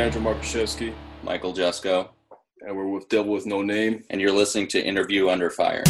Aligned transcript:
Andrew 0.00 0.22
Markuszewski, 0.22 0.94
Michael 1.22 1.52
Jusko, 1.52 2.08
and 2.62 2.74
we're 2.74 2.88
with 2.88 3.06
Devil 3.10 3.34
with 3.34 3.44
No 3.44 3.60
Name. 3.60 4.02
and 4.08 4.18
you're 4.18 4.32
listening 4.32 4.66
to 4.68 4.82
Interview 4.82 5.28
Under 5.28 5.50
Fire. 5.50 5.82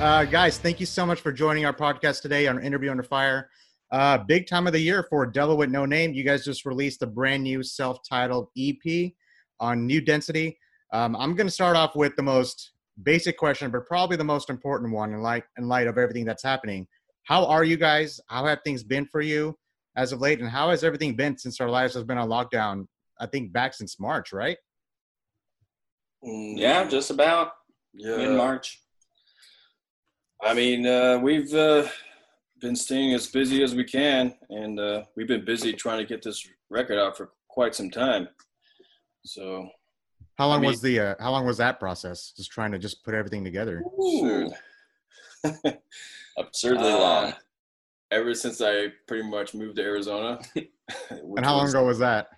Uh, 0.00 0.24
guys, 0.26 0.58
thank 0.58 0.78
you 0.78 0.86
so 0.86 1.04
much 1.04 1.20
for 1.20 1.32
joining 1.32 1.66
our 1.66 1.72
podcast 1.72 2.22
today 2.22 2.46
on 2.46 2.62
Interview 2.62 2.92
Under 2.92 3.02
Fire. 3.02 3.50
Uh, 3.90 4.18
big 4.18 4.46
time 4.46 4.68
of 4.68 4.72
the 4.72 4.78
year 4.78 5.04
for 5.10 5.26
Devil 5.26 5.56
with 5.56 5.70
No 5.70 5.84
Name. 5.84 6.14
You 6.14 6.22
guys 6.22 6.44
just 6.44 6.64
released 6.64 7.02
a 7.02 7.06
brand 7.08 7.42
new 7.42 7.64
self-titled 7.64 8.46
EP 8.56 9.10
on 9.58 9.88
New 9.88 10.00
Density. 10.00 10.56
Um, 10.92 11.16
I'm 11.16 11.34
going 11.34 11.48
to 11.48 11.52
start 11.52 11.76
off 11.76 11.96
with 11.96 12.14
the 12.14 12.22
most 12.22 12.71
basic 13.02 13.36
question, 13.38 13.70
but 13.70 13.86
probably 13.86 14.16
the 14.16 14.24
most 14.24 14.50
important 14.50 14.92
one 14.92 15.12
in 15.12 15.20
light 15.20 15.44
in 15.58 15.68
light 15.68 15.86
of 15.86 15.98
everything 15.98 16.24
that's 16.24 16.42
happening. 16.42 16.86
How 17.24 17.46
are 17.46 17.64
you 17.64 17.76
guys? 17.76 18.20
How 18.28 18.46
have 18.46 18.60
things 18.64 18.82
been 18.82 19.06
for 19.06 19.20
you 19.20 19.56
as 19.96 20.12
of 20.12 20.20
late, 20.20 20.40
and 20.40 20.48
how 20.48 20.70
has 20.70 20.84
everything 20.84 21.14
been 21.14 21.36
since 21.38 21.60
our 21.60 21.68
lives 21.68 21.94
has 21.94 22.04
been 22.04 22.18
on 22.18 22.28
lockdown? 22.28 22.86
I 23.20 23.26
think 23.26 23.52
back 23.52 23.74
since 23.74 24.00
March, 24.00 24.32
right? 24.32 24.56
Yeah, 26.22 26.84
just 26.84 27.10
about 27.10 27.52
yeah. 27.94 28.16
in 28.16 28.36
March. 28.36 28.80
I 30.42 30.54
mean, 30.54 30.86
uh, 30.86 31.18
we've 31.18 31.52
uh, 31.54 31.86
been 32.60 32.74
staying 32.74 33.14
as 33.14 33.28
busy 33.28 33.62
as 33.62 33.74
we 33.74 33.84
can, 33.84 34.34
and 34.50 34.78
uh, 34.78 35.02
we've 35.16 35.28
been 35.28 35.44
busy 35.44 35.72
trying 35.72 35.98
to 35.98 36.04
get 36.04 36.22
this 36.22 36.44
record 36.70 36.98
out 36.98 37.16
for 37.16 37.32
quite 37.48 37.74
some 37.74 37.90
time. 37.90 38.28
So, 39.24 39.68
How 40.42 40.48
long 40.48 40.60
mean- 40.62 40.70
was 40.70 40.80
the 40.80 40.98
uh, 40.98 41.14
How 41.20 41.30
long 41.30 41.46
was 41.46 41.58
that 41.58 41.78
process? 41.78 42.32
Just 42.36 42.50
trying 42.50 42.72
to 42.72 42.78
just 42.78 43.04
put 43.04 43.14
everything 43.14 43.44
together. 43.44 43.84
Sure. 44.18 44.48
Absurdly 46.36 46.90
Uh, 46.90 46.98
long. 46.98 47.32
ever 48.10 48.34
since 48.34 48.60
I 48.60 48.88
pretty 49.06 49.28
much 49.28 49.54
moved 49.54 49.76
to 49.76 49.82
Arizona. 49.82 50.40
And 51.20 51.46
how 51.46 51.56
long 51.56 51.68
ago 51.68 51.86
was 51.86 52.00
that? 52.00 52.28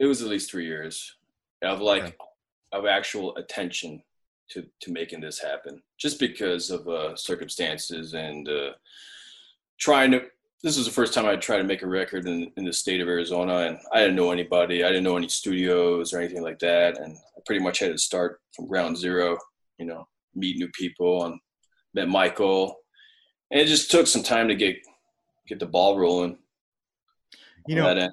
It 0.00 0.06
was 0.06 0.22
at 0.22 0.28
least 0.28 0.50
three 0.50 0.64
years 0.66 1.14
of 1.62 1.80
like 1.80 2.02
Okay. 2.04 2.14
of 2.72 2.84
actual 2.86 3.36
attention 3.36 4.02
to 4.48 4.66
to 4.80 4.90
making 4.90 5.20
this 5.20 5.38
happen, 5.38 5.80
just 5.98 6.18
because 6.18 6.70
of 6.70 6.88
uh, 6.88 7.14
circumstances 7.14 8.14
and 8.14 8.48
uh, 8.48 8.70
trying 9.78 10.10
to. 10.12 10.22
This 10.64 10.78
was 10.78 10.86
the 10.86 10.92
first 10.92 11.12
time 11.12 11.26
I 11.26 11.36
tried 11.36 11.58
to 11.58 11.64
make 11.64 11.82
a 11.82 11.86
record 11.86 12.26
in, 12.26 12.50
in 12.56 12.64
the 12.64 12.72
state 12.72 13.02
of 13.02 13.06
Arizona, 13.06 13.58
and 13.66 13.78
I 13.92 14.00
didn't 14.00 14.16
know 14.16 14.32
anybody. 14.32 14.82
I 14.82 14.88
didn't 14.88 15.04
know 15.04 15.18
any 15.18 15.28
studios 15.28 16.14
or 16.14 16.20
anything 16.20 16.42
like 16.42 16.58
that, 16.60 16.98
and 16.98 17.12
I 17.12 17.40
pretty 17.44 17.62
much 17.62 17.80
had 17.80 17.92
to 17.92 17.98
start 17.98 18.40
from 18.56 18.66
ground 18.66 18.96
zero. 18.96 19.36
You 19.78 19.84
know, 19.84 20.08
meet 20.34 20.56
new 20.56 20.68
people 20.70 21.26
and 21.26 21.38
met 21.92 22.08
Michael, 22.08 22.76
and 23.50 23.60
it 23.60 23.66
just 23.66 23.90
took 23.90 24.06
some 24.06 24.22
time 24.22 24.48
to 24.48 24.54
get 24.54 24.76
get 25.46 25.58
the 25.58 25.66
ball 25.66 25.98
rolling. 25.98 26.38
You 27.68 27.76
know, 27.76 27.94
that 27.94 28.12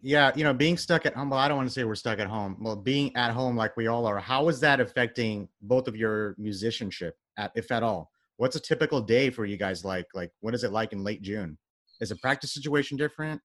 yeah, 0.00 0.32
you 0.34 0.44
know, 0.44 0.54
being 0.54 0.78
stuck 0.78 1.04
at 1.04 1.14
home. 1.14 1.28
Well, 1.28 1.38
I 1.38 1.46
don't 1.46 1.58
want 1.58 1.68
to 1.68 1.74
say 1.74 1.84
we're 1.84 1.94
stuck 1.94 2.18
at 2.18 2.26
home. 2.26 2.56
Well, 2.58 2.74
being 2.74 3.14
at 3.16 3.32
home 3.32 3.54
like 3.54 3.76
we 3.76 3.86
all 3.86 4.06
are. 4.06 4.18
How 4.18 4.48
is 4.48 4.60
that 4.60 4.80
affecting 4.80 5.46
both 5.60 5.88
of 5.88 5.96
your 5.96 6.34
musicianship, 6.38 7.16
at, 7.36 7.52
if 7.54 7.70
at 7.70 7.82
all? 7.82 8.10
What's 8.38 8.56
a 8.56 8.60
typical 8.60 9.02
day 9.02 9.28
for 9.28 9.44
you 9.44 9.58
guys 9.58 9.84
like? 9.84 10.06
Like, 10.14 10.32
what 10.40 10.54
is 10.54 10.64
it 10.64 10.72
like 10.72 10.94
in 10.94 11.04
late 11.04 11.20
June? 11.20 11.58
Is 12.02 12.08
the 12.08 12.16
practice 12.16 12.52
situation 12.52 12.96
different? 12.96 13.40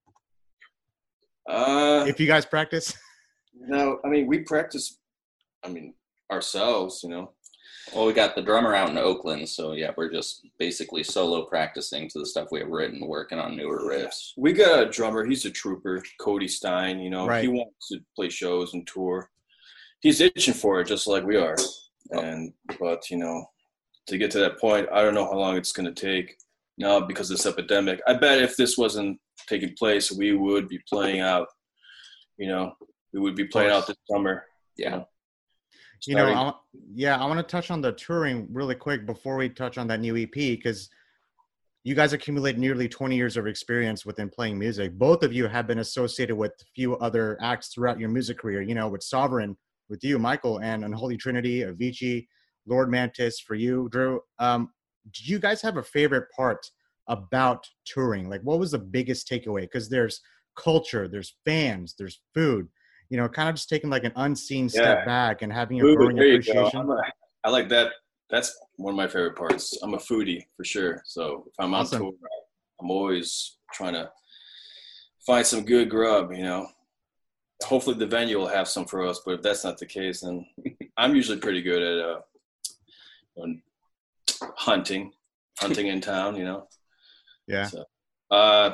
Uh, 1.47 2.05
If 2.07 2.19
you 2.19 2.25
guys 2.25 2.43
practice, 2.43 2.91
No, 3.53 3.99
I 4.03 4.07
mean 4.07 4.25
we 4.25 4.39
practice. 4.39 4.97
I 5.63 5.69
mean 5.69 5.93
ourselves, 6.31 7.01
you 7.03 7.09
know. 7.09 7.31
Well, 7.93 8.05
we 8.07 8.13
got 8.13 8.35
the 8.35 8.41
drummer 8.41 8.73
out 8.75 8.89
in 8.89 8.97
Oakland, 8.97 9.47
so 9.47 9.73
yeah, 9.73 9.91
we're 9.95 10.11
just 10.11 10.45
basically 10.57 11.03
solo 11.03 11.45
practicing 11.45 12.09
to 12.09 12.19
the 12.19 12.25
stuff 12.25 12.47
we 12.51 12.59
have 12.59 12.69
written, 12.69 13.07
working 13.07 13.37
on 13.39 13.55
newer 13.55 13.79
riffs. 13.81 14.31
We 14.37 14.53
got 14.53 14.83
a 14.83 14.89
drummer. 14.89 15.23
He's 15.23 15.45
a 15.45 15.51
trooper, 15.51 16.03
Cody 16.19 16.47
Stein. 16.47 16.99
You 16.99 17.11
know, 17.11 17.27
Right. 17.27 17.43
he 17.43 17.47
wants 17.47 17.87
to 17.89 17.99
play 18.15 18.29
shows 18.29 18.73
and 18.73 18.85
tour. 18.87 19.29
He's 20.01 20.19
itching 20.19 20.53
for 20.55 20.81
it, 20.81 20.87
just 20.87 21.05
like 21.07 21.23
we 21.23 21.37
are. 21.37 21.55
And 22.11 22.53
but 22.79 23.09
you 23.11 23.17
know, 23.17 23.45
to 24.07 24.17
get 24.17 24.31
to 24.31 24.39
that 24.39 24.59
point, 24.59 24.87
I 24.91 25.03
don't 25.03 25.13
know 25.13 25.25
how 25.25 25.37
long 25.37 25.57
it's 25.57 25.71
going 25.71 25.93
to 25.93 26.01
take. 26.09 26.37
Now 26.77 26.99
because 26.99 27.31
of 27.31 27.37
this 27.37 27.45
epidemic, 27.45 27.99
I 28.07 28.13
bet 28.13 28.41
if 28.41 28.55
this 28.55 28.77
wasn't 28.77 29.19
taking 29.47 29.73
place, 29.77 30.11
we 30.11 30.33
would 30.33 30.67
be 30.67 30.79
playing 30.89 31.21
out. 31.21 31.47
You 32.37 32.47
know, 32.49 32.73
we 33.13 33.19
would 33.19 33.35
be 33.35 33.45
playing 33.47 33.71
out 33.71 33.87
this 33.87 33.97
summer. 34.09 34.43
Yeah. 34.77 35.03
you 36.05 36.15
know, 36.15 36.21
Starting- 36.25 36.37
I, 36.37 36.43
wa- 36.43 36.55
yeah, 36.93 37.17
I 37.19 37.25
want 37.25 37.39
to 37.39 37.43
touch 37.43 37.71
on 37.71 37.81
the 37.81 37.93
touring 37.93 38.47
really 38.51 38.75
quick 38.75 39.05
before 39.07 39.37
we 39.37 39.49
touch 39.49 39.77
on 39.77 39.87
that 39.87 39.99
new 39.99 40.15
EP 40.15 40.31
because 40.31 40.89
you 41.83 41.95
guys 41.95 42.13
accumulate 42.13 42.57
nearly 42.57 42.87
20 42.89 43.15
years 43.15 43.37
of 43.37 43.47
experience 43.47 44.05
within 44.05 44.29
playing 44.29 44.59
music. 44.59 44.91
Both 44.93 45.23
of 45.23 45.33
you 45.33 45.47
have 45.47 45.65
been 45.67 45.79
associated 45.79 46.35
with 46.35 46.51
a 46.61 46.65
few 46.75 46.97
other 46.97 47.37
acts 47.41 47.69
throughout 47.69 47.99
your 47.99 48.09
music 48.09 48.37
career. 48.39 48.61
You 48.61 48.75
know, 48.75 48.89
with 48.89 49.01
Sovereign, 49.01 49.55
with 49.89 50.03
you, 50.03 50.19
Michael, 50.19 50.59
and 50.59 50.83
Unholy 50.83 51.15
Trinity, 51.17 51.61
Avichi, 51.61 52.27
Lord 52.67 52.91
Mantis 52.91 53.39
for 53.39 53.55
you, 53.55 53.87
Drew. 53.89 54.19
Um, 54.37 54.69
do 55.11 55.23
you 55.31 55.39
guys 55.39 55.61
have 55.61 55.77
a 55.77 55.83
favorite 55.83 56.29
part 56.35 56.69
about 57.07 57.67
touring? 57.85 58.29
Like, 58.29 58.41
what 58.41 58.59
was 58.59 58.71
the 58.71 58.79
biggest 58.79 59.29
takeaway? 59.29 59.61
Because 59.61 59.89
there's 59.89 60.21
culture, 60.55 61.07
there's 61.07 61.35
fans, 61.45 61.95
there's 61.97 62.21
food. 62.33 62.67
You 63.09 63.17
know, 63.17 63.29
kind 63.29 63.47
of 63.47 63.55
just 63.55 63.69
taking 63.69 63.89
like 63.89 64.03
an 64.03 64.11
unseen 64.17 64.67
step 64.67 64.99
Yeah. 64.99 65.05
back 65.05 65.41
and 65.41 65.51
having 65.51 65.79
a 65.79 65.85
Ooh, 65.85 65.95
growing 65.95 66.17
you 66.17 66.23
appreciation. 66.23 66.79
I'm 66.79 66.89
a, 66.89 67.01
I 67.45 67.49
like 67.49 67.69
that. 67.69 67.93
That's 68.29 68.59
one 68.75 68.93
of 68.93 68.97
my 68.97 69.07
favorite 69.07 69.37
parts. 69.37 69.77
I'm 69.81 69.93
a 69.93 69.97
foodie 69.97 70.45
for 70.57 70.65
sure. 70.65 71.01
So 71.05 71.45
if 71.47 71.53
I'm 71.59 71.73
Awesome. 71.73 72.03
on 72.03 72.11
tour, 72.11 72.13
I'm 72.81 72.91
always 72.91 73.57
trying 73.71 73.93
to 73.93 74.11
find 75.25 75.45
some 75.45 75.63
good 75.63 75.89
grub. 75.89 76.33
You 76.33 76.43
know, 76.43 76.67
hopefully 77.63 77.97
the 77.97 78.05
venue 78.05 78.37
will 78.37 78.47
have 78.47 78.67
some 78.67 78.85
for 78.85 79.05
us. 79.07 79.21
But 79.25 79.35
if 79.35 79.41
that's 79.41 79.63
not 79.63 79.77
the 79.77 79.85
case, 79.85 80.21
then 80.21 80.45
I'm 80.97 81.15
usually 81.15 81.39
pretty 81.39 81.61
good 81.61 81.81
at 81.81 82.05
uh, 82.05 82.19
hunting, 84.55 85.11
hunting 85.59 85.87
in 85.87 86.01
town. 86.01 86.35
You 86.35 86.45
know. 86.45 86.67
Yeah. 87.47 87.65
So, 87.65 87.85
uh, 88.31 88.73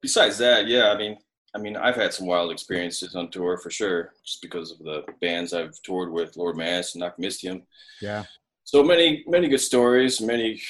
besides 0.00 0.38
that, 0.38 0.66
yeah, 0.66 0.90
I 0.90 0.96
mean, 0.96 1.16
I 1.54 1.58
mean, 1.58 1.76
I've 1.76 1.96
had 1.96 2.12
some 2.12 2.26
wild 2.26 2.50
experiences 2.52 3.14
on 3.14 3.30
tour 3.30 3.58
for 3.58 3.70
sure, 3.70 4.12
just 4.24 4.42
because 4.42 4.72
of 4.72 4.78
the 4.78 5.04
bands 5.20 5.54
I've 5.54 5.80
toured 5.82 6.12
with, 6.12 6.36
Lord 6.36 6.56
Mantis 6.56 6.94
and 6.94 7.02
Nachtmystium. 7.02 7.62
Yeah. 8.02 8.24
So 8.64 8.82
many, 8.82 9.24
many 9.26 9.48
good 9.48 9.60
stories, 9.60 10.20
many 10.20 10.60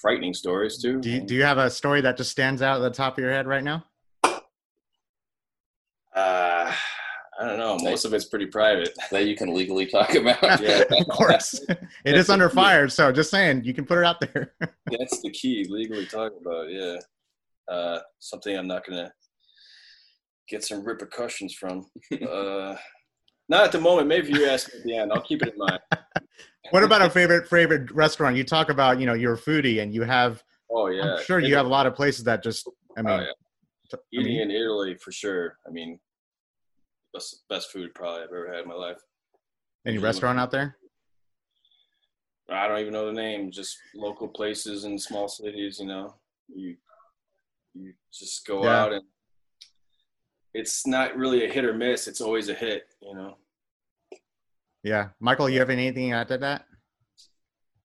frightening 0.00 0.34
stories 0.34 0.78
too. 0.78 1.00
Do 1.00 1.10
you, 1.10 1.20
do 1.20 1.34
you 1.34 1.44
have 1.44 1.58
a 1.58 1.70
story 1.70 2.00
that 2.00 2.16
just 2.16 2.30
stands 2.30 2.62
out 2.62 2.76
at 2.76 2.82
the 2.82 2.90
top 2.90 3.18
of 3.18 3.22
your 3.22 3.32
head 3.32 3.46
right 3.46 3.62
now? 3.62 3.84
uh, 6.16 6.55
I 7.38 7.46
don't 7.46 7.58
know. 7.58 7.76
Most 7.82 8.04
of 8.04 8.14
it's 8.14 8.24
pretty 8.24 8.46
private. 8.46 8.96
That 9.10 9.26
you 9.26 9.36
can 9.36 9.54
legally 9.54 9.86
talk 9.86 10.14
about. 10.14 10.42
Yeah. 10.60 10.84
of 10.90 11.08
course. 11.10 11.60
it 12.04 12.14
is 12.16 12.30
under 12.30 12.48
fire, 12.48 12.88
so 12.88 13.12
just 13.12 13.30
saying, 13.30 13.64
you 13.64 13.74
can 13.74 13.84
put 13.84 13.98
it 13.98 14.04
out 14.04 14.20
there. 14.20 14.54
That's 14.90 15.20
the 15.22 15.30
key. 15.30 15.66
Legally 15.68 16.06
talk 16.06 16.32
about, 16.40 16.70
yeah. 16.70 16.96
Uh, 17.68 17.98
something 18.20 18.56
I'm 18.56 18.66
not 18.68 18.86
gonna 18.86 19.12
get 20.48 20.64
some 20.64 20.84
repercussions 20.84 21.52
from. 21.54 21.86
Uh, 22.12 22.76
not 23.48 23.64
at 23.64 23.72
the 23.72 23.80
moment. 23.80 24.06
Maybe 24.08 24.28
you 24.32 24.46
ask 24.46 24.72
me 24.72 24.78
at 24.80 24.84
the 24.84 24.96
end. 24.96 25.12
I'll 25.12 25.20
keep 25.22 25.42
it 25.42 25.52
in 25.54 25.58
mind. 25.58 25.80
what 26.70 26.84
about 26.84 27.02
a 27.02 27.10
favorite 27.10 27.48
favorite 27.48 27.90
restaurant? 27.90 28.36
You 28.36 28.44
talk 28.44 28.70
about, 28.70 28.98
you 29.00 29.06
know, 29.06 29.14
you're 29.14 29.34
a 29.34 29.38
foodie 29.38 29.82
and 29.82 29.92
you 29.94 30.02
have 30.02 30.42
Oh 30.70 30.88
yeah. 30.88 31.14
I'm 31.16 31.24
sure 31.24 31.38
you 31.40 31.54
have 31.56 31.66
a 31.66 31.68
lot 31.68 31.86
of 31.86 31.94
places 31.94 32.24
that 32.24 32.42
just 32.42 32.68
I 32.96 33.02
mean, 33.02 33.20
Oh, 33.20 33.22
yeah. 33.22 33.26
t- 33.90 33.96
I 33.96 34.00
eating 34.20 34.32
mean, 34.38 34.42
in 34.42 34.50
Italy 34.52 34.94
for 34.96 35.12
sure. 35.12 35.58
I 35.66 35.70
mean, 35.70 35.98
best 37.16 37.42
best 37.48 37.70
food 37.72 37.94
probably 37.94 38.22
I've 38.22 38.28
ever 38.28 38.52
had 38.52 38.62
in 38.62 38.68
my 38.68 38.74
life. 38.74 38.98
any 39.86 39.98
restaurant 39.98 40.38
out 40.38 40.50
there? 40.50 40.76
I 42.50 42.68
don't 42.68 42.78
even 42.80 42.92
know 42.92 43.06
the 43.06 43.12
name. 43.12 43.50
Just 43.50 43.76
local 43.94 44.28
places 44.28 44.84
in 44.84 44.98
small 44.98 45.28
cities. 45.28 45.80
You 45.80 45.86
know, 45.86 46.14
you 46.54 46.76
you 47.74 47.94
just 48.12 48.46
go 48.46 48.62
Yeah. 48.64 48.82
out 48.82 48.92
and 48.92 49.04
it's 50.54 50.86
not 50.86 51.16
really 51.16 51.44
a 51.44 51.52
hit 51.52 51.64
or 51.64 51.74
miss. 51.74 52.06
It's 52.06 52.20
always 52.20 52.48
a 52.48 52.54
hit. 52.54 52.86
You 53.00 53.14
know. 53.14 53.36
Yeah. 54.82 55.08
Michael, 55.20 55.48
you 55.50 55.58
have 55.60 55.70
anything 55.70 56.10
to 56.10 56.16
add 56.16 56.28
to 56.28 56.38
that? 56.38 56.66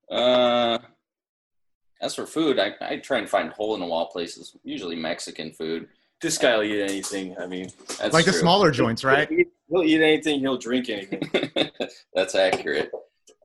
Uh, 0.10 0.78
as 2.02 2.16
for 2.16 2.26
food, 2.26 2.60
I, 2.60 2.74
I 2.82 2.98
try 2.98 3.18
and 3.20 3.30
find 3.30 3.50
hole 3.52 3.74
in 3.76 3.80
the 3.80 3.88
wall 3.88 4.08
places, 4.08 4.56
usually 4.64 4.96
Mexican 4.96 5.52
food. 5.52 5.88
This 6.22 6.38
guy 6.38 6.56
will 6.56 6.64
eat 6.64 6.82
anything. 6.82 7.36
I 7.40 7.48
mean, 7.48 7.70
That's 8.00 8.14
like 8.14 8.26
the 8.26 8.34
smaller 8.34 8.72
joints, 8.72 9.04
right? 9.04 9.28
He'll 9.28 9.40
eat, 9.40 9.48
he'll 9.70 9.84
eat 9.84 10.02
anything. 10.02 10.40
He'll 10.40 10.58
drink 10.58 10.90
anything. 10.90 11.30
That's 12.14 12.36
accurate. 12.36 12.92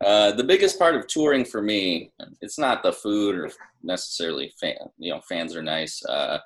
Uh, 0.05 0.32
the 0.32 0.44
biggest 0.44 0.78
part 0.78 0.94
of 0.94 1.06
touring 1.06 1.44
for 1.44 1.62
me, 1.62 2.12
it's 2.43 2.58
not 2.58 2.82
the 2.82 2.93
food 2.93 3.34
or 3.34 3.50
necessarily 3.82 4.52
fan. 4.61 4.76
You 4.99 5.14
know, 5.14 5.20
fans 5.26 5.56
are 5.56 5.62
nice. 5.62 6.05
Uh, 6.05 6.38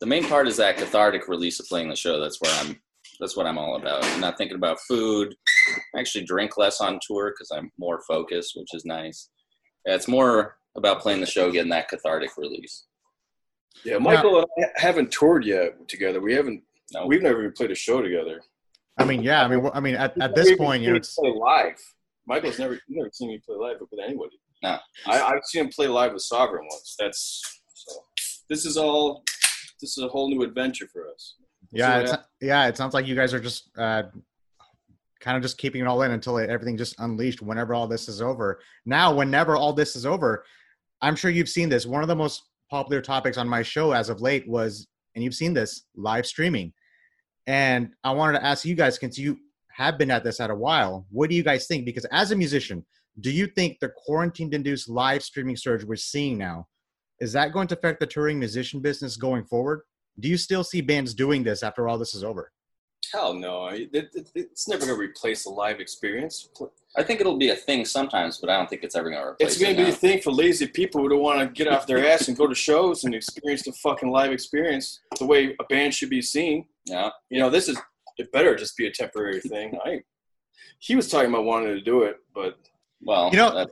the 0.00 0.06
main 0.06 0.26
part 0.26 0.48
is 0.48 0.56
that 0.56 0.78
cathartic 0.78 1.28
release 1.28 1.60
of 1.60 1.66
playing 1.66 1.88
the 1.88 1.96
show. 1.96 2.20
That's 2.20 2.40
where 2.40 2.52
I'm. 2.60 2.80
That's 3.20 3.36
what 3.36 3.46
I'm 3.46 3.58
all 3.58 3.76
about. 3.76 4.04
I'm 4.04 4.20
not 4.20 4.38
thinking 4.38 4.56
about 4.56 4.78
food. 4.86 5.34
I 5.94 6.00
actually 6.00 6.24
drink 6.24 6.56
less 6.56 6.80
on 6.80 7.00
tour 7.04 7.32
because 7.32 7.50
I'm 7.50 7.72
more 7.76 8.00
focused, 8.06 8.52
which 8.56 8.74
is 8.74 8.84
nice. 8.84 9.30
Yeah, 9.84 9.94
it's 9.94 10.06
more 10.06 10.56
about 10.76 11.00
playing 11.00 11.20
the 11.20 11.26
show, 11.26 11.50
getting 11.50 11.70
that 11.70 11.88
cathartic 11.88 12.36
release. 12.36 12.84
Yeah, 13.84 13.98
Michael 13.98 14.38
and 14.38 14.66
I 14.66 14.80
haven't 14.80 15.10
toured 15.12 15.44
yet 15.44 15.88
together. 15.88 16.20
We 16.20 16.34
haven't. 16.34 16.62
No. 16.92 17.06
We've 17.06 17.22
never 17.22 17.40
even 17.40 17.52
played 17.52 17.70
a 17.70 17.74
show 17.74 18.02
together. 18.02 18.40
I 18.98 19.04
mean, 19.04 19.22
yeah. 19.22 19.44
I 19.44 19.48
mean, 19.48 19.64
wh- 19.64 19.74
I 19.74 19.80
mean, 19.80 19.94
at, 19.94 20.20
at 20.20 20.34
this 20.34 20.48
We've 20.48 20.58
point, 20.58 20.82
you 20.82 20.86
seen 20.86 20.92
know, 20.92 20.96
him 20.96 20.96
it's 20.96 21.14
play 21.14 21.30
live. 21.30 21.94
Michael's 22.26 22.58
never 22.58 22.78
never 22.88 23.10
seen 23.12 23.28
me 23.28 23.40
play 23.44 23.56
live 23.56 23.76
with 23.80 23.90
anybody. 24.02 24.40
No. 24.62 24.78
I, 25.06 25.20
I've 25.22 25.44
seen 25.44 25.64
him 25.66 25.70
play 25.70 25.86
live 25.86 26.12
with 26.12 26.22
Sovereign 26.22 26.66
once. 26.70 26.96
That's 26.98 27.60
so. 27.74 27.92
This 28.48 28.64
is 28.64 28.76
all. 28.76 29.22
This 29.80 29.96
is 29.96 30.02
a 30.02 30.08
whole 30.08 30.28
new 30.28 30.42
adventure 30.42 30.88
for 30.92 31.08
us. 31.08 31.36
yeah, 31.70 32.00
it's, 32.00 32.12
yeah. 32.40 32.66
It 32.66 32.76
sounds 32.76 32.94
like 32.94 33.06
you 33.06 33.14
guys 33.14 33.32
are 33.32 33.38
just 33.38 33.70
uh, 33.78 34.04
kind 35.20 35.36
of 35.36 35.42
just 35.42 35.56
keeping 35.58 35.82
it 35.82 35.86
all 35.86 36.02
in 36.02 36.10
until 36.10 36.38
it, 36.38 36.50
everything 36.50 36.76
just 36.76 36.98
unleashed. 36.98 37.42
Whenever 37.42 37.74
all 37.74 37.86
this 37.86 38.08
is 38.08 38.20
over. 38.20 38.60
Now, 38.86 39.14
whenever 39.14 39.54
all 39.56 39.72
this 39.72 39.94
is 39.94 40.04
over, 40.04 40.44
I'm 41.00 41.14
sure 41.14 41.30
you've 41.30 41.48
seen 41.48 41.68
this. 41.68 41.86
One 41.86 42.02
of 42.02 42.08
the 42.08 42.16
most 42.16 42.47
popular 42.70 43.00
topics 43.00 43.38
on 43.38 43.48
my 43.48 43.62
show 43.62 43.92
as 43.92 44.08
of 44.08 44.20
late 44.20 44.48
was, 44.48 44.86
and 45.14 45.24
you've 45.24 45.34
seen 45.34 45.54
this, 45.54 45.84
live 45.96 46.26
streaming. 46.26 46.72
And 47.46 47.90
I 48.04 48.12
wanted 48.12 48.38
to 48.38 48.44
ask 48.44 48.64
you 48.64 48.74
guys, 48.74 48.98
since 48.98 49.18
you 49.18 49.38
have 49.70 49.96
been 49.96 50.10
at 50.10 50.24
this 50.24 50.40
at 50.40 50.50
a 50.50 50.54
while, 50.54 51.06
what 51.10 51.30
do 51.30 51.36
you 51.36 51.42
guys 51.42 51.66
think? 51.66 51.84
Because 51.84 52.04
as 52.06 52.30
a 52.30 52.36
musician, 52.36 52.84
do 53.20 53.30
you 53.30 53.46
think 53.46 53.78
the 53.80 53.90
quarantine-induced 54.04 54.88
live 54.88 55.22
streaming 55.22 55.56
surge 55.56 55.84
we're 55.84 55.96
seeing 55.96 56.36
now 56.38 56.66
is 57.20 57.32
that 57.32 57.52
going 57.52 57.66
to 57.68 57.76
affect 57.76 58.00
the 58.00 58.06
touring 58.06 58.38
musician 58.38 58.80
business 58.80 59.16
going 59.16 59.44
forward? 59.44 59.80
Do 60.20 60.28
you 60.28 60.36
still 60.36 60.62
see 60.62 60.80
bands 60.80 61.14
doing 61.14 61.42
this 61.42 61.62
after 61.62 61.88
all 61.88 61.98
this 61.98 62.14
is 62.14 62.22
over? 62.22 62.52
Hell 63.12 63.34
no. 63.34 63.68
It, 63.68 63.90
it, 63.92 64.30
it's 64.34 64.68
never 64.68 64.86
going 64.86 64.96
to 64.96 65.00
replace 65.00 65.44
the 65.44 65.50
live 65.50 65.80
experience. 65.80 66.48
I 66.96 67.02
think 67.02 67.20
it'll 67.20 67.36
be 67.36 67.50
a 67.50 67.56
thing 67.56 67.84
sometimes, 67.84 68.38
but 68.38 68.50
I 68.50 68.56
don't 68.56 68.68
think 68.68 68.82
it's 68.82 68.96
ever 68.96 69.10
going 69.10 69.22
to 69.22 69.28
replace 69.30 69.48
it. 69.48 69.52
It's 69.52 69.62
going 69.62 69.76
to 69.76 69.84
be 69.84 69.90
a 69.90 69.92
thing 69.92 70.20
for 70.20 70.32
lazy 70.32 70.66
people 70.66 71.00
who 71.00 71.08
don't 71.08 71.22
want 71.22 71.40
to 71.40 71.46
get 71.46 71.72
off 71.72 71.86
their 71.86 72.06
ass 72.06 72.28
and 72.28 72.36
go 72.36 72.46
to 72.46 72.54
shows 72.54 73.04
and 73.04 73.14
experience 73.14 73.62
the 73.62 73.72
fucking 73.72 74.10
live 74.10 74.32
experience 74.32 75.00
the 75.18 75.26
way 75.26 75.54
a 75.60 75.64
band 75.64 75.94
should 75.94 76.10
be 76.10 76.22
seen. 76.22 76.66
Yeah. 76.84 77.10
You 77.30 77.40
know, 77.40 77.50
this 77.50 77.68
is 77.68 77.78
it. 78.16 78.32
Better 78.32 78.56
just 78.56 78.76
be 78.76 78.86
a 78.86 78.90
temporary 78.90 79.40
thing. 79.40 79.78
I. 79.84 80.00
He 80.80 80.96
was 80.96 81.08
talking 81.08 81.30
about 81.30 81.44
wanting 81.44 81.74
to 81.74 81.80
do 81.80 82.02
it, 82.02 82.16
but 82.34 82.58
Well, 83.02 83.30
You 83.30 83.38
know, 83.38 83.66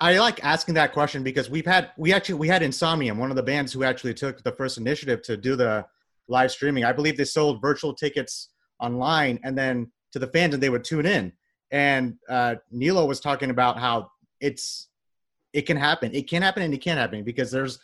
I 0.00 0.18
like 0.18 0.42
asking 0.44 0.74
that 0.74 0.92
question 0.92 1.22
because 1.22 1.50
we've 1.50 1.66
had 1.66 1.90
we 1.96 2.12
actually 2.12 2.36
we 2.36 2.48
had 2.48 2.62
Insomnium, 2.62 3.16
one 3.16 3.30
of 3.30 3.36
the 3.36 3.42
bands 3.42 3.72
who 3.72 3.84
actually 3.84 4.14
took 4.14 4.42
the 4.42 4.52
first 4.52 4.78
initiative 4.78 5.22
to 5.22 5.36
do 5.36 5.56
the 5.56 5.84
live 6.28 6.50
streaming. 6.50 6.84
I 6.84 6.92
believe 6.92 7.16
they 7.16 7.24
sold 7.24 7.60
virtual 7.60 7.94
tickets 7.94 8.50
online 8.80 9.38
and 9.44 9.56
then 9.56 9.90
to 10.12 10.18
the 10.18 10.26
fans, 10.26 10.54
and 10.54 10.62
they 10.62 10.70
would 10.70 10.84
tune 10.84 11.06
in. 11.06 11.32
And 11.70 12.16
uh, 12.28 12.56
Niilo 12.74 13.06
was 13.06 13.20
talking 13.20 13.50
about 13.50 13.78
how 13.78 14.10
it's 14.40 14.88
it 15.52 15.62
can 15.62 15.76
happen, 15.76 16.14
it 16.14 16.28
can 16.28 16.42
happen, 16.42 16.62
and 16.62 16.72
it 16.72 16.78
can't 16.78 16.98
happen 16.98 17.22
because 17.22 17.50
there's 17.50 17.78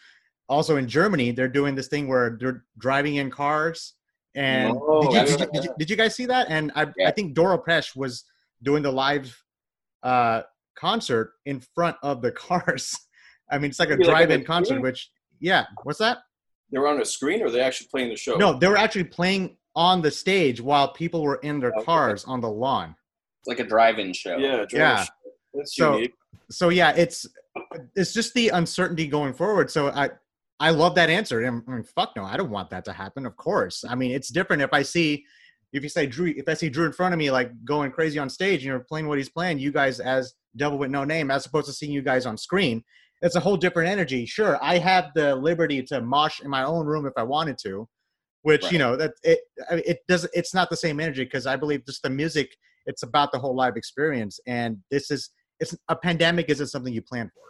also 0.49 0.77
in 0.77 0.89
Germany 0.89 1.31
they're 1.33 1.49
doing 1.49 1.75
this 1.75 1.89
thing 1.89 2.09
where 2.09 2.37
they're 2.41 2.65
driving 2.79 3.17
in 3.17 3.31
cars. 3.31 3.95
And 4.35 4.77
Oh, 4.79 5.03
did, 5.03 5.13
you, 5.13 5.37
did, 5.37 5.41
you, 5.41 5.47
did, 5.53 5.65
you, 5.65 5.75
did 5.79 5.91
you 5.91 5.97
guys 5.97 6.15
see 6.15 6.27
that? 6.27 6.49
And 6.51 6.71
I, 6.75 6.87
Yeah. 6.97 7.09
I 7.09 7.11
think 7.11 7.35
Dora 7.35 7.59
Pesh 7.59 7.97
was 7.97 8.25
doing 8.63 8.83
the 8.83 8.93
live 8.93 9.37
uh, 10.03 10.43
concert 10.77 11.33
in 11.47 11.61
front 11.75 11.97
of 12.03 12.23
the 12.23 12.33
cars. 12.47 12.95
I 13.51 13.59
mean, 13.59 13.71
it's 13.71 13.79
like 13.79 13.91
a 13.91 13.97
drive-in 13.97 14.43
a 14.43 14.45
concert. 14.45 14.83
Which, 14.83 15.11
yeah, 15.41 15.67
what's 15.85 16.01
that? 16.01 16.19
they 16.71 16.79
were 16.79 16.89
on 16.89 17.01
a 17.01 17.05
screen 17.05 17.43
or 17.43 17.51
they 17.51 17.61
actually 17.61 17.89
playing 17.89 18.09
the 18.09 18.17
show. 18.17 18.37
No, 18.37 18.59
they 18.59 18.69
were 18.69 18.77
actually 18.77 19.05
playing 19.05 19.57
on 19.77 20.03
the 20.03 20.11
stage 20.11 20.61
while 20.61 20.89
people 20.93 21.23
were 21.23 21.37
in 21.37 21.61
their 21.61 21.73
oh, 21.79 21.83
cars 21.85 22.25
on 22.25 22.41
the 22.41 22.49
lawn. 22.51 22.97
it's 23.41 23.49
like 23.49 23.61
a 23.61 23.69
drive-in 23.69 24.13
show. 24.13 24.37
Yeah, 24.39 24.65
drone 24.65 24.81
Yeah. 24.81 25.05
show. 25.05 25.11
That's 25.55 25.77
So- 25.77 25.95
unique. 25.97 26.15
So 26.51 26.69
yeah, 26.71 26.93
it's 26.97 27.27
it's 27.97 28.13
just 28.13 28.33
the 28.35 28.51
uncertainty 28.51 29.07
going 29.09 29.35
forward. 29.35 29.71
So 29.71 29.89
I 29.89 30.11
I 30.61 30.71
love 30.71 30.95
that 30.95 31.11
answer. 31.11 31.45
I 31.45 31.51
mean, 31.51 31.83
fuck 31.95 32.15
no, 32.17 32.25
I 32.25 32.37
don't 32.37 32.51
want 32.51 32.71
that 32.71 32.85
to 32.87 32.93
happen. 32.93 33.27
Of 33.27 33.37
course, 33.37 33.85
I 33.89 33.95
mean 33.95 34.13
it's 34.13 34.29
different 34.29 34.63
if 34.63 34.73
I 34.73 34.83
see 34.83 35.25
if 35.73 35.83
you 35.83 35.89
say 35.89 36.07
Drew, 36.07 36.33
if 36.37 36.49
I 36.49 36.55
see 36.55 36.69
Drew 36.69 36.87
in 36.87 36.93
front 36.93 37.13
of 37.15 37.19
me 37.19 37.31
like 37.31 37.51
going 37.65 37.91
crazy 37.91 38.19
on 38.19 38.31
stage, 38.31 38.61
and 38.61 38.67
you're 38.67 38.81
playing 38.81 39.09
what 39.09 39.19
he's 39.19 39.29
playing, 39.29 39.59
you 39.59 39.73
guys 39.73 39.99
as 40.01 40.35
Devil 40.57 40.79
with 40.79 40.91
No 40.91 41.05
Name, 41.05 41.31
as 41.31 41.45
opposed 41.47 41.67
to 41.67 41.73
seeing 41.73 41.93
you 41.93 42.01
guys 42.03 42.25
on 42.27 42.39
screen, 42.39 42.83
it's 43.23 43.35
a 43.35 43.41
whole 43.41 43.57
different 43.57 43.89
energy. 43.91 44.25
Sure, 44.25 44.57
I 44.63 44.79
have 44.79 45.11
the 45.15 45.35
liberty 45.35 45.83
to 45.85 46.01
mosh 46.01 46.41
in 46.41 46.49
my 46.49 46.63
own 46.65 46.87
room 46.87 47.07
if 47.07 47.13
I 47.17 47.25
wanted 47.25 47.59
to, 47.65 47.89
which 48.47 48.71
you 48.71 48.79
know 48.79 48.95
that 48.95 49.13
it 49.25 49.41
it 49.71 49.99
does 50.07 50.25
it's 50.33 50.55
not 50.55 50.71
the 50.71 50.77
same 50.77 51.01
energy 51.01 51.25
because 51.25 51.47
I 51.47 51.57
believe 51.57 51.85
just 51.85 52.03
the 52.03 52.11
music. 52.11 52.57
It's 52.87 53.03
about 53.03 53.33
the 53.33 53.39
whole 53.41 53.57
live 53.57 53.77
experience, 53.77 54.39
and 54.47 54.79
this 54.89 55.11
is 55.11 55.31
it's 55.59 55.77
a 55.89 55.97
pandemic 55.97 56.49
isn't 56.49 56.69
something 56.69 56.95
you 56.95 57.03
plan 57.03 57.29
for. 57.35 57.43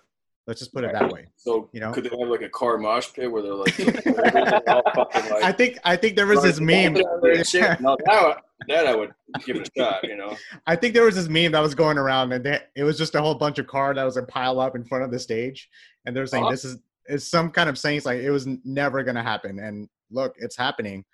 Let's 0.47 0.61
just 0.61 0.73
put 0.73 0.85
it 0.85 0.93
that 0.93 1.13
way. 1.13 1.27
So 1.37 1.69
You 1.73 1.81
know? 1.81 1.93
could 1.93 2.05
they 2.05 2.17
have 2.19 2.29
like 2.29 2.41
a 2.41 2.49
car 2.49 2.79
mosh 2.79 3.13
pit 3.13 3.31
where 3.31 3.43
they're 3.43 3.55
like, 3.55 3.77
they're 3.77 4.63
all 4.69 4.83
fucking 4.95 5.31
like 5.31 5.43
I 5.43 5.53
think 5.53 5.79
I 5.85 5.97
think 5.97 6.17
there 6.17 6.27
was 6.27 6.43
this 6.43 6.61
meme. 6.61 6.95
No, 6.95 7.97
that, 8.07 8.43
that 8.69 8.87
I 8.87 8.95
would 8.97 9.11
give 9.45 9.57
it 9.57 9.69
a 9.69 9.79
shot. 9.79 10.03
You 10.03 10.17
know, 10.17 10.35
I 10.67 10.77
think 10.77 10.95
there 10.95 11.05
was 11.05 11.17
this 11.17 11.29
meme 11.29 11.53
that 11.53 11.61
was 11.61 11.75
going 11.75 11.99
around, 11.99 12.33
and 12.33 12.43
they, 12.43 12.61
it 12.75 12.85
was 12.85 12.97
just 12.97 13.15
a 13.17 13.21
whole 13.21 13.35
bunch 13.35 13.59
of 13.59 13.67
car 13.67 13.93
that 13.93 14.05
was 14.05 14.17
a 14.17 14.23
pile 14.23 14.61
up 14.61 14.75
in 14.77 14.85
front 14.85 15.05
of 15.05 15.11
the 15.11 15.19
stage, 15.19 15.69
and 16.07 16.17
they're 16.17 16.27
saying 16.27 16.45
Uh-huh. 16.45 16.53
this 16.53 16.65
is 16.65 16.79
is 17.09 17.29
some 17.29 17.51
kind 17.51 17.69
of 17.69 17.77
saying 17.77 17.99
it's 17.99 18.07
like 18.07 18.21
it 18.21 18.31
was 18.31 18.47
never 18.65 19.03
going 19.03 19.15
to 19.17 19.23
happen, 19.23 19.59
and 19.59 19.89
look, 20.11 20.35
it's 20.39 20.57
happening, 20.57 21.05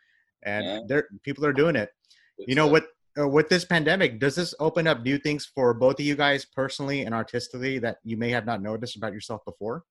and 0.43 0.65
Yeah. 0.65 0.81
there 0.87 1.09
people 1.23 1.45
are 1.47 1.53
doing 1.53 1.77
it. 1.77 1.91
You 2.39 2.55
know 2.55 2.67
what? 2.67 2.89
Uh, 3.19 3.29
with 3.29 3.49
this 3.51 3.65
pandemic, 3.65 4.19
does 4.19 4.35
this 4.35 4.55
open 4.59 4.87
up 4.87 5.03
new 5.03 5.19
things 5.19 5.45
for 5.45 5.75
both 5.75 6.01
of 6.01 6.07
you 6.07 6.17
guys 6.17 6.47
personally 6.47 7.03
and 7.03 7.15
artistically 7.15 7.79
that 7.79 7.99
you 8.05 8.17
may 8.17 8.31
have 8.31 8.47
not 8.47 8.63
noticed 8.63 8.97
about 8.97 9.13
yourself 9.13 9.45
before? 9.45 9.85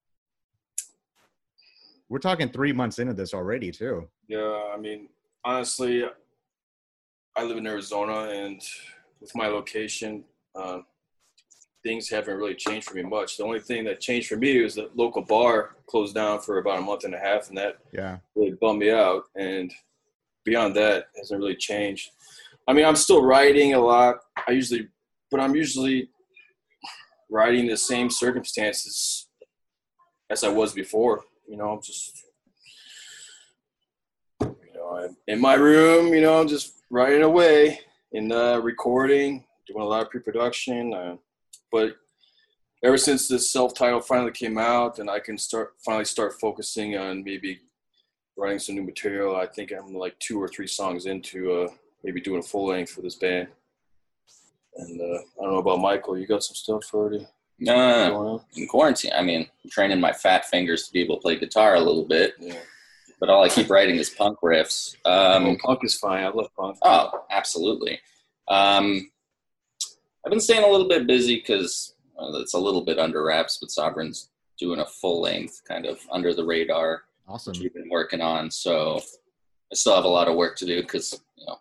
We're 2.10 2.20
talking 2.20 2.50
three 2.50 2.74
months 2.74 2.98
into 3.00 3.14
this 3.14 3.34
already, 3.34 3.72
too. 3.72 4.10
Yeah, 4.28 4.72
I 4.74 4.78
mean, 4.78 5.10
honestly, 5.46 6.04
I 7.36 7.44
live 7.44 7.58
in 7.58 7.68
Arizona, 7.68 8.30
and 8.32 8.60
with 9.22 9.34
my 9.36 9.48
location, 9.48 10.26
um, 10.56 10.86
things 11.84 12.10
haven't 12.10 12.38
really 12.38 12.56
changed 12.56 12.88
for 12.88 12.96
me 12.96 13.02
much. 13.04 13.38
The 13.38 13.44
only 13.44 13.60
thing 13.60 13.84
that 13.86 14.00
changed 14.00 14.28
for 14.30 14.38
me 14.38 14.62
was 14.62 14.76
the 14.76 14.90
local 14.96 15.22
bar 15.24 15.76
closed 15.88 16.14
down 16.16 16.40
for 16.40 16.60
about 16.60 16.80
a 16.80 16.82
month 16.82 17.04
and 17.06 17.16
a 17.16 17.20
half, 17.20 17.50
and 17.50 17.58
that 17.58 17.78
Yeah. 17.92 18.20
really 18.36 18.52
bummed 18.62 18.80
me 18.80 18.92
out. 18.92 19.26
And 19.36 19.74
beyond 20.44 20.76
that, 20.76 21.08
hasn't 21.18 21.40
really 21.40 21.56
changed. 21.56 22.12
I 22.68 22.74
mean, 22.74 22.86
I'm 22.86 22.96
still 22.96 23.24
writing 23.24 23.74
a 23.74 23.80
lot. 23.80 24.18
I 24.48 24.52
usually, 24.52 24.88
but 25.30 25.40
I'm 25.40 25.56
usually 25.56 26.10
writing 27.30 27.68
the 27.68 27.78
same 27.78 28.10
circumstances 28.10 29.28
as 30.30 30.44
I 30.44 30.50
was 30.50 30.74
before. 30.74 31.24
You 31.48 31.58
know, 31.58 31.72
I'm 31.72 31.82
just, 31.82 32.24
you 34.42 34.74
know, 34.76 34.98
I'm 34.98 35.18
in 35.28 35.42
my 35.42 35.56
room. 35.56 36.14
You 36.14 36.22
know, 36.22 36.40
I'm 36.40 36.48
just 36.48 36.76
writing 36.90 37.24
away 37.24 37.80
and 38.14 38.32
uh, 38.32 38.60
recording, 38.64 39.44
doing 39.68 39.82
a 39.82 39.86
lot 39.86 40.04
of 40.04 40.10
pre-production. 40.12 40.94
Uh, 40.94 41.16
but 41.72 41.96
ever 42.84 42.98
since 42.98 43.28
this 43.28 43.52
self-title 43.52 44.02
finally 44.02 44.32
came 44.32 44.58
out, 44.58 45.00
and 45.00 45.10
I 45.10 45.20
can 45.20 45.38
start 45.38 45.74
finally 45.86 46.06
start 46.06 46.40
focusing 46.40 46.98
on 46.98 47.24
maybe 47.24 47.60
writing 48.38 48.60
some 48.60 48.76
new 48.76 48.84
material. 48.84 49.36
I 49.36 49.46
think 49.46 49.72
I'm 49.72 49.94
like 49.94 50.18
two 50.20 50.42
or 50.42 50.48
three 50.48 50.68
songs 50.68 51.06
into 51.06 51.52
uh, 51.52 51.68
maybe 52.04 52.22
doing 52.22 52.40
a 52.40 52.44
full 52.44 52.68
length 52.68 52.92
for 52.92 53.02
this 53.02 53.16
band. 53.16 53.48
And 54.76 55.02
uh, 55.02 55.20
I 55.40 55.44
don't 55.44 55.54
know 55.54 55.60
about 55.60 55.80
Michael. 55.82 56.18
You 56.18 56.26
got 56.26 56.44
some 56.44 56.56
stuff 56.56 56.94
already 56.94 57.28
going 57.64 58.40
in 58.56 58.68
quarantine, 58.68 59.12
I 59.16 59.22
mean, 59.22 59.48
I'm 59.64 59.70
training 59.70 60.00
my 60.00 60.12
fat 60.14 60.46
fingers 60.46 60.88
to 60.88 60.94
be 60.94 61.02
able 61.02 61.18
to 61.18 61.22
play 61.22 61.36
guitar 61.38 61.76
a 61.76 61.80
little 61.80 62.06
bit, 62.06 62.34
Yeah. 62.40 62.56
but 63.20 63.30
all 63.30 63.44
I 63.44 63.50
keep 63.50 63.70
writing 63.70 63.98
is 63.98 64.10
punk 64.10 64.40
riffs. 64.42 64.96
Um, 65.06 65.46
Um, 65.46 65.58
punk 65.58 65.84
is 65.84 65.96
fine. 65.98 66.24
I 66.24 66.30
love 66.30 66.50
punk. 66.58 66.78
Oh, 66.82 67.24
absolutely. 67.30 68.00
Um, 68.48 69.12
I've 70.26 70.30
been 70.32 70.40
staying 70.40 70.64
a 70.64 70.68
little 70.68 70.88
bit 70.88 71.08
busy 71.08 71.38
because 71.38 71.96
well, 72.16 72.36
uh, 72.36 72.40
it's 72.42 72.54
a 72.54 72.60
little 72.60 72.82
bit 72.82 73.00
under 73.00 73.24
wraps, 73.24 73.58
but 73.60 73.72
Sovereign's 73.72 74.30
doing 74.60 74.80
a 74.80 74.86
full 74.86 75.22
length, 75.22 75.62
kind 75.68 75.86
of 75.86 76.00
under 76.12 76.34
the 76.34 76.46
radar, 76.46 77.04
Awesome. 77.28 77.52
which 77.52 77.62
we've 77.62 77.74
been 77.74 77.90
working 77.90 78.22
on. 78.22 78.52
So 78.52 79.00
I 79.72 79.76
still 79.76 79.96
have 79.96 80.06
a 80.06 80.10
lot 80.10 80.28
of 80.28 80.36
work 80.36 80.58
to 80.58 80.66
do 80.66 80.82
because 80.82 81.20
you 81.38 81.46
know, 81.48 81.58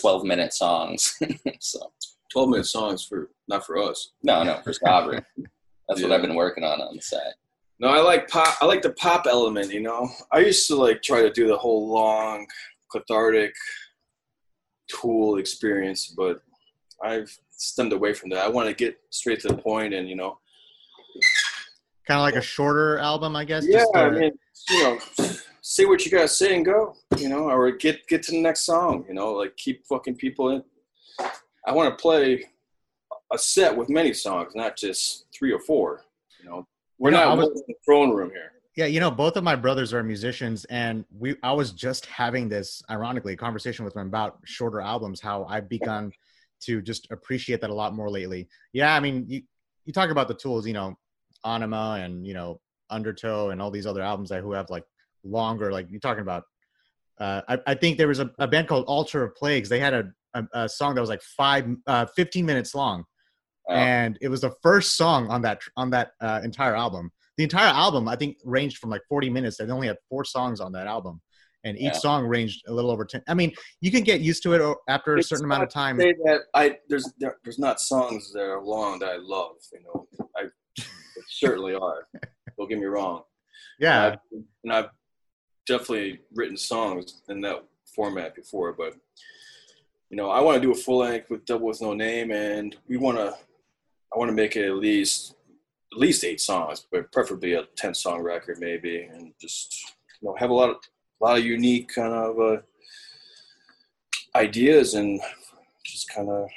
twelve 0.00 0.24
minute 0.24 0.52
songs. 0.52 1.18
so 1.60 1.92
Twelve 2.30 2.48
minute 2.50 2.66
songs 2.66 3.04
for 3.04 3.30
not 3.48 3.66
for 3.66 3.78
us. 3.78 4.12
no, 4.22 4.42
no, 4.44 4.60
for 4.62 4.72
Sovereign. 4.72 5.24
That's 5.88 6.00
what 6.02 6.12
I've 6.12 6.22
been 6.22 6.36
working 6.36 6.62
on 6.62 6.80
on 6.80 6.94
the 6.94 7.02
side. 7.02 7.32
No, 7.80 7.88
I 7.88 8.00
like 8.02 8.28
pop. 8.28 8.56
I 8.60 8.66
like 8.66 8.82
the 8.82 8.92
pop 8.92 9.26
element. 9.26 9.72
You 9.72 9.80
know, 9.80 10.08
I 10.30 10.40
used 10.40 10.68
to 10.68 10.76
like 10.76 11.02
try 11.02 11.22
to 11.22 11.30
do 11.32 11.48
the 11.48 11.56
whole 11.56 11.88
long, 11.90 12.46
cathartic 12.92 13.52
Tool 14.88 15.38
experience, 15.38 16.12
but 16.16 16.40
I've 17.02 17.36
stemmed 17.60 17.92
away 17.92 18.12
from 18.14 18.30
that. 18.30 18.44
I 18.44 18.48
want 18.48 18.68
to 18.68 18.74
get 18.74 18.98
straight 19.10 19.40
to 19.40 19.48
the 19.48 19.56
point, 19.56 19.94
and 19.94 20.08
you 20.08 20.16
know, 20.16 20.38
Kind 22.06 22.18
of 22.18 22.22
like 22.24 22.36
a 22.36 22.40
shorter 22.42 22.98
album, 22.98 23.36
I 23.36 23.44
guess. 23.44 23.64
yeah, 23.68 23.78
just, 23.80 23.96
I 23.96 24.10
mean, 24.10 24.32
you 24.70 24.82
know, 24.82 24.98
say 25.60 25.84
what 25.84 26.04
you 26.04 26.10
gotta 26.10 26.26
say 26.28 26.56
and 26.56 26.64
go. 26.64 26.94
You 27.18 27.28
know, 27.28 27.48
or 27.50 27.70
get 27.72 28.06
get 28.08 28.22
to 28.24 28.32
the 28.32 28.40
next 28.40 28.62
song. 28.62 29.04
You 29.08 29.14
know, 29.14 29.32
like 29.32 29.56
keep 29.56 29.86
fucking 29.86 30.16
people 30.16 30.50
in. 30.50 30.64
I 31.66 31.72
want 31.72 31.96
to 31.96 32.00
play 32.00 32.46
a 33.32 33.38
set 33.38 33.76
with 33.76 33.88
many 33.88 34.12
songs, 34.12 34.54
not 34.54 34.76
just 34.76 35.26
three 35.32 35.52
or 35.52 35.60
four. 35.60 36.02
You 36.42 36.48
know, 36.48 36.66
We're 36.98 37.10
You 37.10 37.16
know, 37.18 37.24
not 37.28 37.38
was- 37.38 37.48
in 37.48 37.64
the 37.68 37.74
throne 37.84 38.10
room 38.10 38.30
here. 38.30 38.52
Yeah, 38.76 38.86
you 38.86 39.00
know, 39.00 39.10
both 39.10 39.36
of 39.36 39.44
my 39.44 39.56
brothers 39.56 39.92
are 39.92 40.02
musicians, 40.02 40.64
and 40.66 41.04
we 41.18 41.36
I 41.42 41.52
was 41.52 41.72
just 41.72 42.06
having 42.06 42.48
this 42.48 42.82
ironically 42.90 43.36
conversation 43.36 43.84
with 43.84 43.94
them 43.94 44.06
about 44.06 44.38
shorter 44.44 44.80
albums, 44.80 45.20
how 45.20 45.44
I've 45.44 45.68
begun 45.68 46.12
to 46.60 46.80
just 46.82 47.10
appreciate 47.10 47.60
that 47.60 47.70
a 47.70 47.74
lot 47.74 47.94
more 47.94 48.10
lately. 48.10 48.48
Yeah, 48.72 48.94
I 48.94 49.00
mean, 49.00 49.24
you 49.28 49.42
you 49.84 49.92
talk 49.92 50.10
about 50.10 50.28
the 50.28 50.34
tools, 50.34 50.66
you 50.66 50.72
know, 50.72 50.96
Ænima 51.44 52.04
and 52.04 52.26
you 52.26 52.34
know 52.34 52.60
Undertow 52.90 53.50
and 53.50 53.60
all 53.62 53.70
these 53.70 53.86
other 53.86 54.02
albums 54.02 54.30
that 54.30 54.42
who 54.42 54.52
have 54.52 54.68
like 54.70 54.84
longer, 55.24 55.72
like 55.72 55.90
you're 55.90 56.00
talking 56.00 56.22
about. 56.22 56.44
Uh, 57.18 57.42
I, 57.48 57.58
I 57.66 57.74
think 57.74 57.98
there 57.98 58.08
was 58.08 58.18
a, 58.20 58.30
a 58.38 58.48
band 58.48 58.66
called 58.66 58.86
Altar 58.86 59.22
of 59.24 59.34
Plagues. 59.34 59.68
They 59.68 59.78
had 59.78 59.92
a, 59.92 60.04
a, 60.34 60.44
a 60.54 60.68
song 60.68 60.94
that 60.94 61.02
was 61.02 61.10
like 61.10 61.20
five, 61.20 61.66
uh, 61.86 62.06
15 62.16 62.46
minutes 62.46 62.74
long, 62.74 63.04
Wow. 63.68 63.76
and 63.76 64.18
it 64.22 64.28
was 64.28 64.40
the 64.40 64.54
first 64.62 64.96
song 64.96 65.28
on 65.28 65.42
that 65.42 65.60
on 65.76 65.90
that 65.90 66.12
uh, 66.20 66.40
entire 66.42 66.74
album. 66.74 67.10
The 67.36 67.44
entire 67.44 67.68
album, 67.72 68.08
I 68.08 68.16
think, 68.16 68.38
ranged 68.44 68.78
from 68.78 68.90
like 68.90 69.02
40 69.08 69.30
minutes. 69.30 69.56
They 69.58 69.64
only 69.70 69.86
had 69.86 69.96
four 70.08 70.24
songs 70.24 70.60
on 70.60 70.72
that 70.72 70.86
album, 70.86 71.20
and 71.64 71.76
each 71.76 71.84
Yeah. 71.84 71.98
song 71.98 72.26
ranged 72.26 72.62
a 72.68 72.72
little 72.72 72.90
over 72.90 73.04
10. 73.04 73.22
I 73.28 73.34
mean, 73.34 73.52
you 73.80 73.90
can 73.90 74.02
get 74.02 74.20
used 74.20 74.42
to 74.44 74.54
it 74.54 74.76
after 74.88 75.14
a 75.14 75.18
It's 75.18 75.28
certain 75.28 75.44
amount 75.44 75.62
of 75.62 75.68
time. 75.68 75.98
Say 76.00 76.12
that 76.24 76.42
I 76.54 76.78
there's 76.88 77.12
there, 77.18 77.36
there's 77.44 77.58
not 77.58 77.80
songs 77.80 78.32
that 78.32 78.42
are 78.42 78.62
long 78.62 78.98
that 79.00 79.10
I 79.10 79.16
love. 79.16 79.56
You 79.72 79.80
know, 79.84 80.08
I 80.36 80.44
certainly 81.28 81.74
are. 81.74 82.08
Don't 82.56 82.68
get 82.68 82.78
me 82.78 82.86
wrong. 82.86 83.22
Yeah, 83.78 84.06
And 84.06 84.12
I've, 84.12 84.44
and 84.64 84.72
I've 84.72 84.90
definitely 85.66 86.20
written 86.34 86.56
songs 86.56 87.22
in 87.28 87.40
that 87.42 87.64
format 87.94 88.34
before, 88.34 88.72
but 88.72 88.94
you 90.10 90.16
know, 90.16 90.28
I 90.28 90.40
want 90.40 90.56
to 90.56 90.60
do 90.60 90.72
a 90.72 90.74
full 90.74 90.98
length 90.98 91.30
with 91.30 91.44
Devil 91.44 91.68
with 91.68 91.80
No 91.80 91.94
Name, 91.94 92.30
and 92.32 92.76
we 92.88 92.96
want 92.96 93.16
to. 93.18 93.34
I 94.12 94.18
want 94.18 94.28
to 94.28 94.34
make 94.34 94.56
it 94.56 94.66
at 94.66 94.74
least 94.74 95.34
at 95.92 95.98
least 95.98 96.24
eight 96.24 96.40
songs, 96.40 96.86
but 96.90 97.10
preferably 97.12 97.54
a 97.54 97.64
ten 97.76 97.94
song 97.94 98.22
record, 98.22 98.58
maybe, 98.60 99.02
and 99.02 99.32
just 99.40 99.94
you 100.20 100.28
know 100.28 100.34
have 100.36 100.50
a 100.50 100.54
lot 100.54 100.68
of 100.70 100.76
a 101.20 101.24
lot 101.24 101.38
of 101.38 101.44
unique 101.44 101.88
kind 101.94 102.12
of 102.12 102.38
uh, 102.40 102.60
ideas 104.34 104.94
and 104.94 105.20
just 105.84 106.08
kind 106.12 106.28
of 106.28 106.48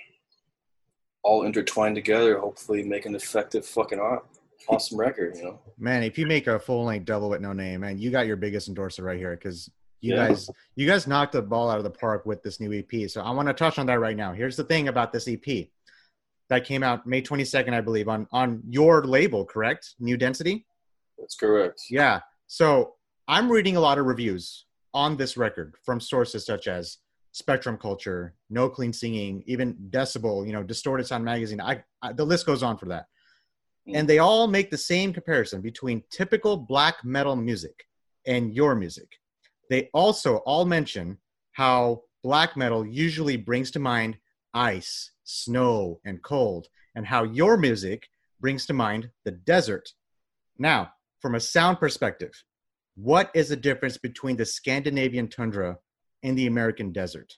all 1.24 1.44
intertwined 1.44 1.96
together. 1.96 2.40
Hopefully, 2.40 2.84
make 2.84 3.06
an 3.06 3.16
effective 3.16 3.66
fucking 3.66 4.00
aw- 4.00 4.22
awesome 4.68 4.98
record. 5.00 5.36
You 5.38 5.44
know. 5.44 5.60
man, 5.78 6.04
if 6.04 6.18
you 6.18 6.26
make 6.26 6.48
a 6.48 6.60
full 6.60 6.86
length 6.86 7.06
Devil 7.06 7.30
with 7.30 7.42
No 7.42 7.54
Name, 7.54 7.82
man, 7.82 7.98
you 7.98 8.12
got 8.12 8.28
your 8.28 8.38
biggest 8.38 8.68
endorser 8.68 9.04
right 9.04 9.18
here 9.18 9.36
because 9.36 9.70
you 10.02 10.14
Yeah. 10.16 10.28
guys 10.30 10.50
you 10.76 10.88
guys 10.88 11.08
knocked 11.08 11.34
the 11.34 11.42
ball 11.42 11.70
out 11.70 11.78
of 11.78 11.84
the 11.84 11.90
park 11.90 12.26
with 12.26 12.44
this 12.44 12.60
new 12.60 12.72
EP. 12.74 13.10
So 13.10 13.22
I 13.22 13.32
want 13.32 13.48
to 13.48 13.54
touch 13.54 13.80
on 13.80 13.86
that 13.88 14.00
right 14.00 14.18
now. 14.18 14.34
Here's 14.34 14.58
the 14.58 14.64
thing 14.64 14.88
about 14.88 15.12
this 15.14 15.28
EP 15.28 15.70
that 16.50 16.66
came 16.66 16.84
out 16.84 17.08
May 17.08 17.22
22nd, 17.22 17.74
I 17.74 17.82
believe, 17.82 18.08
on 18.08 18.28
on 18.32 18.62
your 18.70 19.04
label, 19.06 19.46
correct? 19.46 19.96
New 20.00 20.18
Density. 20.18 20.66
That's 21.18 21.36
correct. 21.36 21.82
Yeah. 21.90 22.20
So 22.48 22.96
I'm 23.28 23.50
reading 23.50 23.78
a 23.78 23.80
lot 23.80 24.00
of 24.00 24.06
reviews 24.06 24.66
on 24.94 25.16
this 25.16 25.38
record 25.38 25.76
from 25.84 26.02
sources 26.02 26.46
such 26.46 26.68
as 26.68 26.98
Spectrum 27.32 27.78
Culture, 27.78 28.36
No 28.50 28.70
Clean 28.70 28.92
Singing, 28.92 29.44
even 29.48 29.76
Decibel, 29.90 30.46
you 30.46 30.52
know, 30.52 30.62
Distorted 30.62 31.08
Sound 31.08 31.24
Magazine. 31.24 31.62
I, 31.62 31.84
I 32.02 32.12
the 32.12 32.26
list 32.26 32.46
goes 32.46 32.64
on 32.64 32.78
for 32.78 32.88
that. 32.88 33.06
And 33.88 34.08
they 34.08 34.20
all 34.20 34.48
make 34.48 34.72
the 34.72 34.78
same 34.78 35.12
comparison 35.12 35.62
between 35.62 36.04
typical 36.10 36.56
black 36.56 37.04
metal 37.04 37.36
music 37.36 37.86
and 38.26 38.54
your 38.54 38.76
music. 38.76 39.08
They 39.70 39.90
also 39.94 40.38
all 40.38 40.66
mention 40.66 41.18
how 41.54 42.04
black 42.24 42.56
metal 42.56 42.86
usually 42.86 43.36
brings 43.36 43.72
to 43.72 43.80
mind 43.80 44.18
ice, 44.54 45.12
snow, 45.24 46.00
and 46.06 46.22
cold, 46.24 46.68
and 46.96 47.06
how 47.06 47.24
your 47.24 47.58
music 47.58 48.08
brings 48.40 48.66
to 48.68 48.74
mind 48.74 49.10
the 49.26 49.32
desert. 49.32 49.90
Now, 50.58 50.92
from 51.20 51.36
a 51.36 51.40
sound 51.40 51.80
perspective, 51.80 52.32
what 52.96 53.32
is 53.34 53.50
the 53.50 53.56
difference 53.56 53.98
between 53.98 54.38
the 54.38 54.46
Scandinavian 54.46 55.28
tundra 55.28 55.78
and 56.22 56.38
the 56.38 56.48
American 56.48 56.92
desert? 56.92 57.38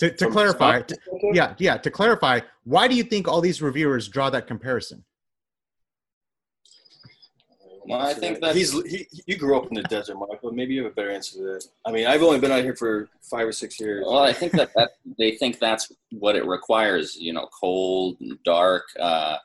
To, 0.00 0.10
to 0.10 0.28
clarify, 0.28 0.82
to- 0.82 0.98
yeah, 1.32 1.54
yeah, 1.58 1.76
to 1.78 1.90
clarify, 1.90 2.40
why 2.64 2.88
do 2.88 2.94
you 2.94 3.04
think 3.04 3.28
all 3.28 3.40
these 3.40 3.62
reviewers 3.62 4.08
draw 4.08 4.28
that 4.30 4.46
comparison? 4.46 5.04
Well, 7.86 8.00
I 8.00 8.14
think 8.14 8.40
that- 8.40 8.56
he's 8.56 8.72
he, 8.84 9.06
you 9.26 9.36
grew 9.36 9.56
up 9.56 9.66
in 9.68 9.74
the 9.74 9.82
desert, 9.84 10.16
Michael. 10.16 10.52
Maybe 10.52 10.74
you 10.74 10.82
have 10.84 10.92
a 10.92 10.94
better 10.94 11.10
answer 11.10 11.36
to 11.38 11.42
that. 11.44 11.64
I 11.84 11.92
mean, 11.92 12.06
I've 12.06 12.22
only 12.22 12.40
been 12.40 12.50
out 12.50 12.64
here 12.64 12.74
for 12.74 13.08
five 13.22 13.46
or 13.46 13.52
six 13.52 13.78
years. 13.78 14.04
Well, 14.06 14.18
I 14.18 14.32
think 14.32 14.52
that, 14.52 14.72
that 14.74 14.92
they 15.18 15.32
think 15.32 15.58
that's 15.58 15.92
what 16.10 16.34
it 16.34 16.46
requires. 16.46 17.16
You 17.16 17.34
know, 17.34 17.46
cold 17.58 18.16
and 18.20 18.42
dark. 18.42 18.84
Uh, 18.98 19.36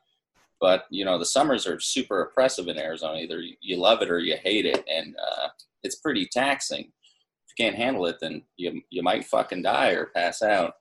but 0.59 0.85
you 0.89 1.05
know, 1.05 1.17
the 1.17 1.25
summers 1.25 1.65
are 1.67 1.79
super 1.79 2.21
oppressive 2.23 2.67
in 2.67 2.77
Arizona. 2.77 3.19
Either 3.19 3.41
you 3.61 3.77
love 3.77 4.01
it 4.01 4.09
or 4.11 4.19
you 4.19 4.35
hate 4.43 4.65
it, 4.65 4.83
and 4.91 5.15
uh, 5.15 5.47
it's 5.83 5.95
pretty 5.95 6.27
taxing. 6.31 6.85
If 6.85 7.53
you 7.57 7.65
can't 7.65 7.75
handle 7.75 8.05
it, 8.05 8.17
then 8.21 8.43
you 8.57 8.81
you 8.89 9.03
might 9.03 9.25
fucking 9.25 9.63
die 9.63 9.91
or 9.91 10.07
pass 10.15 10.41
out. 10.41 10.73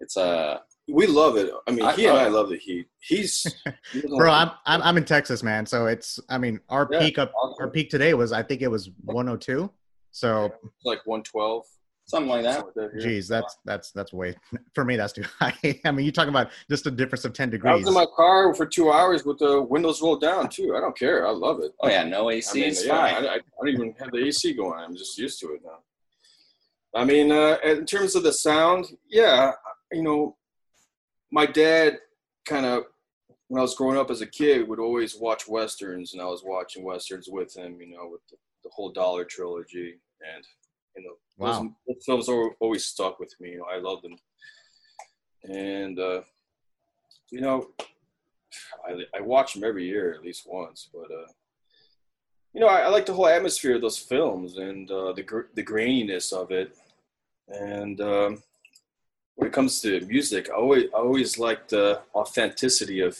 It's 0.00 0.16
uh, 0.16 0.58
we 0.88 1.06
love 1.06 1.36
it. 1.36 1.50
I 1.68 1.70
mean, 1.70 1.84
I- 1.84 1.92
he 1.94 2.06
and 2.06 2.18
I 2.18 2.24
I- 2.24 2.28
love 2.28 2.48
the 2.48 2.56
heat. 2.56 2.86
He's 3.00 3.46
Bro, 4.16 4.30
I'm, 4.30 4.50
I'm 4.66 4.82
I'm 4.82 4.96
in 4.96 5.04
Texas, 5.04 5.42
man. 5.42 5.64
So 5.66 5.86
it's 5.86 6.18
I 6.28 6.38
mean 6.38 6.60
our 6.68 6.88
Yeah, 6.90 6.98
peak 7.00 7.18
up 7.18 7.32
awesome. 7.40 7.64
our 7.64 7.70
peak 7.70 7.88
today 7.90 8.14
was 8.14 8.32
I 8.32 8.42
think 8.42 8.62
it 8.62 8.68
was 8.68 8.90
102. 9.04 9.70
So 10.10 10.52
like 10.84 11.00
one 11.06 11.22
twelve. 11.22 11.64
Something 12.06 12.28
like 12.28 12.42
that. 12.42 12.64
geez, 13.00 13.28
that's 13.28 13.56
that's 13.64 13.90
that's 13.92 14.12
way 14.12 14.36
for 14.74 14.84
me 14.84 14.96
that's 14.96 15.12
too 15.12 15.24
high. 15.38 15.54
I 15.84 15.90
mean, 15.90 16.04
you're 16.04 16.12
talking 16.12 16.30
about 16.30 16.50
just 16.70 16.86
a 16.86 16.90
difference 16.90 17.24
of 17.24 17.32
10 17.32 17.50
degrees. 17.50 17.72
I 17.72 17.76
was 17.76 17.88
in 17.88 17.94
my 17.94 18.06
car 18.16 18.54
for 18.54 18.66
two 18.66 18.90
hours 18.90 19.24
with 19.24 19.38
the 19.38 19.62
windows 19.62 20.02
rolled 20.02 20.20
down 20.20 20.48
too. 20.48 20.74
I 20.76 20.80
don't 20.80 20.96
care. 20.98 21.26
I 21.26 21.30
love 21.30 21.60
it. 21.60 21.72
Oh 21.80 21.88
yeah, 21.88 22.04
no 22.04 22.28
I 22.28 22.34
AC 22.34 22.60
mean, 22.60 22.70
is 22.70 22.86
yeah, 22.86 22.98
I, 22.98 23.12
fine. 23.12 23.24
I, 23.24 23.34
I 23.34 23.38
don't 23.58 23.68
even 23.68 23.94
have 23.98 24.10
the 24.10 24.24
AC 24.26 24.54
going. 24.54 24.78
I'm 24.78 24.96
just 24.96 25.16
used 25.18 25.40
to 25.40 25.54
it 25.54 25.62
now. 25.64 25.78
I 26.94 27.04
mean, 27.04 27.32
uh, 27.32 27.56
in 27.64 27.86
terms 27.86 28.14
of 28.14 28.22
the 28.22 28.32
sound, 28.32 28.86
yeah, 29.08 29.52
you 29.92 30.02
know, 30.02 30.36
my 31.30 31.46
dad 31.46 31.98
kind 32.46 32.66
of, 32.66 32.84
when 33.48 33.58
I 33.58 33.62
was 33.62 33.74
growing 33.74 33.98
up 33.98 34.10
as 34.10 34.20
a 34.20 34.26
kid, 34.26 34.68
would 34.68 34.78
always 34.78 35.16
watch 35.16 35.48
westerns, 35.48 36.12
and 36.12 36.20
I 36.20 36.26
was 36.26 36.42
watching 36.44 36.84
westerns 36.84 37.28
with 37.30 37.56
him. 37.56 37.78
You 37.80 37.96
know, 37.96 38.08
with 38.10 38.20
the, 38.30 38.36
the 38.64 38.70
whole 38.74 38.92
Dollar 38.92 39.24
trilogy, 39.24 39.98
and 40.34 40.44
you 40.96 41.04
know, 41.04 41.14
Wow. 41.42 41.62
those, 41.86 41.96
those 41.96 42.04
films 42.04 42.28
al- 42.28 42.54
always 42.60 42.84
stuck 42.84 43.18
with 43.20 43.34
me. 43.40 43.52
You 43.52 43.58
know, 43.58 43.66
I 43.72 43.78
love 43.78 44.02
them, 44.02 44.16
and 45.44 45.98
uh, 45.98 46.22
you 47.30 47.40
know, 47.40 47.68
I, 48.86 49.04
I 49.16 49.20
watch 49.20 49.54
them 49.54 49.64
every 49.64 49.86
year 49.86 50.12
at 50.14 50.22
least 50.22 50.46
once, 50.46 50.88
but. 50.92 51.10
Uh, 51.10 51.26
you 52.54 52.60
know, 52.60 52.66
I, 52.66 52.80
I 52.80 52.88
like 52.88 53.06
the 53.06 53.14
whole 53.14 53.28
atmosphere 53.28 53.76
of 53.76 53.80
those 53.80 53.98
films 53.98 54.58
and 54.58 54.90
uh, 54.90 55.12
the 55.12 55.22
gr- 55.22 55.48
the 55.54 55.64
graininess 55.64 56.32
of 56.32 56.50
it. 56.50 56.76
And 57.48 57.98
um, 58.00 58.42
when 59.34 59.48
it 59.48 59.54
comes 59.54 59.80
to 59.80 60.00
music, 60.02 60.50
I 60.50 60.56
always 60.56 60.84
I 60.94 60.98
always 60.98 61.38
like 61.38 61.68
the 61.68 62.00
authenticity 62.14 63.00
of 63.00 63.18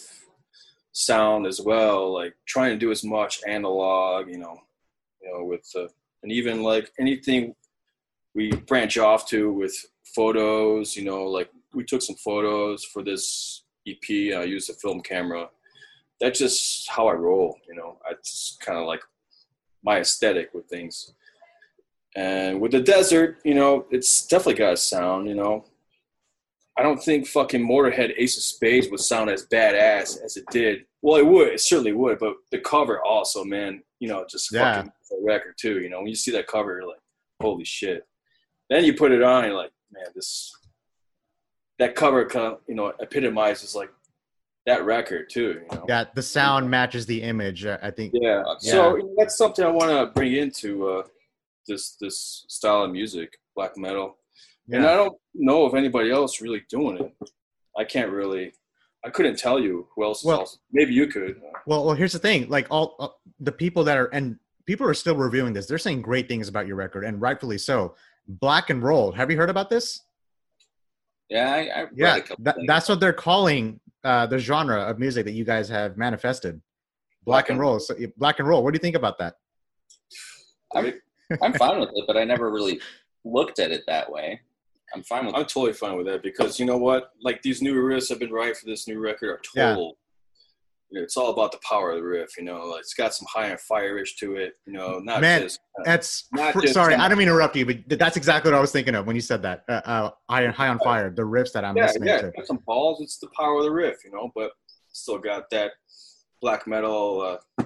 sound 0.93 1.47
as 1.47 1.61
well. 1.61 2.13
Like 2.13 2.35
trying 2.47 2.73
to 2.73 2.79
do 2.79 2.91
as 2.91 3.03
much 3.05 3.41
analog, 3.47 4.29
you 4.29 4.39
know, 4.39 4.61
you 5.23 5.33
know, 5.33 5.45
with 5.45 5.67
uh, 5.75 5.89
and 6.23 6.31
even 6.31 6.63
like 6.63 6.93
anything 6.99 7.55
we 8.35 8.51
branch 8.53 8.99
off 8.99 9.29
to 9.29 9.53
with 9.53 9.75
photos. 10.15 10.97
You 10.97 11.05
know, 11.05 11.25
like 11.25 11.51
we 11.75 11.85
took 11.85 12.03
some 12.03 12.17
photos 12.17 12.85
for 12.85 13.03
this 13.03 13.65
EP. 13.87 14.35
I 14.35 14.45
used 14.45 14.71
a 14.71 14.75
film 14.75 15.01
camera. 15.01 15.49
That's 16.21 16.39
just 16.39 16.89
how 16.89 17.09
I 17.09 17.15
roll. 17.15 17.57
You 17.69 17.75
know, 17.75 17.99
I 18.09 18.15
just 18.25 18.61
kind 18.61 18.79
of 18.79 18.87
like 18.87 19.01
my 19.83 19.99
aesthetic 20.01 20.55
with 20.55 20.67
things. 20.67 21.13
And 22.15 22.61
with 22.61 22.73
the 22.73 22.81
desert, 22.81 23.39
you 23.45 23.55
know, 23.55 23.87
it's 23.91 24.27
definitely 24.27 24.55
got 24.55 24.75
a 24.75 24.77
sound, 24.77 25.29
you 25.29 25.35
know. 25.35 25.65
I 26.79 26.83
don't 26.83 27.03
think 27.03 27.27
fucking 27.27 27.67
Motorhead 27.67 28.13
Ace 28.17 28.37
of 28.37 28.43
Spades 28.43 28.89
would 28.91 29.01
sound 29.01 29.31
as 29.31 29.47
badass 29.47 30.23
as 30.25 30.37
it 30.37 30.45
did. 30.51 30.85
Well, 31.03 31.19
it 31.19 31.27
would, 31.27 31.49
it 31.49 31.61
certainly 31.61 31.93
would, 31.93 32.19
but 32.19 32.35
the 32.51 32.61
cover 32.61 33.03
also, 33.03 33.45
man, 33.45 33.83
you 33.99 34.09
know, 34.09 34.25
just 34.29 34.53
Yeah. 34.53 34.77
fucking 34.77 34.93
a 35.13 35.25
record 35.25 35.55
too, 35.59 35.81
you 35.81 35.91
know. 35.91 35.99
When 35.99 36.09
you 36.09 36.15
see 36.15 36.31
that 36.33 36.47
cover, 36.47 36.75
you're 36.75 36.89
like, 36.89 37.01
holy 37.41 37.65
shit. 37.65 38.07
Then 38.73 38.85
you 38.87 38.95
put 38.95 39.13
it 39.13 39.23
on, 39.23 39.45
you're 39.45 39.55
like, 39.55 39.71
man, 39.93 40.07
this 40.15 40.51
that 41.79 41.95
cover 41.95 42.25
kind 42.25 42.47
of, 42.47 42.61
you 42.67 42.75
know, 42.75 42.93
epitomizes 43.01 43.75
like 43.75 43.91
that 44.65 44.85
record 44.87 45.29
too, 45.29 45.61
you 45.71 45.77
know. 45.77 45.85
yeah, 45.89 46.05
the 46.15 46.23
sound 46.23 46.71
matches 46.71 47.05
the 47.05 47.21
image. 47.21 47.67
I 47.67 47.91
think. 47.91 48.13
Yeah. 48.15 48.43
Okay. 48.47 48.71
So 48.71 49.15
that's 49.19 49.37
something 49.37 49.63
I 49.63 49.69
want 49.69 49.91
to 49.91 50.07
bring 50.15 50.33
into 50.33 50.89
uh, 50.89 51.03
this 51.69 51.97
this 52.01 52.47
style 52.49 52.85
of 52.85 52.93
music, 52.93 53.37
black 53.55 53.77
metal. 53.77 54.17
And 54.71 54.87
I 54.87 54.95
don't 54.95 55.19
know 55.35 55.67
if 55.67 55.75
anybody 55.75 56.11
else 56.11 56.41
really 56.41 56.63
doing 56.71 56.97
it. 56.97 57.31
I 57.77 57.85
can't 57.85 58.11
really. 58.11 58.55
I 59.05 59.11
couldn't 59.11 59.37
tell 59.37 59.59
you 59.59 59.89
who 59.95 60.05
else 60.05 60.21
is 60.21 60.25
Well- 60.25 60.39
also. 60.39 60.59
Maybe 60.73 60.95
you 60.95 61.09
could. 61.09 61.43
Well, 61.67 61.85
well, 61.85 61.95
here's 61.95 62.13
the 62.13 62.19
thing. 62.19 62.49
Like 62.49 62.69
all 62.71 62.97
uh, 63.01 63.09
the 63.39 63.53
people 63.53 63.85
that 63.85 63.99
are 63.99 64.07
and 64.07 64.39
people 64.65 64.87
are 64.87 64.95
still 64.95 65.17
reviewing 65.17 65.53
this. 65.53 65.67
They're 65.67 65.77
saying 65.77 66.01
great 66.01 66.27
things 66.29 66.49
about 66.49 66.67
your 66.67 66.77
record, 66.77 67.05
and 67.05 67.21
rightfully 67.21 67.59
so. 67.59 67.97
Black 68.29 68.71
and 68.71 68.83
roll. 68.83 69.13
Have 69.13 69.31
you 69.31 69.37
heard 69.37 69.51
about 69.51 69.69
this? 69.71 70.01
Yeah, 71.29 71.51
I, 71.51 71.59
I 71.59 71.81
read 71.83 71.91
Yeah, 71.97 72.17
a 72.17 72.21
couple 72.21 72.45
that, 72.45 72.57
that's 72.67 72.89
what 72.89 73.01
they're 73.01 73.13
calling 73.13 73.81
uh, 74.05 74.27
the 74.27 74.39
genre 74.39 74.83
of 74.83 74.99
music 74.99 75.25
that 75.25 75.33
you 75.33 75.45
guys 75.45 75.69
have 75.69 75.97
manifested. 75.97 76.61
Black 77.25 77.51
and 77.51 77.59
roll. 77.61 77.79
So 77.79 77.95
black 78.17 78.39
and 78.39 78.49
roll. 78.49 78.63
What 78.65 78.73
do 78.73 78.77
you 78.77 78.81
think 78.81 78.97
about 78.97 79.19
that? 79.19 79.35
I'm, 80.75 80.93
I'm 81.43 81.53
fine 81.53 81.79
with 81.81 81.91
it, 81.95 82.05
but 82.07 82.17
I 82.17 82.25
never 82.25 82.51
really 82.51 82.81
looked 83.25 83.59
at 83.61 83.71
it 83.71 83.85
that 83.87 84.11
way. 84.11 84.41
I'm 84.95 85.03
fine 85.03 85.27
with 85.27 85.35
I'm 85.35 85.43
it. 85.43 85.49
totally 85.49 85.73
fine 85.73 85.97
with 85.97 86.07
that 86.07 86.23
because 86.23 86.59
you 86.61 86.67
know 86.67 86.77
what? 86.79 87.11
Like 87.23 87.41
these 87.43 87.63
new 87.63 87.75
riffs 87.75 88.11
I've 88.11 88.19
been 88.19 88.33
writing 88.33 88.55
for 88.55 88.67
this 88.67 88.87
new 88.89 88.99
record 88.99 89.31
are 89.31 89.41
Yeah. 89.55 89.71
total. 89.71 89.97
You 90.93 90.99
know, 90.99 91.05
it's 91.05 91.17
all 91.17 91.31
about 91.31 91.53
the 91.53 91.59
power 91.67 91.93
of 91.93 91.97
the 91.97 92.03
riff. 92.05 92.37
You 92.37 92.45
know, 92.45 92.67
like, 92.67 92.81
it's 92.81 92.93
got 92.93 93.15
some 93.15 93.27
High 93.33 93.51
on 93.51 93.57
Fire-ish 93.57 94.17
to 94.17 94.37
it. 94.37 94.55
You 94.67 94.75
know, 94.75 94.99
not 94.99 95.23
Man, 95.23 95.41
just 95.41 95.61
uh, 95.79 95.85
That's 95.87 96.29
Not 96.33 96.53
just 96.61 96.75
sorry. 96.75 96.95
I 96.95 97.09
don't 97.09 97.17
mean 97.17 97.29
to 97.29 97.33
interrupt 97.33 97.57
you, 97.57 97.65
but 97.65 97.99
that's 97.99 98.19
exactly 98.19 98.53
what 98.53 98.59
I 98.59 98.61
was 98.61 98.73
thinking 98.73 98.95
of 98.95 99.07
when 99.07 99.17
you 99.17 99.23
said 99.23 99.41
that. 99.41 99.65
Uh, 99.67 99.81
uh, 99.87 100.11
high, 100.29 100.47
high 100.49 100.69
on 100.69 100.79
fire. 100.81 101.11
The 101.11 101.23
riffs 101.23 101.53
that 101.53 101.65
I'm 101.65 101.75
yeah, 101.79 101.87
listening 101.87 102.09
yeah. 102.09 102.21
to. 102.21 102.27
it's 102.27 102.37
got 102.37 102.47
some 102.47 102.63
balls. 102.67 103.01
It's 103.01 103.17
the 103.17 103.29
power 103.35 103.57
of 103.59 103.65
the 103.65 103.71
riff. 103.71 104.05
You 104.05 104.13
know, 104.13 104.31
but 104.35 104.53
still 104.89 105.17
got 105.17 105.49
that 105.51 105.73
black 106.43 106.67
metal 106.67 107.41
uh, 107.59 107.65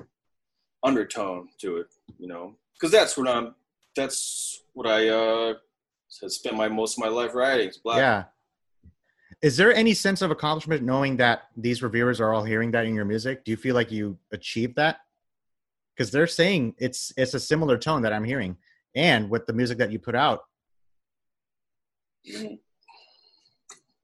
undertone 0.85 1.49
to 1.63 1.79
it. 1.79 1.89
You 2.21 2.29
know, 2.29 2.55
because 2.75 2.93
that's 2.93 3.17
what 3.17 3.27
I'm. 3.27 3.57
That's 3.97 4.63
what 4.75 4.87
I 4.87 5.09
uh, 5.09 5.55
spent 6.09 6.57
my 6.57 6.69
most 6.69 6.97
of 6.97 7.03
my 7.03 7.09
life 7.11 7.35
writing. 7.35 7.73
Black. 7.83 7.99
Yeah. 7.99 8.25
Is 9.43 9.57
there 9.57 9.75
any 9.75 9.93
sense 9.95 10.23
of 10.23 10.31
accomplishment 10.31 10.83
knowing 10.83 11.17
that 11.19 11.45
these 11.57 11.83
reviewers 11.83 12.21
are 12.21 12.33
all 12.33 12.45
hearing 12.45 12.71
that 12.73 12.87
in 12.87 12.95
your 12.95 13.05
music? 13.05 13.45
Do 13.45 13.51
you 13.51 13.57
feel 13.57 13.75
like 13.75 13.93
you 13.93 14.19
achieved 14.33 14.77
that? 14.77 14.99
Because 15.95 16.11
they're 16.11 16.27
saying 16.27 16.75
it's 16.79 17.13
it's 17.17 17.35
a 17.35 17.41
similar 17.41 17.79
tone 17.79 18.03
that 18.03 18.13
I'm 18.13 18.25
hearing, 18.25 18.57
and 18.95 19.31
with 19.31 19.47
the 19.47 19.53
music 19.53 19.79
that 19.79 19.93
you 19.93 19.99
put 19.99 20.15
out. 20.15 20.45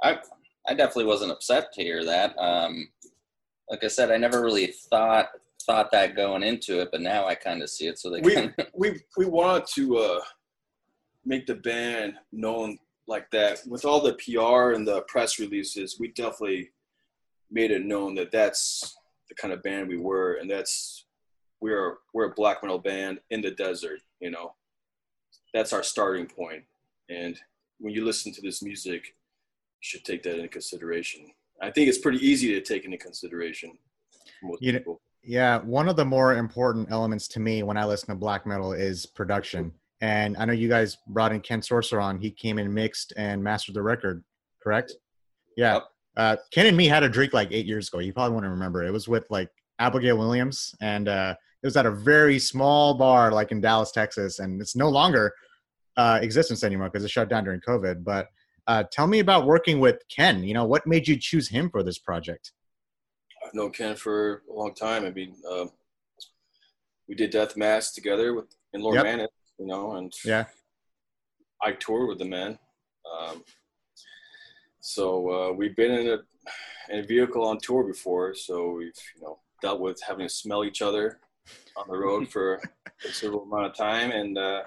I 0.02 0.18
I 0.66 0.74
definitely 0.74 1.06
wasn't 1.06 1.32
upset 1.32 1.72
to 1.72 1.82
hear 1.82 2.04
that. 2.04 2.38
Um, 2.38 2.88
like 3.70 3.84
I 3.84 3.88
said, 3.88 4.10
I 4.10 4.16
never 4.16 4.42
really 4.42 4.66
thought 4.90 5.28
thought 5.64 5.90
that 5.92 6.16
going 6.16 6.42
into 6.42 6.80
it, 6.80 6.88
but 6.90 7.00
now 7.00 7.26
I 7.26 7.34
kind 7.34 7.62
of 7.62 7.70
see 7.70 7.86
it. 7.86 7.98
So 7.98 8.10
they 8.10 8.20
we 8.20 8.34
kind 8.34 8.54
of 8.58 8.66
we 8.74 9.00
we 9.16 9.26
wanted 9.26 9.66
to 9.74 9.98
uh, 9.98 10.20
make 11.24 11.46
the 11.46 11.54
band 11.54 12.14
known 12.32 12.78
like 13.08 13.30
that 13.30 13.60
with 13.66 13.84
all 13.84 14.00
the 14.00 14.14
PR 14.14 14.72
and 14.72 14.86
the 14.86 15.02
press 15.02 15.38
releases. 15.38 15.98
We 15.98 16.08
definitely 16.08 16.70
made 17.50 17.70
it 17.70 17.84
known 17.84 18.14
that 18.14 18.30
that's 18.32 18.96
the 19.28 19.34
kind 19.34 19.52
of 19.52 19.62
band 19.62 19.88
we 19.88 19.98
were, 19.98 20.34
and 20.34 20.50
that's 20.50 21.06
we're 21.60 21.98
we're 22.12 22.30
a 22.30 22.34
black 22.34 22.62
metal 22.62 22.78
band 22.78 23.20
in 23.30 23.40
the 23.40 23.50
desert. 23.50 24.00
You 24.20 24.30
know, 24.30 24.54
that's 25.52 25.72
our 25.72 25.82
starting 25.82 26.26
point. 26.26 26.64
And 27.08 27.38
when 27.78 27.92
you 27.92 28.04
listen 28.04 28.32
to 28.32 28.40
this 28.40 28.62
music, 28.62 29.06
you 29.06 29.80
should 29.80 30.04
take 30.04 30.22
that 30.22 30.36
into 30.36 30.48
consideration. 30.48 31.32
I 31.60 31.70
think 31.70 31.88
it's 31.88 31.98
pretty 31.98 32.24
easy 32.26 32.48
to 32.54 32.60
take 32.60 32.84
into 32.84 32.98
consideration 32.98 33.76
You 34.60 34.72
know- 34.72 34.78
people. 34.78 35.00
Yeah, 35.24 35.58
one 35.60 35.88
of 35.88 35.94
the 35.94 36.04
more 36.04 36.34
important 36.34 36.90
elements 36.90 37.28
to 37.28 37.40
me 37.40 37.62
when 37.62 37.76
I 37.76 37.84
listen 37.84 38.08
to 38.08 38.16
black 38.16 38.44
metal 38.44 38.72
is 38.72 39.06
production. 39.06 39.72
And 40.02 40.36
I 40.36 40.44
know 40.44 40.52
you 40.52 40.68
guys 40.68 40.98
brought 41.06 41.32
in 41.32 41.40
Ken 41.40 41.60
Sorceron 41.60 42.02
on. 42.02 42.18
He 42.18 42.30
came 42.30 42.58
and 42.58 42.74
mixed 42.74 43.12
and 43.16 43.42
mastered 43.42 43.76
the 43.76 43.82
record, 43.82 44.24
correct? 44.60 44.92
Yeah. 45.56 45.74
Yep. 45.74 45.84
Uh, 46.16 46.36
Ken 46.52 46.66
and 46.66 46.76
me 46.76 46.86
had 46.86 47.04
a 47.04 47.08
drink 47.08 47.32
like 47.32 47.52
eight 47.52 47.66
years 47.66 47.88
ago. 47.88 48.00
You 48.00 48.12
probably 48.12 48.34
want 48.34 48.44
to 48.44 48.50
remember. 48.50 48.84
It 48.84 48.90
was 48.90 49.06
with 49.08 49.24
like 49.30 49.48
Abigail 49.78 50.18
Williams, 50.18 50.74
and 50.80 51.08
uh, 51.08 51.34
it 51.62 51.66
was 51.66 51.76
at 51.76 51.86
a 51.86 51.90
very 51.90 52.38
small 52.40 52.94
bar, 52.94 53.30
like 53.30 53.52
in 53.52 53.60
Dallas, 53.60 53.92
Texas, 53.92 54.40
and 54.40 54.60
it's 54.60 54.76
no 54.76 54.88
longer 54.88 55.32
uh, 55.96 56.18
existence 56.20 56.64
anymore 56.64 56.90
because 56.90 57.04
it 57.04 57.10
shut 57.10 57.30
down 57.30 57.44
during 57.44 57.60
COVID. 57.60 58.02
But 58.02 58.26
uh, 58.66 58.82
tell 58.90 59.06
me 59.06 59.20
about 59.20 59.46
working 59.46 59.78
with 59.78 60.02
Ken. 60.08 60.42
You 60.42 60.52
know, 60.52 60.64
what 60.64 60.84
made 60.84 61.06
you 61.06 61.16
choose 61.16 61.48
him 61.48 61.70
for 61.70 61.84
this 61.84 61.98
project? 61.98 62.52
I've 63.46 63.54
known 63.54 63.70
Ken 63.70 63.94
for 63.94 64.42
a 64.50 64.52
long 64.52 64.74
time. 64.74 65.04
I 65.04 65.10
mean, 65.10 65.36
uh, 65.48 65.66
we 67.08 67.14
did 67.14 67.30
Death 67.30 67.56
Mask 67.56 67.94
together 67.94 68.34
with 68.34 68.46
in 68.72 68.82
Lord 68.82 68.96
Yep. 68.96 69.30
You 69.62 69.68
know, 69.68 69.92
and 69.92 70.12
Yeah. 70.24 70.46
I 71.62 71.70
toured 71.72 72.08
with 72.08 72.18
the 72.18 72.24
man. 72.24 72.58
Um, 73.08 73.44
so 74.80 75.30
uh, 75.30 75.52
we've 75.52 75.76
been 75.76 75.92
in 75.92 76.08
a 76.08 76.18
in 76.92 76.98
a 76.98 77.06
vehicle 77.06 77.44
on 77.46 77.58
tour 77.58 77.84
before, 77.84 78.34
so 78.34 78.72
we've 78.72 78.98
you 79.14 79.22
know 79.22 79.38
dealt 79.60 79.78
with 79.80 80.02
having 80.02 80.26
to 80.26 80.34
smell 80.34 80.64
each 80.64 80.82
other 80.82 81.20
on 81.76 81.86
the 81.88 81.96
road 81.96 82.28
for 82.28 82.54
a 82.86 82.90
considerable 83.00 83.44
amount 83.44 83.66
of 83.66 83.76
time, 83.76 84.10
and 84.10 84.36
uh, 84.36 84.62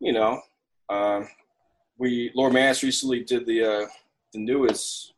you 0.00 0.12
know, 0.12 0.42
um, 0.90 1.26
we 1.96 2.30
Lord 2.34 2.52
Mantis 2.52 2.82
recently 2.82 3.24
did 3.24 3.46
the 3.46 3.64
uh, 3.64 3.86
the 4.34 4.38
newest 4.38 5.14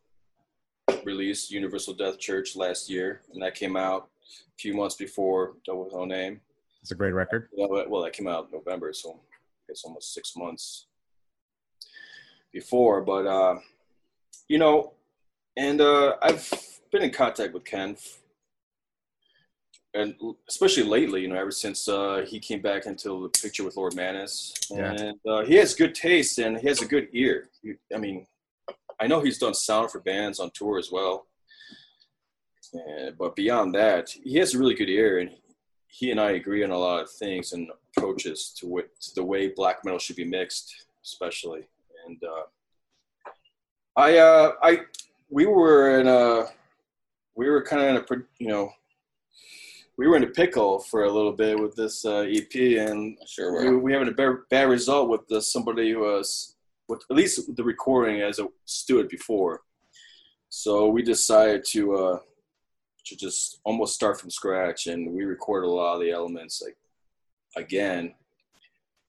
release, 1.03 1.51
Universal 1.51 1.95
Death 1.95 2.17
Church, 2.19 2.55
last 2.55 2.89
year, 2.89 3.19
and 3.33 3.43
that 3.43 3.55
came 3.55 3.75
out 3.75 4.07
a 4.31 4.57
few 4.57 4.73
months 4.73 4.95
before 4.95 5.55
Devil 5.65 5.83
with 5.83 5.93
No 5.93 6.05
Name. 6.05 6.39
It's 6.81 6.91
a 6.91 6.95
great 6.95 7.13
record. 7.13 7.49
Well, 7.53 8.03
that- 8.03 8.13
came 8.13 8.27
out 8.27 8.45
in 8.45 8.51
November, 8.51 8.93
so 8.93 9.19
it's 9.67 9.83
almost 9.83 10.13
six 10.13 10.35
months 10.35 10.87
before. 12.53 13.01
But 13.01 13.27
uh, 13.27 13.59
you 14.47 14.57
know, 14.57 14.93
and 15.57 15.81
uh, 15.81 16.15
I've 16.21 16.49
been 16.91 17.03
in 17.03 17.11
contact 17.11 17.53
with 17.53 17.65
Ken, 17.65 17.97
and 19.93 20.15
especially 20.47 20.83
lately, 20.83 21.21
you 21.21 21.27
know, 21.27 21.35
ever 21.35 21.51
since 21.51 21.87
uh, 21.87 22.25
he 22.27 22.39
came 22.39 22.61
back 22.61 22.85
into 22.85 23.23
the 23.23 23.39
picture 23.41 23.63
with 23.63 23.77
Lord 23.77 23.95
Mantis, 23.95 24.53
Yeah. 24.71 24.93
and 24.93 25.19
uh, 25.27 25.43
he 25.45 25.55
has 25.55 25.73
good 25.75 25.93
taste 25.95 26.39
and 26.39 26.57
he 26.57 26.67
has 26.67 26.81
a 26.81 26.85
good 26.85 27.09
ear. 27.13 27.49
I 27.93 27.97
mean, 27.97 28.25
I 28.99 29.07
know 29.07 29.21
he's 29.21 29.37
done 29.37 29.53
sound 29.53 29.91
for 29.91 29.99
bands 30.01 30.39
on 30.39 30.51
tour 30.53 30.77
as 30.77 30.91
well. 30.91 31.25
And, 32.73 33.17
but 33.17 33.35
beyond 33.35 33.73
that, 33.75 34.09
he 34.09 34.37
has 34.37 34.53
a 34.53 34.59
really 34.59 34.75
good 34.75 34.89
ear, 34.89 35.19
and 35.19 35.31
he 35.89 36.11
and 36.11 36.19
I 36.19 36.31
agree 36.31 36.63
on 36.63 36.71
a 36.71 36.77
lot 36.77 37.01
of 37.01 37.11
things 37.11 37.53
and 37.53 37.69
approaches 37.97 38.53
to, 38.57 38.67
what, 38.67 38.87
to 39.01 39.15
the 39.15 39.23
way 39.23 39.49
black 39.49 39.83
metal 39.83 39.99
should 39.99 40.15
be 40.15 40.23
mixed, 40.23 40.85
especially. 41.03 41.67
And 42.07 42.21
uh, 42.23 42.43
I, 43.95 44.17
uh, 44.17 44.51
I, 44.61 44.79
we 45.29 45.45
were 45.45 45.99
in 45.99 46.07
a, 46.07 46.45
we 47.35 47.49
were 47.49 47.63
kind 47.63 47.81
of 47.81 47.89
in 47.89 48.19
a, 48.19 48.23
you 48.37 48.47
know, 48.47 48.71
we 49.97 50.07
were 50.07 50.15
in 50.15 50.23
a 50.23 50.27
pickle 50.27 50.79
for 50.79 51.03
a 51.03 51.11
little 51.11 51.33
bit 51.33 51.59
with 51.59 51.75
this 51.75 52.05
uh, 52.05 52.25
EP, 52.29 52.55
and 52.55 53.17
sure 53.27 53.61
we, 53.61 53.69
were. 53.69 53.79
we 53.79 53.91
having 53.91 54.07
a 54.07 54.11
bad, 54.11 54.35
bad 54.49 54.69
result 54.69 55.09
with 55.09 55.27
the, 55.27 55.41
somebody 55.41 55.91
who 55.91 55.99
was, 55.99 56.55
with 56.87 57.01
at 57.09 57.15
least 57.17 57.53
the 57.55 57.63
recording 57.63 58.21
as 58.21 58.39
it 58.39 58.47
stood 58.63 59.09
before. 59.09 59.63
So 60.47 60.87
we 60.87 61.01
decided 61.01 61.65
to 61.71 61.95
uh, 61.95 62.19
to 63.09 63.15
just 63.17 63.59
almost 63.65 63.95
start 63.95 64.19
from 64.19 64.29
scratch, 64.29 64.87
and 64.87 65.11
we 65.13 65.23
recorded 65.23 65.67
a 65.67 65.71
lot 65.71 65.95
of 65.95 66.01
the 66.01 66.11
elements 66.11 66.61
like 66.63 66.77
again. 67.57 68.13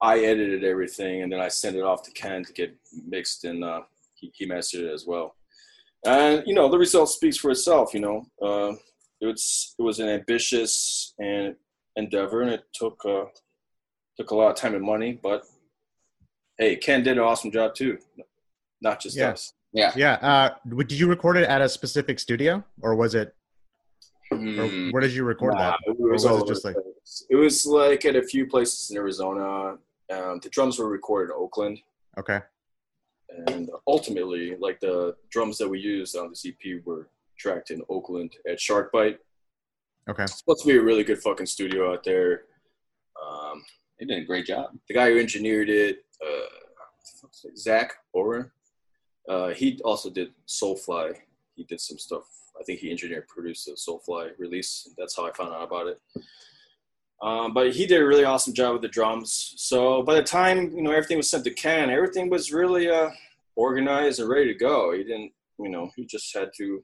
I 0.02 0.20
edited 0.20 0.64
everything, 0.64 1.20
and 1.22 1.30
then 1.30 1.40
I 1.40 1.48
sent 1.48 1.76
it 1.76 1.82
off 1.82 2.02
to 2.04 2.10
Ken 2.12 2.42
to 2.44 2.52
get 2.54 2.74
mixed, 3.06 3.44
and 3.44 3.62
uh, 3.62 3.82
he, 4.14 4.32
he 4.34 4.46
mastered 4.46 4.84
it 4.84 4.94
as 4.94 5.04
well. 5.06 5.36
And 6.06 6.42
you 6.46 6.54
know, 6.54 6.70
the 6.70 6.78
result 6.78 7.10
speaks 7.10 7.36
for 7.36 7.50
itself. 7.50 7.92
You 7.92 8.00
know, 8.00 8.26
uh, 8.42 8.76
it's 9.20 9.74
it 9.78 9.82
was 9.82 10.00
an 10.00 10.08
ambitious 10.08 11.12
and 11.18 11.54
endeavor, 11.96 12.40
and 12.40 12.50
it 12.50 12.62
took 12.72 12.98
uh, 13.04 13.24
took 14.16 14.30
a 14.30 14.34
lot 14.34 14.48
of 14.50 14.56
time 14.56 14.74
and 14.74 14.82
money. 14.84 15.20
But 15.22 15.44
hey, 16.58 16.76
Ken 16.76 17.02
did 17.02 17.18
an 17.18 17.22
awesome 17.22 17.50
job 17.50 17.74
too, 17.74 17.98
not 18.80 19.00
just 19.00 19.18
Yeah. 19.18 19.32
us. 19.32 19.52
Yeah. 19.74 19.92
Yeah. 19.94 20.14
Uh, 20.14 20.54
did 20.76 20.92
you 20.92 21.08
record 21.08 21.36
it 21.36 21.46
at 21.48 21.60
a 21.60 21.68
specific 21.68 22.18
studio, 22.18 22.64
or 22.80 22.94
was 22.94 23.14
it? 23.14 23.34
Hmm. 24.32 24.90
where 24.90 25.00
did 25.00 25.12
you 25.12 25.24
record 25.24 25.54
Nah, 25.54 25.70
that? 25.72 25.78
it 25.86 25.98
was, 25.98 26.24
was 26.24 26.42
it 26.42 26.46
just 26.46 26.64
like- 26.64 26.74
place. 26.74 27.26
it 27.28 27.34
was 27.36 27.66
like 27.66 28.04
at 28.04 28.14
a 28.16 28.22
few 28.22 28.46
places 28.46 28.90
in 28.90 28.96
Arizona. 28.96 29.78
Um, 30.10 30.40
the 30.40 30.48
drums 30.50 30.78
were 30.78 30.88
recorded 30.88 31.32
in 31.32 31.38
Oakland, 31.40 31.80
Okay. 32.18 32.40
and 33.48 33.70
ultimately, 33.86 34.56
like 34.56 34.80
the 34.80 35.16
drums 35.30 35.58
that 35.58 35.68
we 35.68 35.78
used 35.80 36.16
on 36.16 36.32
the 36.32 36.48
EP 36.48 36.84
were 36.84 37.08
tracked 37.38 37.70
in 37.70 37.82
Oakland 37.88 38.36
at 38.48 38.58
Sharkbite. 38.58 39.18
Okay. 40.08 40.24
It's 40.24 40.38
supposed 40.38 40.62
to 40.62 40.68
be 40.68 40.76
a 40.78 40.82
really 40.82 41.04
good 41.04 41.20
fucking 41.22 41.46
studio 41.46 41.92
out 41.92 42.02
there. 42.04 42.44
Um, 43.20 43.64
They 43.98 44.06
did 44.06 44.22
a 44.22 44.24
great 44.26 44.46
job. 44.46 44.78
the 44.88 44.94
guy 44.94 45.10
who 45.10 45.18
engineered 45.18 45.68
it, 45.70 46.04
uh, 46.24 46.46
Zack 47.56 47.92
Ohren, 48.14 48.50
uh, 49.28 49.48
he 49.50 49.80
also 49.84 50.08
did 50.10 50.32
Soulfly. 50.46 51.16
He 51.54 51.64
did 51.64 51.80
some 51.80 51.98
stuff. 51.98 52.24
I 52.60 52.64
think 52.64 52.80
he 52.80 52.90
engineered, 52.90 53.28
produced 53.28 53.66
the 53.66 53.72
Soulfly 53.72 54.30
release. 54.38 54.88
That's 54.98 55.16
how 55.16 55.26
I 55.26 55.32
found 55.32 55.54
out 55.54 55.62
about 55.62 55.86
it. 55.86 56.00
Um, 57.22 57.52
but 57.52 57.72
he 57.72 57.86
did 57.86 58.00
a 58.00 58.06
really 58.06 58.24
awesome 58.24 58.54
job 58.54 58.74
with 58.74 58.82
the 58.82 58.88
drums. 58.88 59.54
So 59.56 60.02
by 60.02 60.14
the 60.14 60.22
time 60.22 60.72
you 60.72 60.82
know 60.82 60.90
everything 60.90 61.18
was 61.18 61.30
sent 61.30 61.44
to 61.44 61.50
Ken, 61.50 61.90
everything 61.90 62.30
was 62.30 62.52
really 62.52 62.88
uh, 62.88 63.10
organized 63.56 64.20
and 64.20 64.28
ready 64.28 64.52
to 64.52 64.58
go. 64.58 64.92
He 64.92 65.04
didn't, 65.04 65.32
you 65.58 65.68
know, 65.68 65.90
he 65.96 66.06
just 66.06 66.34
had 66.34 66.50
to 66.56 66.82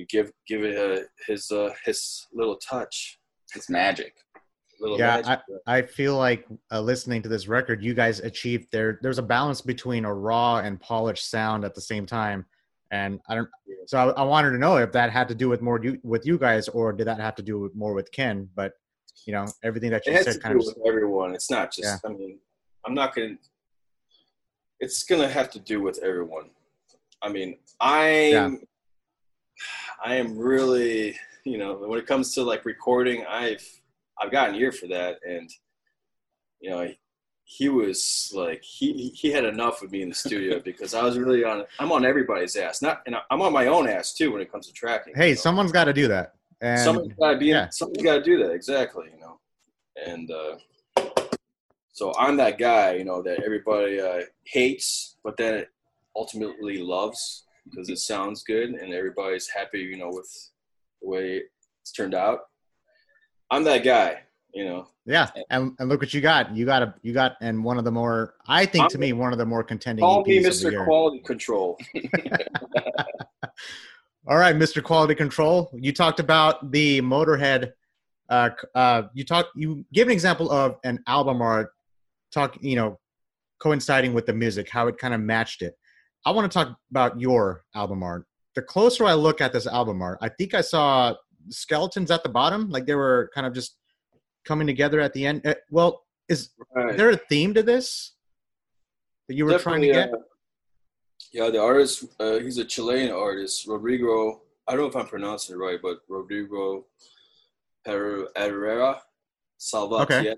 you 0.00 0.06
give 0.06 0.32
give 0.48 0.64
it 0.64 0.76
uh, 0.76 1.02
his 1.26 1.50
uh, 1.50 1.70
his 1.84 2.26
little 2.32 2.56
touch, 2.56 3.18
It's 3.54 3.70
magic. 3.70 4.14
little 4.80 4.98
Yeah, 4.98 5.16
magic. 5.16 5.40
I 5.66 5.82
feel 5.82 6.16
like 6.16 6.46
uh, 6.72 6.80
listening 6.80 7.22
to 7.22 7.28
this 7.28 7.46
record, 7.46 7.82
you 7.82 7.94
guys 7.94 8.20
achieved 8.20 8.68
there. 8.72 8.98
There's 9.02 9.18
a 9.18 9.22
balance 9.22 9.60
between 9.60 10.04
a 10.04 10.12
raw 10.12 10.58
and 10.58 10.80
polished 10.80 11.30
sound 11.30 11.64
at 11.64 11.74
the 11.74 11.80
same 11.80 12.06
time, 12.06 12.46
and 12.90 13.20
I 13.28 13.34
don't. 13.36 13.48
So 13.86 13.98
I, 13.98 14.20
I 14.20 14.22
wanted 14.22 14.50
to 14.50 14.58
know 14.58 14.76
if 14.76 14.92
that 14.92 15.10
had 15.10 15.28
to 15.28 15.34
do 15.34 15.48
with 15.48 15.62
more 15.62 15.80
you, 15.82 15.98
with 16.02 16.26
you 16.26 16.38
guys, 16.38 16.68
or 16.68 16.92
did 16.92 17.06
that 17.06 17.18
have 17.18 17.34
to 17.36 17.42
do 17.42 17.58
with 17.60 17.74
more 17.74 17.94
with 17.94 18.10
Ken? 18.12 18.48
But 18.54 18.72
you 19.26 19.32
know, 19.32 19.46
everything 19.62 19.90
that 19.90 20.02
It 20.06 20.10
you 20.10 20.12
has 20.14 20.24
said 20.24 20.42
kind 20.42 20.58
of 20.58 20.66
with 20.66 20.78
everyone. 20.86 21.34
It's 21.34 21.50
not 21.50 21.72
just. 21.72 22.00
Yeah. 22.04 22.10
I 22.10 22.12
mean, 22.12 22.38
I'm 22.86 22.94
not 22.94 23.14
gonna. 23.14 23.36
It's 24.80 25.02
gonna 25.04 25.28
have 25.28 25.50
to 25.50 25.58
do 25.58 25.82
with 25.82 25.98
everyone. 26.02 26.50
I 27.22 27.28
mean, 27.28 27.58
I'm. 27.80 28.62
I 30.02 30.14
am 30.14 30.38
really, 30.38 31.18
you 31.44 31.58
know, 31.58 31.74
when 31.74 31.98
it 31.98 32.06
comes 32.06 32.32
to 32.34 32.42
like 32.42 32.64
recording, 32.64 33.24
I've 33.26 33.66
I've 34.20 34.30
got 34.30 34.50
an 34.50 34.54
ear 34.54 34.72
for 34.72 34.86
that, 34.88 35.18
and 35.26 35.50
you 36.60 36.70
know, 36.70 36.90
he 37.52 37.68
was 37.68 38.30
like 38.32 38.62
he 38.62 39.08
he 39.08 39.32
had 39.32 39.44
enough 39.44 39.82
of 39.82 39.90
me 39.90 40.02
in 40.02 40.08
the 40.08 40.14
studio 40.14 40.60
because 40.64 40.94
I 40.94 41.02
was 41.02 41.18
really 41.18 41.42
on. 41.42 41.64
I'm 41.80 41.90
on 41.90 42.04
everybody's 42.04 42.54
ass, 42.54 42.80
not 42.80 43.02
and 43.06 43.16
I'm 43.28 43.42
on 43.42 43.52
my 43.52 43.66
own 43.66 43.88
ass 43.88 44.14
too 44.14 44.30
when 44.30 44.40
it 44.40 44.52
comes 44.52 44.68
to 44.68 44.72
tracking. 44.72 45.14
hey, 45.16 45.30
you 45.30 45.34
know? 45.34 45.40
someone's 45.40 45.72
got 45.72 45.84
to 45.84 45.92
do 45.92 46.06
that. 46.06 46.34
And 46.60 46.78
someone's 46.78 47.12
got 47.14 47.32
to 47.32 47.38
be. 47.38 47.46
yeah. 47.46 47.68
Someone's 47.70 48.04
got 48.04 48.18
to 48.18 48.22
do 48.22 48.38
that 48.38 48.52
exactly. 48.52 49.06
You 49.12 49.20
know, 49.20 49.40
and 50.06 50.30
uh, 50.30 51.02
so 51.92 52.14
I'm 52.16 52.36
that 52.36 52.56
guy. 52.56 52.94
You 52.94 53.04
know 53.04 53.20
that 53.22 53.42
everybody 53.42 54.00
uh, 54.00 54.20
hates, 54.44 55.16
but 55.24 55.36
then 55.36 55.66
ultimately 56.14 56.78
loves 56.78 57.46
because 57.64 57.90
it 57.90 57.98
sounds 57.98 58.44
good 58.44 58.70
and 58.70 58.94
everybody's 58.94 59.48
happy. 59.48 59.80
You 59.80 59.96
know, 59.96 60.10
with 60.10 60.50
the 61.02 61.08
way 61.08 61.42
it's 61.82 61.90
turned 61.90 62.14
out. 62.14 62.42
I'm 63.50 63.64
that 63.64 63.82
guy. 63.82 64.20
You 64.52 64.64
know, 64.64 64.88
yeah, 65.06 65.30
and, 65.50 65.74
and 65.78 65.88
look 65.88 66.00
what 66.00 66.12
you 66.12 66.20
got. 66.20 66.54
You 66.54 66.66
got 66.66 66.82
a 66.82 66.94
you 67.02 67.12
got 67.12 67.36
and 67.40 67.62
one 67.62 67.78
of 67.78 67.84
the 67.84 67.90
more 67.90 68.34
I 68.48 68.66
think 68.66 68.90
to 68.90 68.98
me 68.98 69.12
one 69.12 69.32
of 69.32 69.38
the 69.38 69.46
more 69.46 69.62
contending 69.62 70.02
call 70.02 70.24
me 70.24 70.40
EPs 70.40 70.62
the 70.62 70.70
Mr. 70.70 70.84
Quality 70.84 71.20
Control. 71.20 71.78
All 74.26 74.36
right, 74.36 74.54
Mr. 74.54 74.82
Quality 74.82 75.14
Control. 75.14 75.70
You 75.74 75.92
talked 75.92 76.20
about 76.20 76.72
the 76.72 77.00
Motorhead. 77.00 77.72
Uh, 78.28 78.50
uh, 78.74 79.02
you 79.14 79.24
talk. 79.24 79.48
You 79.54 79.84
give 79.92 80.08
an 80.08 80.12
example 80.12 80.50
of 80.50 80.76
an 80.84 81.02
album 81.06 81.40
art, 81.40 81.70
talk. 82.32 82.58
You 82.60 82.76
know, 82.76 82.98
coinciding 83.60 84.12
with 84.12 84.26
the 84.26 84.34
music, 84.34 84.68
how 84.68 84.88
it 84.88 84.98
kind 84.98 85.14
of 85.14 85.20
matched 85.20 85.62
it. 85.62 85.74
I 86.26 86.32
want 86.32 86.50
to 86.50 86.54
talk 86.54 86.76
about 86.90 87.20
your 87.20 87.64
album 87.74 88.02
art. 88.02 88.26
The 88.54 88.62
closer 88.62 89.04
I 89.04 89.14
look 89.14 89.40
at 89.40 89.52
this 89.52 89.66
album 89.66 90.02
art, 90.02 90.18
I 90.20 90.28
think 90.28 90.54
I 90.54 90.60
saw 90.60 91.14
skeletons 91.48 92.10
at 92.10 92.22
the 92.22 92.28
bottom, 92.28 92.68
like 92.68 92.86
they 92.86 92.94
were 92.94 93.30
kind 93.34 93.46
of 93.46 93.54
just 93.54 93.76
coming 94.50 94.66
together 94.66 94.98
at 95.00 95.12
the 95.12 95.24
end. 95.30 95.46
Uh, 95.46 95.54
well, 95.70 95.90
is 96.28 96.40
Right. 96.74 96.96
there 96.96 97.10
a 97.10 97.16
theme 97.30 97.54
to 97.54 97.62
this 97.62 97.88
that 99.28 99.34
you 99.36 99.44
were 99.46 99.58
trying 99.60 99.80
to 99.82 99.92
get? 99.98 100.12
uh, 100.12 100.16
yeah, 101.32 101.48
the 101.50 101.62
artist, 101.62 101.94
uh, 102.18 102.38
he's 102.44 102.58
a 102.58 102.64
Chilean 102.64 103.10
artist, 103.12 103.56
Rodrigo. 103.68 104.42
I 104.66 104.72
don't 104.72 104.80
know 104.82 104.88
if 104.94 104.96
I'm 104.96 105.06
pronouncing 105.06 105.54
it 105.54 105.58
right, 105.66 105.80
but 105.80 105.96
Rodrigo 106.08 106.62
Her- 107.86 108.28
Herrera 108.36 109.00
Salvatierra. 109.58 110.36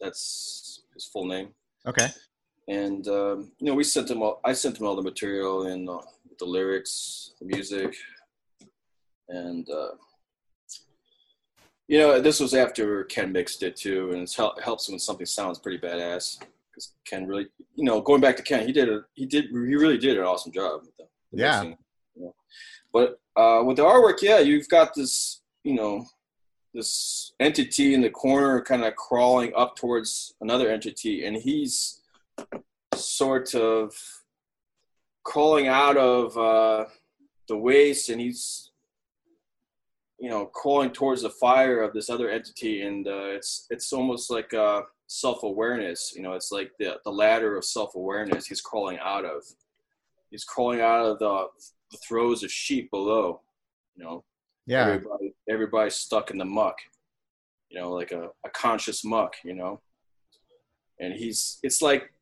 That's 0.00 0.82
his 0.94 1.04
full 1.12 1.26
name. 1.34 1.48
Okay. 1.86 2.08
And 2.66 3.06
um, 3.20 3.52
you 3.60 3.66
know, 3.66 3.74
we 3.80 3.84
sent 3.84 4.10
him 4.10 4.22
all. 4.24 4.40
I 4.44 4.52
sent 4.54 4.78
him 4.78 4.86
all 4.86 4.96
the 4.96 5.08
material 5.12 5.66
and 5.72 5.88
uh, 5.88 6.00
the 6.40 6.48
lyrics, 6.56 6.94
the 7.40 7.46
music, 7.54 7.90
and 9.28 9.64
uh, 9.70 9.92
you 11.90 11.98
know, 11.98 12.20
this 12.20 12.38
was 12.38 12.54
after 12.54 13.02
Ken 13.04 13.32
mixed 13.32 13.64
it 13.64 13.74
too, 13.74 14.12
and 14.12 14.22
it 14.22 14.36
helps 14.62 14.88
when 14.88 15.00
something 15.00 15.26
sounds 15.26 15.58
pretty 15.58 15.76
badass 15.76 16.38
because 16.70 16.92
Ken 17.04 17.26
really, 17.26 17.48
you 17.74 17.82
know, 17.82 18.00
going 18.00 18.20
back 18.20 18.36
to 18.36 18.44
Ken, 18.44 18.64
he 18.64 18.72
did 18.72 18.88
a 18.88 19.00
he 19.14 19.26
did 19.26 19.46
he 19.46 19.74
really 19.74 19.98
did 19.98 20.16
an 20.16 20.22
awesome 20.22 20.52
job. 20.52 20.82
With 20.82 20.96
the, 20.98 21.04
the 21.32 21.38
Yeah. 21.42 21.50
mixing, 21.62 21.78
you 22.14 22.22
know. 22.22 22.34
But 22.92 23.18
uh, 23.36 23.64
with 23.64 23.78
the 23.78 23.82
artwork, 23.82 24.22
yeah, 24.22 24.38
you've 24.38 24.68
got 24.68 24.94
this, 24.94 25.40
you 25.64 25.74
know, 25.74 26.06
this 26.72 27.32
entity 27.40 27.92
in 27.94 28.02
the 28.02 28.10
corner, 28.10 28.60
kind 28.62 28.84
of 28.84 28.94
crawling 28.94 29.52
up 29.56 29.74
towards 29.74 30.34
another 30.40 30.70
entity, 30.70 31.24
and 31.24 31.36
he's 31.36 32.02
sort 32.94 33.52
of 33.56 33.92
crawling 35.24 35.66
out 35.66 35.96
of 35.96 36.38
uh, 36.38 36.84
the 37.48 37.56
waste, 37.56 38.10
and 38.10 38.20
he's 38.20 38.69
you 40.20 40.28
know 40.30 40.46
crawling 40.46 40.90
towards 40.92 41.22
the 41.22 41.30
fire 41.30 41.82
of 41.82 41.92
this 41.94 42.10
other 42.10 42.30
entity, 42.30 42.82
and 42.82 43.06
uh, 43.08 43.30
it's 43.36 43.66
it's 43.70 43.92
almost 43.92 44.30
like 44.30 44.52
uh, 44.54 44.82
self 45.06 45.42
awareness. 45.42 46.12
You 46.14 46.22
know, 46.22 46.34
it's 46.34 46.52
like 46.52 46.70
the 46.78 46.98
the 47.04 47.10
ladder 47.10 47.56
of 47.56 47.64
self 47.64 47.94
awareness. 47.94 48.46
He's 48.46 48.60
crawling 48.60 48.98
out 49.02 49.24
of. 49.24 49.42
He's 50.30 50.44
crawling 50.44 50.80
out 50.80 51.04
of 51.06 51.18
the, 51.18 51.46
the 51.90 51.98
throes 52.06 52.44
of 52.44 52.52
sheep 52.52 52.88
below. 52.92 53.40
You 53.96 54.04
know, 54.04 54.24
Yeah. 54.66 54.86
everybody 54.86 55.34
everybody's 55.48 55.94
stuck 55.96 56.30
in 56.30 56.38
the 56.38 56.44
muck 56.44 56.76
you 57.68 57.78
know 57.78 57.90
like 57.92 58.10
a, 58.12 58.28
a 58.44 58.50
conscious 58.50 59.04
muck 59.04 59.34
you 59.44 59.54
know 59.54 59.80
and 60.98 61.14
he's 61.14 61.58
it's 61.62 61.80
like 61.82 62.12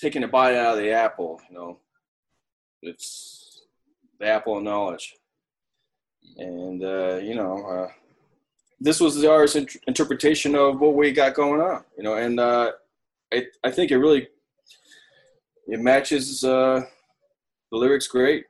taking 0.00 0.22
a 0.24 0.28
bite 0.28 0.54
out 0.56 0.76
of 0.76 0.82
the 0.82 0.90
apple 0.92 1.40
you 1.48 1.54
know 1.56 1.78
it's 2.82 3.62
the 4.20 4.26
apple 4.26 4.56
of 4.58 4.62
knowledge 4.62 5.16
and 6.36 6.82
uh, 6.82 7.16
you 7.16 7.34
know 7.34 7.64
uh, 7.66 7.88
this 8.80 9.00
was 9.00 9.14
the 9.16 9.30
artist's 9.30 9.56
int- 9.56 9.82
interpretation 9.86 10.54
of 10.54 10.80
what 10.80 10.94
we 10.94 11.12
got 11.12 11.34
going 11.34 11.60
on 11.60 11.84
you 11.96 12.02
know 12.02 12.14
and 12.14 12.40
uh, 12.40 12.72
I, 13.32 13.46
I 13.62 13.70
think 13.70 13.90
it 13.90 13.98
really 13.98 14.28
it 15.66 15.80
matches 15.80 16.44
uh, 16.44 16.82
the 17.70 17.76
lyrics 17.78 18.06
great 18.08 18.44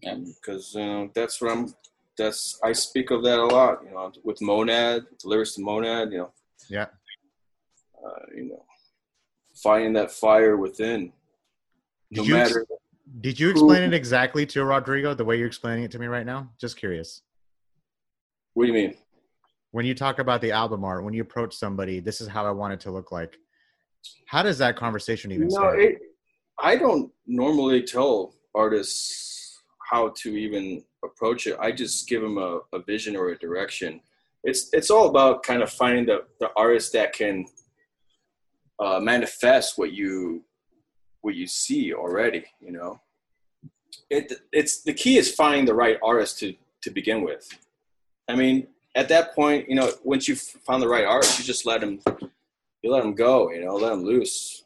Yeah. 0.00 0.16
because 0.16 0.74
you 0.74 0.84
know 0.86 1.10
that's 1.14 1.40
what 1.40 1.52
I'm 1.52 1.74
that's 2.16 2.58
I 2.64 2.72
speak 2.72 3.10
of 3.12 3.22
that 3.22 3.38
a 3.38 3.46
lot. 3.46 3.78
You 3.84 3.92
know, 3.92 4.10
with 4.24 4.42
Monad, 4.42 5.06
the 5.22 5.28
lyrics 5.28 5.54
to 5.54 5.62
Monad. 5.62 6.10
You 6.10 6.18
know. 6.18 6.32
Yeah. 6.68 6.86
Uh, 8.04 8.24
you 8.34 8.44
know, 8.48 8.64
finding 9.54 9.92
that 9.92 10.10
fire 10.10 10.56
within, 10.56 11.12
no 12.10 12.24
you 12.24 12.34
matter. 12.34 12.66
Did 13.20 13.40
you 13.40 13.50
explain 13.50 13.82
it 13.82 13.94
exactly 13.94 14.46
to 14.46 14.64
Rodrigo 14.64 15.14
the 15.14 15.24
way 15.24 15.38
you're 15.38 15.46
explaining 15.46 15.84
it 15.84 15.90
to 15.92 15.98
me 15.98 16.06
right 16.06 16.26
now? 16.26 16.50
Just 16.60 16.76
curious. 16.76 17.22
What 18.54 18.64
do 18.64 18.68
you 18.68 18.74
mean? 18.74 18.94
When 19.70 19.84
you 19.84 19.94
talk 19.94 20.18
about 20.18 20.40
the 20.40 20.52
album 20.52 20.84
art, 20.84 21.04
when 21.04 21.14
you 21.14 21.22
approach 21.22 21.54
somebody, 21.54 22.00
this 22.00 22.20
is 22.20 22.28
how 22.28 22.46
I 22.46 22.50
want 22.50 22.72
it 22.74 22.80
to 22.80 22.90
look 22.90 23.12
like. 23.12 23.36
How 24.26 24.42
does 24.42 24.58
that 24.58 24.76
conversation 24.76 25.32
even 25.32 25.48
No, 25.48 25.54
start? 25.54 25.80
it, 25.80 25.98
I 26.60 26.76
don't 26.76 27.10
normally 27.26 27.82
tell 27.82 28.34
artists 28.54 29.60
how 29.90 30.12
to 30.16 30.36
even 30.36 30.82
approach 31.04 31.46
it. 31.46 31.56
I 31.60 31.72
just 31.72 32.08
give 32.08 32.22
them 32.22 32.38
a, 32.38 32.60
a 32.72 32.82
vision 32.82 33.16
or 33.16 33.30
a 33.30 33.38
direction. 33.38 34.00
It's 34.44 34.70
it's 34.72 34.90
all 34.90 35.08
about 35.08 35.42
kind 35.42 35.62
of 35.62 35.70
finding 35.70 36.06
the, 36.06 36.24
the 36.40 36.50
artist 36.56 36.92
that 36.92 37.12
can 37.12 37.46
uh, 38.78 39.00
manifest 39.00 39.78
what 39.78 39.92
you 39.92 40.44
what 41.28 41.36
you 41.36 41.46
see 41.46 41.92
already. 41.92 42.42
You 42.58 42.72
know, 42.72 43.00
it 44.08 44.32
it's 44.50 44.82
the 44.82 44.94
key 44.94 45.18
is 45.18 45.34
finding 45.34 45.66
the 45.66 45.74
right 45.74 45.98
artist 46.02 46.38
to 46.38 46.54
to 46.84 46.90
begin 46.90 47.20
with. 47.22 47.46
I 48.28 48.34
mean, 48.34 48.68
at 48.94 49.10
that 49.10 49.34
point, 49.34 49.68
you 49.68 49.74
know, 49.74 49.90
once 50.02 50.26
you've 50.26 50.40
found 50.40 50.82
the 50.82 50.88
right 50.88 51.04
artist, 51.04 51.38
you 51.38 51.44
just 51.44 51.66
let 51.66 51.82
them 51.82 52.00
you 52.82 52.90
let 52.90 53.02
them 53.02 53.14
go. 53.14 53.50
You 53.50 53.62
know, 53.62 53.74
let 53.74 53.90
them 53.90 54.04
loose. 54.04 54.64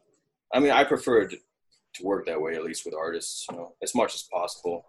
I 0.55 0.61
mean, 0.61 0.70
I 0.70 0.85
prefer 0.85 1.27
to, 1.27 1.37
to 1.94 2.05
work 2.05 2.27
that 2.27 2.40
way, 2.40 2.55
at 2.55 2.62
least 2.62 2.85
with 2.85 2.94
artists, 2.94 3.44
you 3.51 3.57
know, 3.57 3.75
as 3.83 3.92
much 3.92 4.14
as 4.14 4.22
possible. 4.33 4.87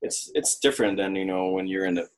It's 0.00 0.30
it's 0.34 0.58
different 0.58 0.96
than 0.96 1.14
you 1.16 1.26
know 1.26 1.50
when 1.50 1.66
you're 1.66 1.84
in 1.84 1.96
the 1.96 2.08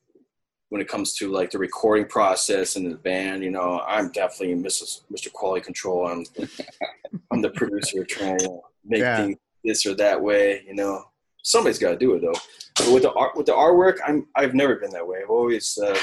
when 0.75 0.81
it 0.81 0.89
comes 0.89 1.13
to 1.13 1.31
like 1.31 1.51
the 1.51 1.57
recording 1.57 2.05
process 2.05 2.75
and 2.75 2.91
the 2.91 2.97
band. 2.97 3.41
You 3.41 3.49
know, 3.49 3.79
I'm 3.87 4.11
definitely 4.11 4.55
Mrs. 4.55 5.03
Mr. 5.09 5.31
Quality 5.31 5.63
Control. 5.63 6.05
I'm 6.05 6.25
I'm 7.31 7.41
the 7.41 7.49
producer 7.51 8.03
trying 8.03 8.37
to 8.39 8.59
make 8.83 8.99
Yeah. 8.99 9.15
things 9.23 9.37
this 9.63 9.85
or 9.85 9.93
that 9.95 10.21
way. 10.21 10.65
You 10.67 10.75
know, 10.75 11.01
somebody's 11.43 11.79
got 11.79 11.91
to 11.91 11.97
do 11.97 12.13
it 12.15 12.19
though. 12.23 12.37
But 12.75 12.93
with 12.93 13.03
the 13.03 13.13
art 13.13 13.37
with 13.37 13.45
the 13.45 13.53
artwork, 13.53 13.99
I'm 14.05 14.27
I've 14.35 14.53
never 14.53 14.75
been 14.75 14.89
that 14.91 15.07
way. 15.07 15.19
I've 15.23 15.29
always 15.29 15.77
uh, 15.81 15.97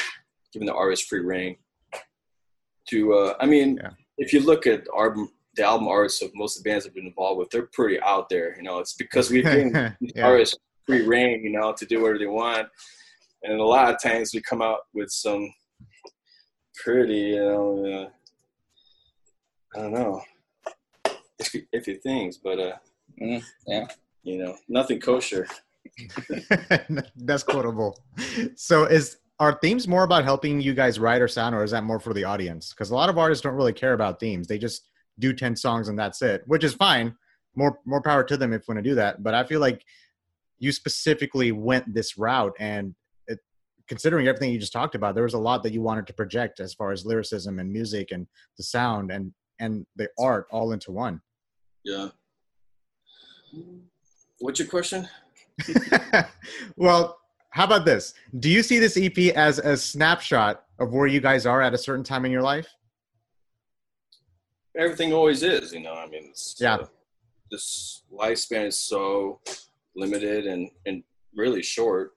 given 0.54 0.64
the 0.64 0.72
artist 0.74 1.04
free 1.06 1.20
reign. 1.20 1.56
To 2.88 3.12
uh, 3.12 3.34
I 3.40 3.44
mean, 3.44 3.76
Yeah. 3.76 3.90
if 4.16 4.32
you 4.32 4.40
look 4.40 4.66
at 4.66 4.86
album 4.96 5.28
the 5.54 5.64
album 5.64 5.86
artists 5.86 6.22
of 6.22 6.30
most 6.34 6.56
of 6.56 6.64
the 6.64 6.70
bands 6.70 6.86
I've 6.86 6.94
been 6.94 7.06
involved 7.06 7.38
with, 7.40 7.50
they're 7.50 7.68
pretty 7.74 8.00
out 8.00 8.30
there. 8.30 8.56
You 8.56 8.62
know, 8.62 8.78
it's 8.78 8.94
because 8.94 9.28
we've 9.30 9.44
given 9.54 9.94
Yeah. 10.00 10.26
artists 10.26 10.56
free 10.86 11.06
reign, 11.06 11.44
you 11.44 11.50
know, 11.50 11.74
to 11.74 11.84
do 11.84 12.00
whatever 12.00 12.18
they 12.20 12.26
want. 12.26 12.68
And 13.44 13.60
a 13.60 13.64
lot 13.64 13.92
of 13.92 14.00
times 14.02 14.32
we 14.32 14.40
come 14.40 14.62
out 14.62 14.80
with 14.94 15.10
some 15.10 15.52
pretty, 16.82 17.14
you 17.14 17.40
know, 17.40 18.08
uh, 19.74 19.78
I 19.78 19.82
don't 19.82 19.92
know, 19.92 20.22
iffy, 21.40 21.66
iffy 21.74 22.00
things, 22.02 22.38
but 22.38 22.58
uh, 22.58 22.76
Mm, 23.20 23.42
yeah. 23.66 23.86
you 24.22 24.38
know, 24.38 24.56
nothing 24.68 25.00
kosher. 25.00 25.46
That's 27.16 27.42
quotable. 27.42 27.98
So 28.56 28.84
is 28.84 29.18
are 29.38 29.58
themes 29.60 29.88
more 29.88 30.04
about 30.04 30.24
helping 30.24 30.60
you 30.60 30.72
guys 30.74 31.00
write 31.00 31.20
or 31.20 31.28
sound, 31.28 31.54
or 31.54 31.64
is 31.64 31.72
that 31.72 31.84
more 31.84 31.98
for 31.98 32.14
the 32.14 32.24
audience? 32.24 32.70
Because 32.70 32.90
a 32.90 32.94
lot 32.94 33.08
of 33.08 33.18
artists 33.18 33.42
don't 33.42 33.54
really 33.54 33.72
care 33.72 33.92
about 33.92 34.20
themes. 34.20 34.46
They 34.46 34.58
just 34.58 34.88
do 35.18 35.32
10 35.32 35.56
songs 35.56 35.88
and 35.88 35.98
that's 35.98 36.22
it, 36.22 36.42
which 36.46 36.64
is 36.64 36.74
fine. 36.74 37.14
More 37.54 37.78
more 37.84 38.00
power 38.00 38.24
to 38.24 38.36
them 38.36 38.52
if 38.52 38.66
want 38.68 38.78
to 38.78 38.82
do 38.82 38.94
that. 38.94 39.22
But 39.22 39.34
I 39.34 39.44
feel 39.44 39.60
like 39.60 39.84
you 40.58 40.72
specifically 40.72 41.52
went 41.52 41.92
this 41.92 42.16
route 42.16 42.54
and 42.58 42.90
it, 42.90 42.94
considering 43.92 44.26
everything 44.26 44.50
you 44.50 44.58
just 44.58 44.72
talked 44.72 44.94
about 44.94 45.14
there 45.14 45.22
was 45.24 45.34
a 45.34 45.38
lot 45.38 45.62
that 45.62 45.70
you 45.74 45.82
wanted 45.82 46.06
to 46.06 46.14
project 46.14 46.60
as 46.60 46.72
far 46.72 46.92
as 46.92 47.04
lyricism 47.04 47.58
and 47.58 47.70
music 47.70 48.10
and 48.10 48.26
the 48.56 48.62
sound 48.62 49.12
and 49.12 49.30
and 49.58 49.84
the 49.96 50.08
art 50.18 50.46
all 50.50 50.72
into 50.72 50.90
one 50.90 51.20
Yeah. 51.84 52.08
What's 54.38 54.58
your 54.60 54.68
question? 54.68 55.06
well 56.76 57.18
how 57.50 57.64
about 57.64 57.84
this 57.84 58.14
do 58.40 58.48
you 58.48 58.62
see 58.62 58.78
this 58.78 58.96
ep 58.96 59.18
as 59.36 59.58
a 59.58 59.76
snapshot 59.76 60.64
of 60.78 60.94
where 60.94 61.06
you 61.06 61.20
guys 61.20 61.44
are 61.44 61.60
at 61.60 61.74
a 61.74 61.78
certain 61.86 62.02
time 62.02 62.24
in 62.24 62.32
your 62.32 62.40
life 62.54 62.68
Everything 64.74 65.12
always 65.12 65.42
is, 65.42 65.74
you 65.74 65.80
know. 65.80 65.92
I 65.92 66.06
mean, 66.06 66.28
it's, 66.30 66.56
Yeah. 66.58 66.76
uh, 66.76 66.86
this 67.50 68.04
lifespan 68.10 68.68
is 68.68 68.78
so 68.78 69.42
limited 69.94 70.46
and 70.46 70.70
and 70.86 71.04
really 71.36 71.62
short, 71.62 72.12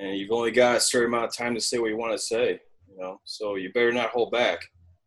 and 0.00 0.16
you've 0.16 0.30
only 0.30 0.50
got 0.50 0.76
a 0.76 0.80
certain 0.80 1.08
amount 1.08 1.26
of 1.26 1.36
time 1.36 1.54
to 1.54 1.60
say 1.60 1.78
what 1.78 1.90
you 1.90 1.96
want 1.96 2.12
to 2.12 2.18
say, 2.18 2.60
you 2.88 2.98
know. 2.98 3.20
So 3.24 3.56
you 3.56 3.72
better 3.72 3.92
not 3.92 4.10
hold 4.10 4.30
back. 4.30 4.60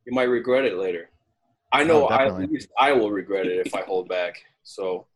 You 0.05 0.13
might 0.13 0.23
regret 0.23 0.65
it 0.65 0.77
later. 0.77 1.09
I 1.73 1.83
know 1.83 2.07
Oh, 2.07 2.07
I, 2.07 2.27
at 2.27 2.51
least 2.51 2.69
I 2.77 2.93
will 2.93 3.11
regret 3.11 3.45
it 3.45 3.65
if 3.65 3.75
I 3.75 3.81
hold 3.81 4.07
back. 4.07 4.35
So 4.63 5.07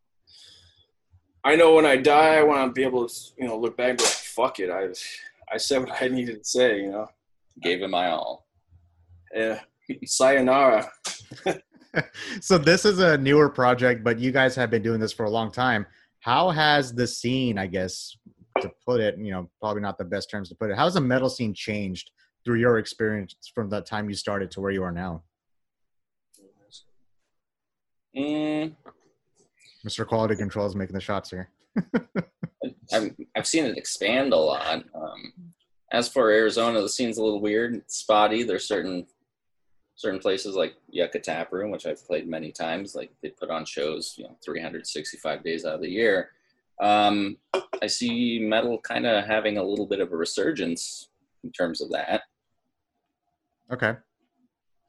I 1.44 1.56
know 1.56 1.76
when 1.76 1.86
I 1.86 1.96
die, 1.98 2.36
I 2.36 2.44
want 2.44 2.70
to 2.70 2.74
be 2.74 2.84
able 2.84 3.08
to, 3.08 3.16
you 3.38 3.48
know, 3.48 3.58
look 3.58 3.78
back 3.78 3.90
and 3.90 3.98
be 3.98 4.04
like, 4.04 4.14
"Fuck 4.14 4.60
it, 4.60 4.70
I, 4.70 4.90
I 5.52 5.58
said 5.58 5.80
what 5.84 6.02
I 6.02 6.08
needed 6.08 6.44
to 6.44 6.44
say," 6.44 6.82
you 6.82 6.92
know. 6.92 7.08
Gave 7.62 7.82
it 7.82 7.90
my 7.90 8.10
all. 8.10 8.48
Yeah, 9.34 9.60
sayonara. 10.06 10.90
so 12.42 12.58
this 12.58 12.86
is 12.86 13.00
a 13.00 13.18
newer 13.18 13.50
project 13.50 14.04
but 14.04 14.20
you 14.20 14.32
guys 14.32 14.56
have 14.56 14.70
been 14.70 14.82
doing 14.82 15.00
this 15.00 15.12
for 15.12 15.26
a 15.26 15.30
long 15.30 15.52
time 15.52 15.86
how 16.20 16.50
has 16.50 16.94
the 16.94 17.06
scene 17.06 17.58
i 17.58 17.68
guess 17.68 18.16
to 18.62 18.72
put 18.86 19.00
it 19.00 19.18
you 19.18 19.32
know 19.32 19.50
probably 19.60 19.82
not 19.82 19.98
the 19.98 20.06
best 20.06 20.30
terms 20.30 20.50
to 20.50 20.56
put 20.56 20.70
it 20.70 20.78
how's 20.78 20.94
the 20.94 21.02
metal 21.02 21.30
scene 21.30 21.54
changed 21.54 22.12
through 22.44 22.60
your 22.60 22.78
experience 22.78 23.36
from 23.54 23.70
the 23.70 23.82
time 23.82 24.10
you 24.10 24.16
started 24.16 24.50
to 24.52 24.62
where 24.62 24.72
you 24.72 24.84
are 24.84 24.92
now 24.92 25.24
Mm, 28.14 28.76
mr 29.86 30.06
quality 30.06 30.36
control 30.36 30.66
is 30.66 30.76
making 30.76 30.96
the 30.96 31.00
shots 31.00 31.30
here 31.30 31.50
I've, 32.94 33.16
I've 33.36 33.48
seen 33.48 33.66
it 33.66 33.78
expand 33.78 34.34
a 34.34 34.38
lot. 34.38 34.84
Um, 34.94 35.34
as 35.92 36.08
for 36.08 36.30
Arizona, 36.30 36.82
the 36.82 36.90
scene's 36.90 37.18
a 37.18 37.24
little 37.24 37.42
weird, 37.42 37.76
it's 37.76 37.98
spotty. 37.98 38.44
There's 38.44 38.68
certain 38.68 39.08
certain 39.96 40.20
places 40.20 40.56
like 40.56 40.74
Yucca 40.90 41.20
Tap 41.20 41.52
Room, 41.52 41.70
which 41.70 41.86
I've 41.86 42.06
played 42.08 42.28
many 42.28 42.52
times. 42.52 42.96
Like 42.96 43.12
they 43.22 43.30
put 43.30 43.52
on 43.52 43.66
shows, 43.66 44.16
you 44.18 44.24
know, 44.24 44.36
365 44.44 45.44
days 45.44 45.64
out 45.66 45.76
of 45.76 45.82
the 45.82 45.90
year. 45.90 46.32
Um, 46.80 47.38
I 47.82 47.88
see 47.88 48.40
metal 48.40 48.80
kind 48.80 49.06
of 49.06 49.26
having 49.26 49.58
a 49.58 49.64
little 49.64 49.86
bit 49.86 50.00
of 50.00 50.12
a 50.12 50.16
resurgence 50.16 51.10
in 51.44 51.52
terms 51.52 51.82
of 51.82 51.90
that, 51.92 52.22
okay 53.72 53.96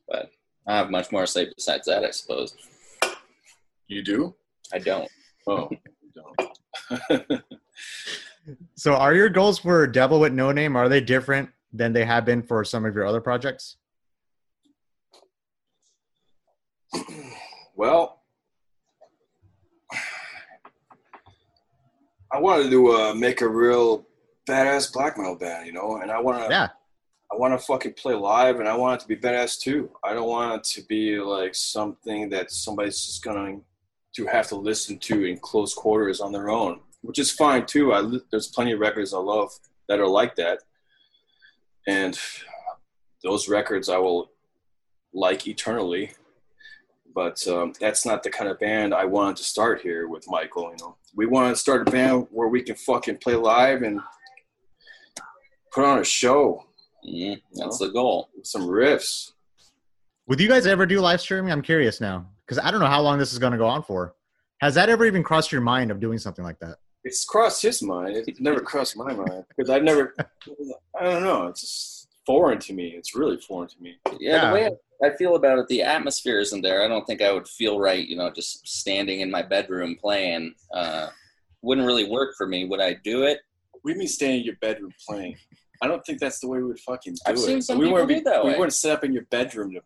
but 0.08 0.30
I 0.66 0.76
have 0.76 0.90
much 0.90 1.10
more 1.10 1.22
to 1.22 1.26
say 1.26 1.48
besides 1.54 1.86
that, 1.86 2.04
I 2.04 2.10
suppose. 2.10 2.54
You 3.88 4.02
do? 4.02 4.34
I 4.72 4.78
don't. 4.78 5.08
Oh, 5.46 5.70
you 6.02 6.12
don't. 7.18 7.42
so 8.74 8.94
are 8.94 9.14
your 9.14 9.28
goals 9.28 9.58
for 9.58 9.86
devil 9.86 10.20
with 10.20 10.32
no 10.32 10.52
name 10.52 10.76
are 10.76 10.88
they 10.88 11.00
different 11.00 11.48
than 11.72 11.92
they 11.92 12.04
have 12.04 12.24
been 12.24 12.42
for 12.42 12.64
some 12.64 12.84
of 12.84 12.94
your 12.94 13.06
other 13.06 13.20
projects 13.20 13.76
well, 17.74 18.21
I 22.32 22.40
wanted 22.40 22.70
to 22.70 22.92
uh, 22.92 23.14
make 23.14 23.40
a 23.40 23.48
real 23.48 24.06
badass 24.48 24.92
black 24.92 25.18
metal 25.18 25.36
band, 25.36 25.66
you 25.66 25.72
know, 25.72 25.98
and 25.98 26.10
I 26.10 26.20
want 26.20 26.44
to, 26.44 26.50
yeah 26.50 26.68
I 27.32 27.36
want 27.36 27.58
to 27.58 27.64
fucking 27.64 27.94
play 27.94 28.14
live, 28.14 28.60
and 28.60 28.68
I 28.68 28.76
want 28.76 29.00
it 29.00 29.02
to 29.02 29.08
be 29.08 29.16
badass 29.16 29.58
too. 29.58 29.90
I 30.04 30.12
don't 30.12 30.28
want 30.28 30.54
it 30.54 30.64
to 30.74 30.86
be 30.86 31.18
like 31.18 31.54
something 31.54 32.28
that 32.28 32.52
somebody's 32.52 33.06
just 33.06 33.24
going 33.24 33.62
to 34.14 34.26
have 34.26 34.48
to 34.48 34.56
listen 34.56 34.98
to 34.98 35.24
in 35.24 35.38
close 35.38 35.72
quarters 35.72 36.20
on 36.20 36.30
their 36.30 36.50
own, 36.50 36.80
which 37.00 37.18
is 37.18 37.30
fine 37.30 37.64
too. 37.64 37.94
I 37.94 38.02
there's 38.30 38.48
plenty 38.48 38.72
of 38.72 38.80
records 38.80 39.14
I 39.14 39.18
love 39.18 39.50
that 39.88 39.98
are 39.98 40.06
like 40.06 40.36
that, 40.36 40.58
and 41.86 42.18
those 43.22 43.48
records 43.48 43.88
I 43.88 43.96
will 43.96 44.30
like 45.14 45.46
eternally. 45.46 46.10
But 47.14 47.46
um, 47.48 47.72
that's 47.80 48.04
not 48.04 48.22
the 48.22 48.30
kind 48.30 48.50
of 48.50 48.58
band 48.58 48.92
I 48.92 49.06
wanted 49.06 49.36
to 49.36 49.44
start 49.44 49.80
here 49.80 50.06
with 50.06 50.28
Michael. 50.28 50.70
You 50.70 50.84
know, 50.84 50.96
we 51.14 51.26
want 51.26 51.54
to 51.54 51.60
start 51.60 51.86
a 51.86 51.90
band 51.90 52.26
where 52.30 52.48
we 52.48 52.62
can 52.62 52.74
fucking 52.76 53.18
play 53.18 53.34
live 53.34 53.82
and 53.82 54.00
put 55.72 55.84
on 55.84 55.98
a 55.98 56.04
show 56.04 56.66
Mm, 57.04 57.40
that's 57.54 57.78
the 57.78 57.88
goal. 57.88 58.28
some 58.44 58.62
riffs. 58.68 59.32
Would 60.28 60.40
you 60.40 60.48
guys 60.48 60.66
ever 60.68 60.86
do 60.86 61.00
live 61.00 61.20
streaming? 61.20 61.50
I'm 61.50 61.62
curious 61.62 62.00
now 62.00 62.26
because 62.46 62.58
I 62.64 62.70
don't 62.70 62.78
know 62.78 62.86
how 62.86 63.00
long 63.02 63.18
this 63.18 63.32
is 63.32 63.40
going 63.40 63.52
to 63.52 63.58
go 63.58 63.66
on 63.66 63.82
for. 63.82 64.14
Has 64.60 64.76
that 64.76 64.88
ever 64.88 65.04
even 65.04 65.24
crossed 65.24 65.50
your 65.50 65.62
mind 65.62 65.90
of 65.90 65.98
doing 65.98 66.18
something 66.18 66.44
like 66.44 66.60
that? 66.60 66.76
It's 67.02 67.24
crossed 67.24 67.62
his 67.62 67.82
mind. 67.82 68.16
It 68.16 68.40
never 68.40 68.60
crossed 68.70 68.96
my 68.96 69.12
mind 69.12 69.44
because 69.48 69.68
I've 69.68 69.82
never. 69.82 70.14
I 70.96 71.02
don't 71.02 71.24
know. 71.24 71.48
It's 71.48 71.60
just 71.62 72.01
foreign 72.26 72.58
to 72.60 72.72
me. 72.72 72.88
It's 72.96 73.14
really 73.14 73.36
foreign 73.38 73.68
to 73.68 73.80
me. 73.80 73.96
Yeah, 74.18 74.36
Yeah. 74.36 74.46
the 74.48 74.54
way 74.54 74.70
I 75.04 75.16
feel 75.16 75.34
about 75.36 75.58
it, 75.58 75.66
the 75.68 75.82
atmosphere 75.82 76.38
isn't 76.40 76.62
there. 76.62 76.84
I 76.84 76.88
don't 76.88 77.04
think 77.06 77.22
I 77.22 77.32
would 77.32 77.48
feel 77.48 77.80
right, 77.80 78.06
you 78.06 78.16
know, 78.16 78.30
just 78.30 78.66
standing 78.66 79.20
in 79.20 79.30
my 79.30 79.42
bedroom 79.42 79.96
playing. 80.00 80.54
Uh, 80.72 81.08
wouldn't 81.62 81.86
really 81.86 82.08
work 82.08 82.34
for 82.36 82.46
me. 82.46 82.64
Would 82.66 82.80
I 82.80 82.94
do 83.04 83.22
it? 83.24 83.40
We 83.84 83.94
mean 83.94 84.06
staying 84.08 84.40
in 84.40 84.44
your 84.46 84.56
bedroom 84.60 84.92
playing. 85.08 85.36
I 85.80 85.88
don't 85.88 86.04
think 86.06 86.20
that's 86.20 86.38
the 86.38 86.46
way 86.48 86.58
we 86.58 86.64
would 86.64 86.78
fucking 86.80 87.14
do 87.14 87.18
I've 87.26 87.34
it. 87.34 87.38
seen 87.38 87.60
some 87.62 87.78
we 87.78 87.86
people 87.86 87.94
wouldn't 87.94 88.08
do 88.10 88.14
be, 88.14 88.20
it 88.20 88.24
that 88.24 88.44
We 88.44 88.50
way. 88.52 88.58
wouldn't 88.58 88.74
set 88.74 88.92
up 88.92 89.02
in 89.04 89.12
your 89.12 89.24
bedroom 89.30 89.72
to, 89.72 89.80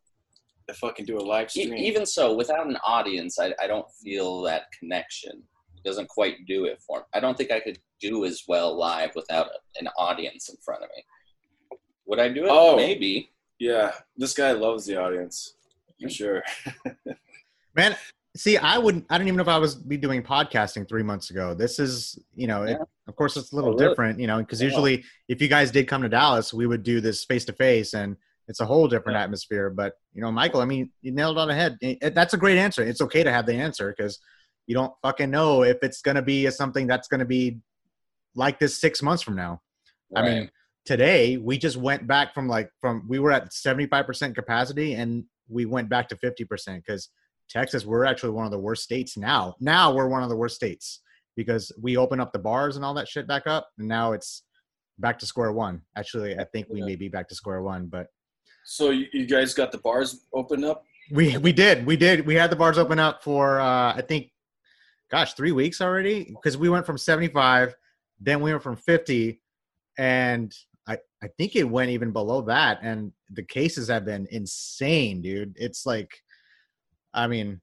to 0.68 0.75
fucking 0.75 1.07
do 1.07 1.16
a 1.16 1.20
live 1.20 1.46
E- 1.57 1.64
stream. 1.64 1.75
even 1.79 2.05
so, 2.05 2.35
without 2.35 2.66
an 2.66 2.77
audience, 2.85 3.38
I, 3.38 3.55
I 3.62 3.66
don't 3.66 3.90
feel 4.03 4.42
that 4.42 4.64
connection. 4.79 5.42
It 5.79 5.83
doesn't 5.88 6.09
quite 6.11 6.44
do 6.46 6.66
it 6.66 6.83
for 6.87 6.99
me. 7.01 7.05
I 7.14 7.20
don't 7.20 7.37
think 7.38 7.51
I 7.51 7.61
could 7.61 7.79
do 8.01 8.27
as 8.27 8.42
well 8.46 8.77
live 8.77 9.14
without 9.14 9.46
a, 9.46 9.81
an 9.81 9.88
audience 9.96 10.51
in 10.51 10.57
front 10.59 10.83
of 10.83 10.90
me. 10.94 11.03
Would 12.07 12.19
I 12.21 12.29
do 12.29 12.45
it? 12.45 12.51
Oh. 12.51 12.77
Maybe. 12.77 13.31
yeah, 13.59 13.92
this 14.16 14.35
guy 14.35 14.53
loves 14.53 14.85
the 14.87 14.97
audience 14.97 15.55
for 16.01 16.07
mm-hmm. 16.07 16.12
sure. 16.12 16.42
Man, 17.75 17.97
see, 18.37 18.57
I 18.57 18.79
wouldn't. 18.79 19.07
I 19.11 19.19
don't 19.19 19.27
even 19.27 19.37
know 19.37 19.42
if 19.42 19.49
I 19.49 19.59
was 19.59 19.75
be 19.75 19.97
doing 19.97 20.23
podcasting 20.23 20.88
three 20.88 21.03
months 21.03 21.31
ago. 21.31 21.55
This 21.55 21.79
is, 21.79 22.19
you 22.35 22.47
know, 22.47 22.62
it, 22.62 22.79
of 23.07 23.16
course, 23.16 23.37
it's 23.37 23.53
a 23.53 23.57
little 23.57 23.71
Oh, 23.71 23.77
really? 23.77 23.88
different, 23.88 24.19
you 24.21 24.27
know, 24.27 24.38
because 24.38 24.61
Yeah. 24.61 24.69
usually 24.69 25.05
if 25.29 25.40
you 25.42 25.49
guys 25.49 25.71
did 25.71 25.88
come 25.88 26.03
to 26.03 26.09
Dallas, 26.09 26.55
we 26.55 26.66
would 26.66 26.83
do 26.83 27.01
this 27.01 27.25
face 27.25 27.45
to 27.47 27.53
face, 27.53 27.92
and 27.95 28.16
it's 28.49 28.61
a 28.61 28.66
whole 28.66 28.88
different 28.88 29.19
atmosphere. 29.19 29.69
But 29.71 29.95
you 30.14 30.23
know, 30.23 30.31
Michael, 30.33 30.61
I 30.61 30.64
mean, 30.64 30.90
you 31.03 31.12
nailed 31.12 31.37
it 31.37 31.40
on 31.40 31.49
the 31.49 31.55
head. 31.55 31.77
It- 31.81 31.99
it- 32.01 32.14
that's 32.14 32.35
a 32.35 32.38
great 32.38 32.59
answer. 32.59 32.83
It's 32.83 33.01
okay 33.03 33.23
to 33.23 33.33
have 33.33 33.47
the 33.47 33.55
answer 33.55 33.95
because 33.97 34.19
you 34.66 34.75
don't 34.75 34.92
fucking 35.03 35.31
know 35.31 35.62
if 35.62 35.79
it's 35.83 36.01
going 36.03 36.16
to 36.16 36.23
be 36.23 36.49
something 36.51 36.87
that's 36.87 37.09
going 37.09 37.21
to 37.21 37.27
be 37.27 37.59
like 38.35 38.59
this 38.59 38.79
six 38.79 39.03
months 39.03 39.23
from 39.23 39.37
now. 39.37 39.61
I 40.14 40.23
mean, 40.23 40.38
Right. 40.40 40.51
Today 40.90 41.37
we 41.37 41.59
just 41.59 41.77
went 41.77 42.07
back 42.07 42.33
from 42.33 42.49
like 42.49 42.70
from 42.81 43.05
we 43.09 43.18
were 43.18 43.33
at 43.33 43.51
75% 43.51 44.35
capacity 44.35 44.94
and 44.94 45.25
we 45.49 45.66
went 45.66 45.88
back 45.88 46.09
to 46.09 46.16
50% 46.16 46.77
because 46.77 47.11
texas 47.49 47.85
we're 47.85 48.05
actually 48.05 48.31
one 48.31 48.44
of 48.44 48.51
the 48.53 48.59
worst 48.59 48.83
states 48.83 49.16
now 49.16 49.55
now 49.61 49.92
we're 49.92 50.09
one 50.09 50.22
of 50.22 50.29
the 50.29 50.37
worst 50.37 50.55
states 50.57 51.01
because 51.37 51.70
we 51.81 51.96
open 51.96 52.18
up 52.20 52.33
the 52.33 52.38
bars 52.38 52.77
and 52.77 52.85
all 52.85 52.94
that 52.94 53.07
shit 53.09 53.27
back 53.29 53.46
up 53.46 53.68
and 53.79 53.87
now 53.87 54.12
it's 54.12 54.44
back 54.99 55.18
to 55.18 55.27
square 55.27 55.53
one 55.53 55.83
actually 55.96 56.38
i 56.38 56.44
think 56.44 56.66
we 56.70 56.79
Yeah. 56.81 56.87
may 56.87 56.96
be 56.96 57.09
back 57.09 57.29
to 57.29 57.35
square 57.35 57.62
one 57.62 57.87
but 57.87 58.07
So 58.64 58.90
you, 58.90 59.27
guys 59.27 59.55
got 59.55 59.70
the 59.70 59.79
bars 59.79 60.25
open 60.33 60.64
up? 60.64 60.85
we 61.12 61.37
we 61.38 61.53
did 61.53 61.85
we 61.87 61.96
did 61.96 62.27
we 62.27 62.35
had 62.35 62.51
the 62.51 62.57
bars 62.57 62.79
open 62.79 62.99
up 62.99 63.22
for 63.22 63.61
uh 63.61 63.92
i 63.94 64.03
think 64.09 64.31
gosh 65.11 65.35
three 65.35 65.53
weeks 65.53 65.81
already 65.81 66.25
because 66.25 66.57
we 66.57 66.68
went 66.68 66.85
from 66.87 66.99
75 66.99 67.75
then 68.20 68.40
we 68.40 68.51
went 68.51 68.62
from 68.62 68.75
50 68.77 69.40
and 69.99 70.53
i 70.87 70.96
i 71.22 71.29
think 71.38 71.57
it 71.57 71.64
went 71.64 71.90
even 71.90 72.12
below 72.12 72.40
that 72.42 72.79
and 72.83 73.12
the 73.31 73.42
cases 73.42 73.88
have 73.88 74.05
been 74.05 74.27
insane 74.31 75.20
dude 75.22 75.55
it's 75.57 75.85
like 75.87 76.11
i 77.14 77.27
mean 77.27 77.61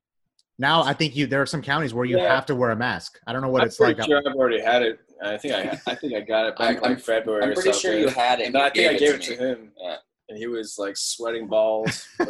now 0.59 0.83
i 0.83 0.93
think 0.93 1.15
you 1.15 1.25
there 1.27 1.41
are 1.41 1.45
some 1.45 1.61
counties 1.61 1.93
where 1.93 2.05
you 2.05 2.17
Yeah. 2.17 2.33
have 2.33 2.45
to 2.47 2.55
wear 2.55 2.71
a 2.71 2.75
mask 2.75 3.19
i 3.27 3.33
don't 3.33 3.41
know 3.41 3.49
what 3.49 3.61
I'm 3.61 3.67
it's 3.67 3.79
like 3.79 3.95
pretty 3.97 4.11
sure 4.11 4.21
I've 4.27 4.35
already 4.35 4.61
had 4.61 4.81
it. 4.83 4.99
I 5.21 5.37
think 5.37 5.53
I 5.53 5.79
I 5.87 5.95
think 5.95 6.13
I 6.15 6.19
got 6.19 6.47
it 6.47 6.57
back 6.57 6.67
I'm- 6.75 6.81
like 6.81 6.91
I'm- 6.91 6.99
February. 6.99 7.43
I'm 7.43 7.51
or 7.51 7.53
pretty 7.53 7.71
sure 7.71 7.79
something. 7.93 8.01
you 8.01 8.07
had 8.09 8.41
it. 8.41 8.47
And 8.47 8.57
I 8.57 8.65
You 8.67 8.71
think 8.73 8.89
I 8.91 8.97
gave 8.97 9.13
it 9.15 9.21
to 9.21 9.35
to 9.37 9.47
him. 9.47 9.71
Yeah. 9.79 9.95
And 10.29 10.37
he 10.37 10.47
was 10.47 10.75
like 10.77 10.95
sweating 10.97 11.47
balls. 11.47 12.07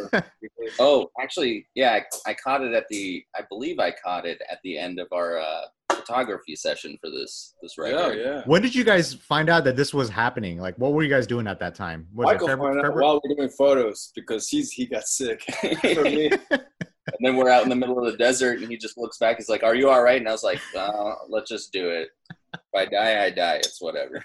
Oh, 0.78 1.10
actually, 1.20 1.66
yeah, 1.74 2.00
I, 2.26 2.30
I 2.30 2.34
caught 2.34 2.62
it 2.62 2.72
at 2.72 2.88
the. 2.88 3.22
I 3.36 3.42
believe 3.50 3.78
I 3.78 3.90
caught 3.90 4.24
it 4.24 4.40
at 4.50 4.60
the 4.64 4.78
end 4.78 4.98
of 4.98 5.08
our 5.12 5.38
uh, 5.38 5.66
photography 5.92 6.56
session 6.56 6.96
for 7.02 7.10
this 7.10 7.54
this 7.60 7.74
yeah, 7.78 7.84
record. 7.84 8.18
yeah. 8.18 8.42
when 8.46 8.62
did 8.62 8.74
you 8.74 8.82
guys 8.82 9.12
find 9.12 9.50
out 9.50 9.62
that 9.64 9.76
this 9.76 9.92
was 9.92 10.08
happening 10.08 10.58
like 10.58 10.74
what 10.78 10.94
were 10.94 11.02
you 11.02 11.10
guys 11.10 11.26
doing 11.26 11.46
at 11.46 11.60
that 11.60 11.74
time 11.74 12.08
was 12.14 12.24
Michael 12.24 12.46
it 12.46 12.50
February, 12.50 12.74
February? 12.76 13.02
while 13.04 13.20
we're 13.22 13.36
doing 13.36 13.50
photos 13.50 14.10
because 14.14 14.48
he's 14.48 14.72
he 14.72 14.86
got 14.86 15.04
sick. 15.04 15.42
For 15.94 16.02
me, 16.02 16.30
And 17.06 17.18
then 17.20 17.36
we're 17.36 17.50
out 17.50 17.64
in 17.64 17.68
the 17.68 17.76
middle 17.76 17.98
of 17.98 18.10
the 18.10 18.16
desert, 18.16 18.60
and 18.60 18.70
he 18.70 18.78
just 18.78 18.96
looks 18.96 19.18
back. 19.18 19.36
He's 19.36 19.50
like, 19.50 19.62
"Are 19.62 19.74
you 19.74 19.90
all 19.90 20.02
right?" 20.02 20.18
And 20.18 20.28
I 20.28 20.32
was 20.32 20.42
like, 20.42 20.60
uh, 20.74 21.12
"Let's 21.28 21.50
just 21.50 21.70
do 21.70 21.90
it." 21.90 22.08
If 22.54 22.60
I 22.74 22.86
die, 22.86 23.24
I 23.24 23.30
die. 23.30 23.56
It's 23.56 23.80
whatever. 23.82 24.24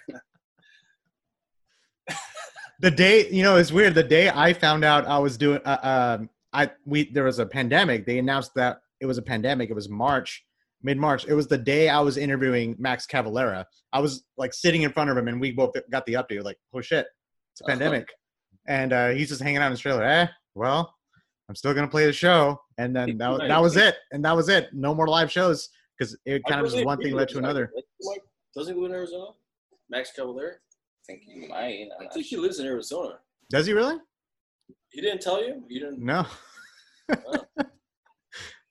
The 2.79 2.91
day 2.91 3.29
you 3.29 3.43
know 3.43 3.57
it's 3.57 3.71
weird. 3.71 3.93
The 3.95 4.03
day 4.03 4.29
i 4.29 4.53
found 4.53 4.83
out 4.85 5.05
i 5.05 5.17
was 5.17 5.37
doing 5.37 5.59
uh, 5.65 6.17
um 6.19 6.29
i 6.53 6.69
we 6.85 7.11
there 7.11 7.25
was 7.25 7.39
a 7.39 7.45
pandemic. 7.45 8.05
They 8.05 8.19
announced 8.19 8.53
that 8.55 8.81
it 8.99 9.05
was 9.05 9.17
a 9.17 9.21
pandemic. 9.21 9.69
It 9.69 9.73
was 9.73 9.89
march 9.89 10.45
mid-march. 10.81 11.25
It 11.27 11.33
was 11.33 11.47
the 11.47 11.57
day 11.57 11.89
i 11.89 11.99
was 11.99 12.15
interviewing 12.17 12.75
max 12.79 13.05
cavalera. 13.05 13.65
I 13.91 13.99
was 13.99 14.23
like 14.37 14.53
sitting 14.53 14.83
in 14.83 14.91
front 14.93 15.09
of 15.09 15.17
him 15.17 15.27
and 15.27 15.41
we 15.41 15.51
both 15.51 15.73
got 15.91 16.05
the 16.05 16.13
update 16.13 16.43
like 16.43 16.57
oh 16.73 16.81
shit 16.81 17.05
it's 17.51 17.61
a 17.61 17.65
Uh-huh. 17.65 17.71
pandemic. 17.73 18.07
And 18.67 18.93
uh 18.93 19.09
he's 19.09 19.27
just 19.29 19.41
hanging 19.41 19.57
out 19.57 19.65
in 19.67 19.71
his 19.71 19.81
trailer. 19.81 20.03
Eh 20.03 20.27
well 20.55 20.95
i'm 21.49 21.55
still 21.55 21.73
gonna 21.73 21.87
play 21.87 22.05
the 22.05 22.13
show. 22.13 22.61
And 22.77 22.95
then 22.95 23.17
that, 23.17 23.29
was- 23.29 23.41
that 23.47 23.61
was 23.61 23.75
it. 23.75 23.95
And 24.13 24.23
that 24.23 24.35
was 24.35 24.47
it. 24.47 24.69
No 24.73 24.95
more 24.95 25.07
live 25.07 25.29
shows 25.29 25.67
because 25.97 26.15
it 26.25 26.41
kind 26.47 26.61
of 26.65 26.71
just 26.71 26.85
one 26.85 26.97
thing 27.01 27.13
led 27.13 27.27
to 27.29 27.39
another. 27.39 27.71
doesn't 28.55 28.77
live 28.77 28.89
in 28.91 28.95
Arizona? 28.95 29.31
Max 29.89 30.11
Cavalera? 30.17 30.53
I 31.09 31.13
think 31.13 31.23
you 31.27 31.47
might. 31.49 31.87
I'm 31.95 32.01
I 32.01 32.03
not 32.05 32.13
think 32.13 32.25
he 32.27 32.37
lives 32.37 32.59
in 32.59 32.67
Arizona. 32.67 33.19
does 33.49 33.65
he 33.65 33.73
really 33.73 33.97
He 34.89 35.01
didn't 35.01 35.21
tell 35.21 35.43
you? 35.43 35.63
You 35.67 35.79
didn't? 35.79 35.99
no 35.99 36.25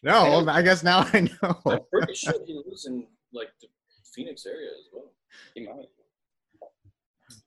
no 0.04 0.22
well, 0.22 0.48
i 0.50 0.62
guess 0.62 0.84
now 0.84 1.00
i 1.12 1.20
know 1.20 1.60
I'm 1.66 1.80
pretty 1.92 2.14
sure 2.14 2.34
he 2.46 2.54
lives 2.54 2.86
in 2.86 3.04
like 3.32 3.48
the 3.60 3.66
Phoenix 4.14 4.46
area 4.46 4.68
as 4.70 4.86
well. 4.92 5.12
He 5.54 5.66
might. 5.66 5.88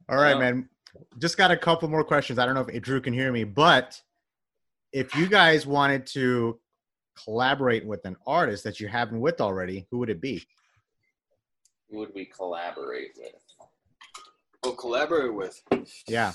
All 0.10 0.18
right, 0.18 0.36
Uh, 0.36 0.40
man. 0.40 0.70
Just 1.20 1.38
got 1.38 1.52
a 1.52 1.58
couple 1.58 1.88
more 1.90 2.04
questions. 2.04 2.38
I 2.38 2.46
don't 2.46 2.54
know 2.56 2.66
if 2.72 2.82
Drew 2.84 3.02
can 3.02 3.14
hear 3.14 3.32
me, 3.32 3.44
but 3.46 4.00
if 4.94 5.16
you 5.16 5.28
guys 5.28 5.66
wanted 5.66 6.06
to 6.08 6.60
collaborate 7.24 7.86
with 7.86 8.06
an 8.06 8.16
artist 8.28 8.64
that 8.66 8.80
you 8.80 8.88
haven't 8.90 9.20
with 9.22 9.42
already, 9.42 9.88
who 9.90 9.98
would 10.00 10.10
it 10.10 10.22
be? 10.22 10.46
Who 11.90 11.98
would 12.00 12.14
we 12.14 12.26
collaborate 12.26 13.12
with? 13.18 13.41
Oh, 14.64 14.72
collaborate 14.74 15.34
with. 15.34 15.60
Yeah, 16.08 16.34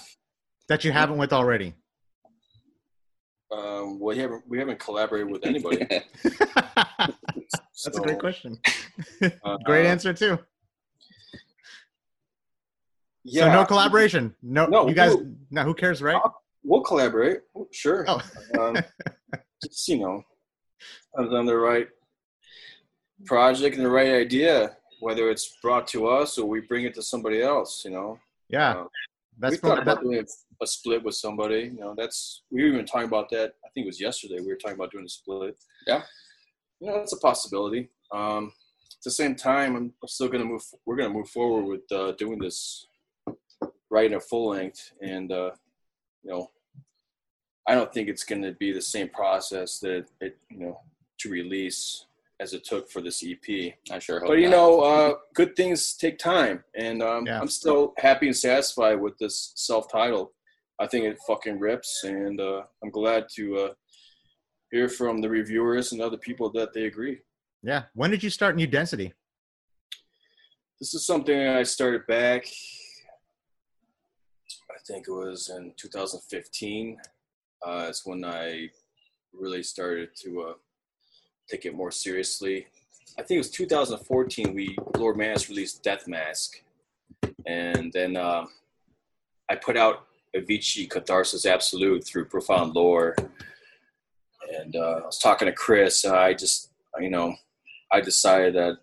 that 0.69 0.85
you 0.85 0.93
haven't 0.93 1.19
with 1.19 1.33
already. 1.33 1.75
Um, 3.53 4.01
well, 4.01 4.15
we 4.15 4.19
haven't 4.19 4.43
we 4.49 4.59
haven't 4.59 4.81
collaborated 4.81 5.31
with 5.31 5.47
anybody. 5.47 5.87
That's 6.25 7.87
a 7.87 8.01
great 8.01 8.19
question. 8.19 8.59
uh, 9.45 9.57
Great 9.65 9.87
answer 9.87 10.13
too. 10.13 10.39
Yeah, 13.23 13.45
so 13.45 13.53
no 13.53 13.65
collaboration. 13.65 14.35
No, 14.43 14.67
No, 14.67 14.89
you 14.89 14.95
guys. 14.95 15.13
who- 15.13 15.35
No, 15.51 15.63
who 15.63 15.75
cares, 15.75 16.03
right? 16.03 16.21
We'll 16.65 16.81
collaborate. 16.83 17.41
Sure. 17.73 18.05
Oh, 18.09 18.21
um, 18.59 18.77
just 19.63 19.87
you 19.89 19.99
know, 20.01 20.23
on 21.17 21.33
on 21.33 21.47
the 21.47 21.57
right 21.57 21.87
project 23.25 23.77
and 23.77 23.85
the 23.85 23.91
right 23.91 24.09
idea, 24.13 24.77
whether 25.01 25.31
it's 25.31 25.59
brought 25.63 25.87
to 25.89 26.07
us 26.07 26.39
or 26.39 26.49
we 26.49 26.61
bring 26.61 26.85
it 26.85 26.95
to 26.95 27.03
somebody 27.03 27.43
else. 27.43 27.83
You 27.85 27.93
know, 27.93 28.19
yeah. 28.49 28.73
Uh, 28.73 28.87
That's 29.39 29.53
we 29.53 29.59
thought 29.59 29.83
about 29.83 30.03
doing 30.03 30.25
a 30.63 30.67
split 30.67 31.03
with 31.03 31.15
somebody. 31.15 31.73
You 31.75 31.81
know, 31.81 31.95
that's 31.97 32.43
we 32.51 32.63
were 32.63 32.69
even 32.69 32.87
talking 32.87 33.09
about 33.09 33.29
that. 33.31 33.55
I 33.65 33.69
think 33.75 33.85
it 33.85 33.89
was 33.89 34.01
yesterday. 34.01 34.41
We 34.41 34.49
were 34.49 34.57
talking 34.57 34.77
about 34.77 34.93
doing 34.93 35.05
a 35.05 35.09
split. 35.09 35.57
Yeah. 35.87 36.03
you 36.81 36.89
know, 36.89 36.97
it's 36.97 37.13
a 37.13 37.19
possibility. 37.19 37.91
Um, 38.13 38.53
at 38.93 39.03
the 39.05 39.11
same 39.11 39.35
time, 39.35 39.77
I'm 39.77 39.93
still 40.07 40.29
going 40.29 40.43
to 40.43 40.49
move. 40.49 40.63
We're 40.85 40.97
going 40.97 41.11
to 41.11 41.19
move 41.19 41.29
forward 41.29 41.65
with 41.65 41.93
uh, 41.93 42.13
doing 42.13 42.39
this 42.39 42.87
right 43.91 44.07
in 44.07 44.15
a 44.15 44.21
full 44.21 44.51
length, 44.51 44.93
and 45.01 45.31
uh, 45.31 45.51
you 46.23 46.31
know, 46.31 46.51
I 47.69 47.75
don't 47.75 47.93
think 47.93 48.09
it's 48.09 48.25
going 48.25 48.43
to 48.43 48.53
be 48.53 48.73
the 48.73 48.81
same 48.81 49.09
process 49.09 49.79
that 49.81 50.07
it, 50.21 50.39
you 50.51 50.59
know, 50.59 50.81
to 51.19 51.31
release 51.31 52.07
as 52.41 52.53
it 52.53 52.65
took 52.65 52.91
for 52.91 53.01
this 53.01 53.25
EP. 53.25 53.75
I 53.91 53.99
sure 53.99 54.21
hope. 54.21 54.29
But 54.29 54.39
you 54.39 54.49
not. 54.51 54.57
know, 54.57 54.81
uh, 54.81 55.15
good 55.35 55.57
things 55.57 55.95
take 55.95 56.19
time, 56.19 56.65
and 56.75 57.03
um, 57.03 57.27
Yeah. 57.27 57.41
I'm 57.41 57.49
still 57.49 57.95
happy 57.99 58.27
and 58.27 58.37
satisfied 58.37 59.01
with 59.01 59.17
this 59.19 59.53
self-titled. 59.57 60.29
I 60.79 60.87
think 60.87 61.05
it 61.07 61.19
fucking 61.27 61.59
rips, 61.59 62.05
and 62.05 62.41
uh, 62.41 62.63
I'm 62.83 62.91
glad 62.91 63.27
to 63.37 63.59
uh, 63.59 63.69
hear 64.71 64.89
from 64.89 65.21
the 65.23 65.31
reviewers 65.31 65.93
and 65.93 66.03
other 66.03 66.19
people 66.19 66.51
that 66.53 66.75
they 66.75 66.85
agree. 66.85 67.21
Yeah. 67.63 67.85
When 67.95 68.11
did 68.11 68.23
you 68.23 68.31
start 68.31 68.57
New 68.57 68.67
Density? 68.67 69.15
This 70.79 70.93
is 70.93 71.07
something 71.07 71.39
I 71.49 71.63
started 71.63 72.07
back. 72.07 72.47
I 74.71 74.79
think 74.87 75.09
it 75.09 75.13
was 75.13 75.49
in 75.49 75.73
2015. 75.79 76.99
Uh, 77.67 77.87
it's 77.89 78.05
when 78.05 78.25
I 78.25 78.69
really 79.33 79.63
started 79.63 80.11
to 80.23 80.43
uh, 80.43 80.53
take 81.49 81.65
it 81.65 81.75
more 81.75 81.91
seriously. 81.91 82.67
I 83.19 83.23
think 83.23 83.37
it 83.37 83.39
was 83.39 83.51
2014. 83.51 84.55
We 84.55 84.77
Lord 84.97 85.17
Mantis 85.17 85.49
released 85.49 85.83
Death 85.83 86.07
Mask, 86.07 86.63
and 87.47 87.93
then 87.93 88.17
uh, 88.17 88.47
I 89.49 89.55
put 89.57 89.77
out 89.77 90.07
Avichi 90.37 90.89
Catharsis 90.89 91.47
Absolute 91.47 92.05
through 92.05 92.27
Profound 92.27 92.75
Lore. 92.75 93.17
And 94.61 94.77
uh, 94.77 95.01
I 95.03 95.07
was 95.07 95.19
talking 95.19 95.47
to 95.47 95.53
Chris, 95.53 96.05
and 96.05 96.15
I 96.15 96.35
just, 96.35 96.71
you 97.01 97.11
know, 97.11 97.35
I 97.91 98.01
decided 98.01 98.55
that 98.55 98.79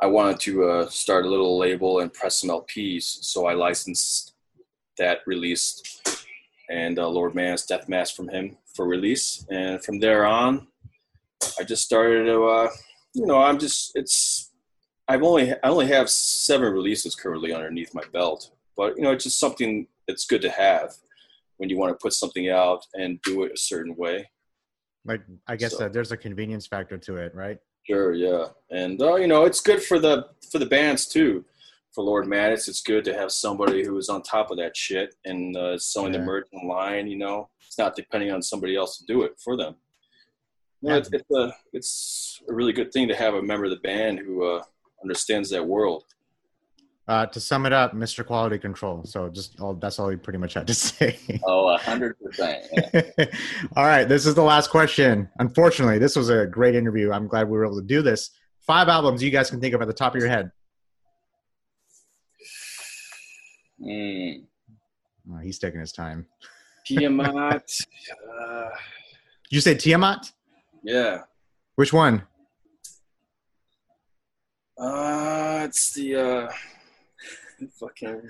I 0.00 0.06
wanted 0.06 0.40
to 0.40 0.68
uh, 0.68 0.88
start 0.88 1.26
a 1.26 1.28
little 1.28 1.58
label 1.58 2.00
and 2.00 2.12
press 2.12 2.40
some 2.40 2.50
LPs, 2.50 3.02
so 3.02 3.46
I 3.46 3.54
licensed 3.54 4.34
that 4.98 5.18
release 5.26 6.00
and 6.68 6.98
uh, 6.98 7.08
Lord 7.08 7.34
Mantis 7.34 7.66
Death 7.66 7.88
Mask 7.88 8.14
from 8.14 8.28
him 8.28 8.56
for 8.74 8.86
release, 8.86 9.46
and 9.50 9.82
from 9.82 10.00
there 10.00 10.26
on, 10.26 10.66
I 11.58 11.64
just 11.64 11.84
started 11.84 12.24
to, 12.24 12.44
uh, 12.44 12.70
you 13.14 13.26
know, 13.26 13.38
I'm 13.38 13.58
just 13.58 13.92
it's 13.94 14.52
I've 15.08 15.22
only 15.22 15.52
I 15.52 15.68
only 15.68 15.86
have 15.88 16.10
seven 16.10 16.72
releases 16.72 17.14
currently 17.14 17.52
underneath 17.52 17.94
my 17.94 18.02
belt, 18.12 18.50
but 18.76 18.96
you 18.96 19.02
know, 19.02 19.12
it's 19.12 19.24
just 19.24 19.38
something 19.38 19.86
that's 20.06 20.26
good 20.26 20.42
to 20.42 20.50
have 20.50 20.92
when 21.58 21.70
you 21.70 21.78
want 21.78 21.90
to 21.92 22.02
put 22.02 22.12
something 22.12 22.50
out 22.50 22.84
and 22.94 23.20
do 23.22 23.44
it 23.44 23.52
a 23.52 23.56
certain 23.56 23.96
way. 23.96 24.28
Like, 25.04 25.22
I 25.46 25.56
guess 25.56 25.72
So- 25.72 25.78
that 25.78 25.92
there's 25.92 26.12
a 26.12 26.16
convenience 26.16 26.66
factor 26.66 26.98
to 26.98 27.16
it, 27.16 27.34
right? 27.34 27.58
Sure, 27.88 28.12
yeah, 28.14 28.46
and 28.70 29.00
uh, 29.00 29.14
you 29.14 29.28
know 29.28 29.44
it's 29.44 29.60
good 29.60 29.80
for 29.82 29.98
the 30.00 30.26
for 30.50 30.58
the 30.58 30.66
bands 30.66 31.06
too. 31.06 31.44
For 31.94 32.02
Lord 32.04 32.26
Mantis, 32.26 32.68
it's 32.68 32.82
good 32.82 33.04
to 33.06 33.14
have 33.14 33.32
somebody 33.32 33.82
who 33.82 33.96
is 33.96 34.10
on 34.10 34.22
top 34.22 34.50
of 34.50 34.58
that 34.58 34.76
shit 34.76 35.14
and 35.24 35.56
uh, 35.56 35.78
selling 35.78 36.12
Yeah. 36.12 36.18
the 36.20 36.26
merch 36.26 36.46
online. 36.52 37.06
You 37.06 37.16
know, 37.16 37.48
it's 37.64 37.78
not 37.78 37.96
depending 37.96 38.30
on 38.32 38.42
somebody 38.42 38.76
else 38.76 38.98
to 38.98 39.06
do 39.06 39.22
it 39.22 39.38
for 39.42 39.56
them. 39.56 39.76
It's, 40.94 41.10
it's 41.12 41.30
a 41.30 41.54
it's 41.72 42.42
a 42.48 42.54
really 42.54 42.72
good 42.72 42.92
thing 42.92 43.08
to 43.08 43.16
have 43.16 43.34
a 43.34 43.42
member 43.42 43.64
of 43.64 43.70
the 43.70 43.76
band 43.78 44.18
who 44.18 44.44
uh, 44.44 44.62
understands 45.02 45.50
that 45.50 45.66
world. 45.66 46.04
Uh, 47.08 47.24
to 47.26 47.38
sum 47.38 47.66
it 47.66 47.72
up, 47.72 47.92
Mr. 47.92 48.26
Quality 48.26 48.58
Control. 48.58 49.04
So 49.04 49.28
just 49.28 49.60
all 49.60 49.74
that's 49.74 49.98
all 49.98 50.10
you 50.10 50.18
pretty 50.18 50.38
much 50.38 50.54
had 50.54 50.66
to 50.66 50.74
say. 50.88 51.18
Oh, 51.44 51.68
a 51.68 51.78
hundred 51.78 52.16
percent. 52.20 52.64
yeah. 52.72 53.02
all 53.76 53.84
right, 53.84 54.04
this 54.08 54.26
is 54.26 54.34
the 54.34 54.42
last 54.42 54.70
question. 54.70 55.28
Unfortunately, 55.38 55.98
this 55.98 56.16
was 56.16 56.30
a 56.30 56.46
great 56.46 56.74
interview. 56.74 57.12
I'm 57.12 57.28
glad 57.28 57.48
we 57.48 57.56
were 57.56 57.64
able 57.64 57.80
to 57.80 57.86
do 57.86 58.02
this. 58.02 58.30
Five 58.60 58.88
albums 58.88 59.22
you 59.22 59.30
guys 59.30 59.50
can 59.50 59.60
think 59.60 59.74
of 59.74 59.82
at 59.82 59.86
the 59.86 59.94
top 59.94 60.14
of 60.14 60.20
your 60.20 60.28
head. 60.28 60.50
Mm, 63.80 64.46
Oh, 65.32 65.38
he's 65.38 65.58
taking 65.58 65.80
his 65.80 65.92
time. 65.92 66.26
Tiamat, 66.86 67.68
uh, 68.40 68.68
you 69.50 69.60
say 69.60 69.74
Tiamat? 69.74 70.30
Yeah, 70.86 71.22
Which 71.74 71.92
one? 71.92 72.22
uh, 74.78 75.62
it's 75.64 75.92
the 75.94 76.14
uh, 76.16 76.50
fucking 77.80 78.22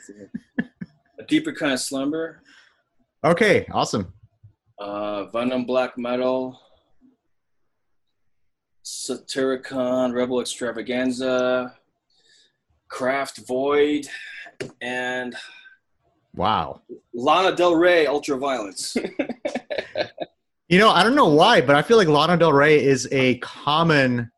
a 1.18 1.24
deeper 1.24 1.52
kind 1.52 1.72
of 1.72 1.80
slumber. 1.80 2.42
Okay, 3.24 3.66
awesome. 3.72 4.12
uh, 4.78 5.24
Venom 5.26 5.64
Black 5.64 5.98
Metal, 5.98 6.58
Satyricon, 8.84 10.12
Rebel 10.14 10.40
Extravaganza, 10.40 11.74
Craft 12.88 13.38
Void, 13.46 14.06
and 14.80 15.34
Wow. 16.34 16.82
Lana 17.14 17.56
Del 17.56 17.74
Rey 17.74 18.04
Ultraviolence. 18.06 18.96
You 20.68 20.78
know, 20.78 20.90
I 20.90 21.04
don't 21.04 21.14
know 21.14 21.28
why, 21.28 21.60
but 21.60 21.76
I 21.76 21.82
feel 21.82 21.96
like 21.96 22.08
Lana 22.08 22.36
Del 22.36 22.52
Rey 22.52 22.82
is 22.84 23.08
a 23.12 23.38
common 23.38 24.30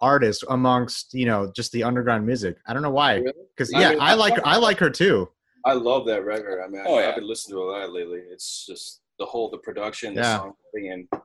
artist 0.00 0.44
amongst 0.50 1.14
you 1.14 1.24
know 1.24 1.50
just 1.56 1.72
the 1.72 1.82
underground 1.82 2.26
music. 2.26 2.58
I 2.66 2.74
don't 2.74 2.82
know 2.82 2.90
why, 2.90 3.14
Really? 3.16 3.32
because 3.56 3.72
I 3.72 3.80
yeah, 3.80 3.90
mean, 3.90 3.98
I 4.00 4.14
like 4.14 4.34
I 4.44 4.56
like 4.58 4.78
her 4.78 4.90
too. 4.90 5.30
I 5.64 5.72
love 5.72 6.04
that 6.06 6.24
record. 6.26 6.62
I 6.62 6.68
mean, 6.68 6.82
I, 6.82 6.84
Oh, 6.86 6.98
yeah. 6.98 7.08
I've 7.08 7.14
been 7.14 7.26
listening 7.26 7.56
to 7.56 7.62
a 7.62 7.64
lot 7.64 7.90
lately. 7.92 8.20
It's 8.30 8.66
just 8.66 9.00
the 9.18 9.24
whole 9.24 9.50
the 9.50 9.56
production, 9.58 10.14
the 10.14 10.20
Yeah. 10.20 10.38
song 10.40 10.52
thing, 10.74 10.92
and 10.92 11.22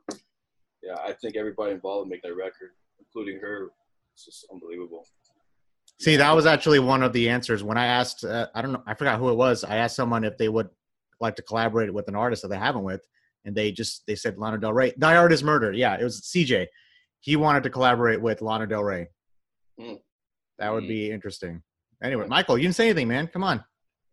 yeah, 0.82 0.96
I 1.06 1.12
think 1.12 1.36
everybody 1.36 1.74
involved 1.74 2.06
in 2.06 2.10
making 2.10 2.30
that 2.30 2.38
record, 2.38 2.72
including 3.00 3.42
her, 3.42 3.68
it's 4.14 4.24
just 4.24 4.48
unbelievable. 4.54 5.06
See, 6.00 6.16
that 6.16 6.34
was 6.34 6.46
actually 6.46 6.80
one 6.80 7.04
of 7.04 7.12
the 7.12 7.28
answers 7.28 7.62
when 7.62 7.78
I 7.78 7.88
asked. 7.88 8.24
Uh, 8.24 8.48
I 8.56 8.62
don't 8.62 8.72
know, 8.72 8.84
I 8.88 8.94
forgot 8.94 9.20
who 9.20 9.30
it 9.32 9.36
was. 9.36 9.66
I 9.66 9.76
asked 9.76 9.98
someone 9.98 10.24
if 10.24 10.38
they 10.38 10.48
would 10.48 10.70
like 11.20 11.36
to 11.36 11.42
collaborate 11.42 11.94
with 11.94 12.08
an 12.08 12.16
artist 12.16 12.44
that 12.44 12.48
they 12.48 12.58
haven't 12.58 12.84
with, 12.84 13.02
and 13.46 13.56
they 13.56 13.72
just 13.72 14.04
they 14.08 14.16
said 14.16 14.38
Lana 14.38 14.58
Del 14.58 14.74
Rey. 14.74 14.94
Thy 14.98 15.16
Art 15.16 15.32
is 15.32 15.44
Murder. 15.44 15.72
Yeah, 15.72 15.98
it 16.00 16.04
was 16.04 16.22
CJ. 16.22 16.68
He 17.22 17.36
wanted 17.36 17.64
to 17.64 17.70
collaborate 17.70 18.22
with 18.22 18.42
Lana 18.42 18.68
Del 18.68 18.84
Rey. 18.84 19.08
Mm. 19.80 20.00
That 20.58 20.74
would 20.74 20.84
Mm. 20.84 20.88
be 20.90 21.12
interesting. 21.12 21.62
Anyway, 22.04 22.26
Michael, 22.28 22.58
you 22.58 22.64
didn't 22.64 22.76
say 22.76 22.86
anything, 22.86 23.08
man. 23.08 23.28
Come 23.28 23.44
on. 23.44 23.64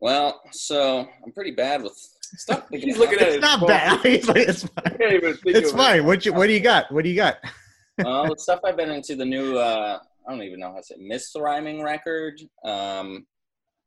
Well, 0.01 0.41
so 0.53 1.09
I'm 1.25 1.33
pretty 1.33 1.53
bad 1.53 1.83
with 1.83 1.97
stuff. 2.37 2.67
He's 2.71 2.99
looking 2.99 3.19
at 3.19 3.27
It's 3.27 3.35
his 3.37 3.41
not 3.43 3.61
phone. 3.61 3.69
bad. 3.69 4.01
It's 4.05 4.27
fine. 4.27 4.37
It's 4.39 4.63
fine. 4.65 4.99
can't 4.99 5.13
even 5.13 5.35
think 5.37 5.57
It's 5.57 5.71
of 5.73 5.77
fine. 5.79 6.05
What 6.05 6.27
you 6.27 6.33
what 6.33 6.47
do 6.49 6.53
you 6.53 6.61
got? 6.61 6.91
What 6.93 7.05
do 7.05 7.11
you 7.11 7.17
got? 7.17 7.37
well, 8.05 8.27
the 8.29 8.37
stuff 8.39 8.61
I've 8.65 8.77
been 8.77 8.91
into 8.91 9.17
the 9.17 9.25
new 9.25 9.57
uh 9.57 9.99
I 10.27 10.31
don't 10.31 10.43
even 10.43 10.59
know 10.61 10.71
how 10.73 10.79
to 10.79 10.83
say 10.83 10.97
Misþyrming 11.01 11.83
record. 11.85 12.41
Um 12.65 13.27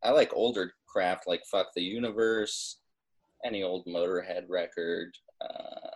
I 0.04 0.12
like 0.12 0.32
older 0.34 0.74
craft 0.88 1.28
like 1.28 1.42
Fuck 1.52 1.68
the 1.76 1.82
Universe, 1.84 2.78
any 3.46 3.64
old 3.64 3.86
Motorhead 3.86 4.46
record. 4.48 5.12
Uh 5.42 5.90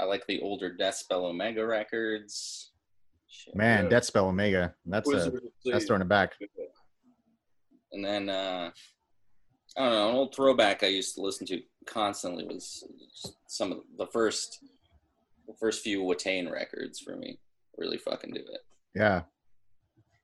I 0.00 0.04
like 0.04 0.26
the 0.26 0.40
older 0.40 0.74
Deathspell 0.78 1.24
Omega 1.24 1.64
records. 1.64 2.72
Shit. 3.28 3.54
Man, 3.54 3.84
Yeah. 3.84 3.90
Deathspell 3.98 4.24
Omega. 4.28 4.74
That's 4.86 5.08
a, 5.08 5.12
Wizard 5.12 5.40
that's 5.64 5.84
throwing 5.86 6.02
it 6.02 6.08
back. 6.08 6.32
And 7.92 8.04
then 8.04 8.28
uh 8.28 8.70
I 9.76 9.80
don't 9.82 9.92
know, 9.92 10.08
an 10.10 10.14
old 10.16 10.34
throwback 10.34 10.82
I 10.82 10.88
used 10.88 11.14
to 11.14 11.22
listen 11.22 11.46
to 11.48 11.60
constantly 11.86 12.44
was 12.44 12.84
some 13.46 13.72
of 13.72 13.78
the 13.96 14.06
first 14.06 14.58
the 15.46 15.54
first 15.58 15.82
few 15.82 16.02
Watain 16.02 16.50
records 16.50 17.00
for 17.00 17.16
me. 17.16 17.38
Really 17.78 17.98
fucking 17.98 18.32
do 18.32 18.40
it. 18.40 18.60
Yeah. 18.94 19.22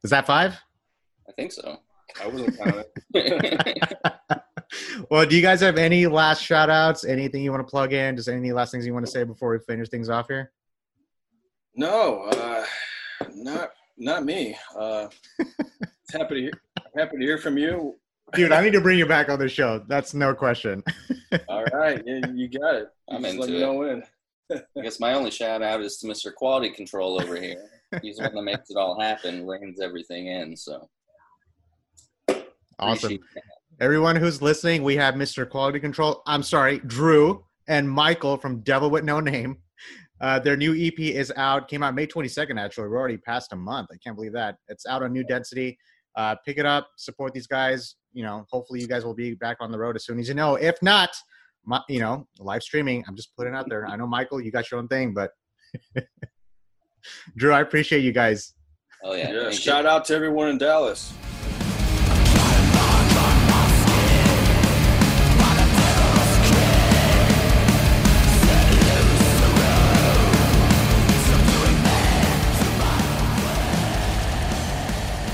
Is 0.05 0.11
that 0.11 0.27
five? 0.27 0.55
I 1.29 1.33
think 1.33 1.53
so. 1.53 1.79
I 2.23 2.27
wasn't 2.27 2.59
counting. 2.59 2.85
well, 5.11 5.27
do 5.27 5.37
you 5.37 5.43
guys 5.43 5.61
have 5.61 5.77
any 5.79 6.07
last 6.07 6.43
shout 6.43 6.71
outs? 6.71 7.05
Anything 7.05 7.43
you 7.43 7.51
want 7.51 7.67
to 7.67 7.71
plug 7.71 7.93
in? 7.93 8.17
Just 8.17 8.29
any 8.29 8.53
last 8.53 8.71
things 8.71 8.87
you 8.87 8.95
want 8.95 9.07
to 9.07 9.11
say 9.13 9.25
before 9.25 9.51
we 9.51 9.59
finish 9.61 9.89
things 9.89 10.09
off 10.09 10.29
here? 10.29 10.53
No, 11.75 12.25
uh, 12.25 12.65
not 13.35 13.71
not 13.97 14.25
me. 14.25 14.57
Uh, 14.77 15.09
happy 16.13 16.35
to 16.35 16.41
hear, 16.41 16.53
happy 16.97 17.19
to 17.19 17.23
hear 17.23 17.39
from 17.39 17.57
you. 17.59 17.97
Dude, 18.35 18.53
I 18.53 18.63
need 18.63 18.73
to 18.73 18.81
bring 18.81 18.99
you 18.99 19.07
back 19.07 19.31
on 19.31 19.39
the 19.39 19.49
show. 19.49 19.83
That's 19.89 20.13
no 20.13 20.35
question. 20.35 20.83
All 21.49 21.65
right, 21.65 22.03
yeah, 22.05 22.21
you 22.35 22.49
got 22.49 22.75
it. 22.75 22.89
I'm 23.11 23.23
Just 23.23 23.35
into 23.35 23.47
let 23.47 23.55
it. 23.55 23.61
know 23.61 23.75
when. 23.75 24.03
I 24.51 24.81
guess 24.83 24.99
my 24.99 25.13
only 25.13 25.31
shout 25.31 25.61
out 25.63 25.83
is 25.83 25.99
to 25.99 26.07
Mr. 26.07 26.35
Quality 26.35 26.71
Control 26.71 27.21
over 27.21 27.37
here. 27.37 27.69
He's 28.01 28.17
the 28.17 28.25
one 28.25 28.35
that 28.35 28.43
makes 28.43 28.71
it 28.71 28.79
all 28.79 28.99
happen, 28.99 29.47
reins 29.47 29.79
everything 29.79 30.29
in. 30.29 30.57
So 30.57 30.89
Awesome. 32.79 33.19
Appreciate 33.79 33.91
that. 33.91 34.01
Everyone 34.01 34.17
who's 34.17 34.43
listening, 34.43 34.83
we 34.83 34.97
have 34.97 35.15
Mr. 35.15 35.49
Quality 35.49 35.81
Control. 35.81 36.23
I'm 36.27 36.43
sorry, 36.43 36.79
Drew 36.81 37.45
and 37.69 37.89
Michael 37.89 38.37
from 38.37 38.61
Devil 38.61 38.91
with 38.91 39.05
No 39.05 39.21
Name. 39.21 39.59
Uh, 40.21 40.39
their 40.39 40.57
new 40.57 40.75
EP 40.75 40.99
is 40.99 41.33
out. 41.37 41.69
Came 41.69 41.83
out 41.83 41.95
May 41.95 42.07
22nd. 42.07 42.61
Actually, 42.61 42.89
we're 42.89 42.99
already 42.99 43.19
past 43.19 43.53
a 43.53 43.57
month. 43.57 43.89
I 43.93 43.97
can't 43.99 44.17
believe 44.17 44.33
that. 44.33 44.57
It's 44.69 44.87
out 44.87 45.03
on 45.03 45.13
New 45.13 45.23
Density. 45.23 45.79
Uh, 46.17 46.35
pick 46.45 46.59
it 46.59 46.67
up. 46.67 46.89
Support 46.97 47.35
these 47.35 47.47
guys. 47.47 47.95
You 48.13 48.25
know, 48.25 48.45
hopefully 48.51 48.81
you 48.81 48.89
guys 48.89 49.05
will 49.05 49.15
be 49.15 49.35
back 49.35 49.59
on 49.61 49.71
the 49.71 49.79
road 49.79 49.95
as 49.95 50.05
soon 50.05 50.19
as 50.19 50.27
you 50.29 50.35
know. 50.35 50.57
If 50.57 50.83
not, 50.83 51.11
my, 51.65 51.81
you 51.89 52.01
know, 52.01 52.27
live 52.41 52.65
streaming. 52.65 53.05
I'm 53.07 53.15
just 53.15 53.37
putting 53.37 53.55
it 53.55 53.57
out 53.57 53.69
there. 53.69 53.87
I 53.87 53.95
know 53.95 54.07
Michael, 54.09 54.41
you 54.41 54.51
got 54.51 54.71
your 54.71 54.81
own 54.81 54.89
thing, 54.89 55.15
but 55.15 55.31
Drew, 57.37 57.53
I 57.53 57.61
appreciate 57.61 58.01
you 58.01 58.13
guys. 58.13 58.55
Oh 59.05 59.15
yeah. 59.15 59.31
Yeah, 59.31 59.41
thank 59.43 59.53
you. 59.53 59.59
shout 59.61 59.87
out 59.87 60.05
to 60.07 60.15
everyone 60.15 60.49
in 60.49 60.59
Dallas. 60.59 61.13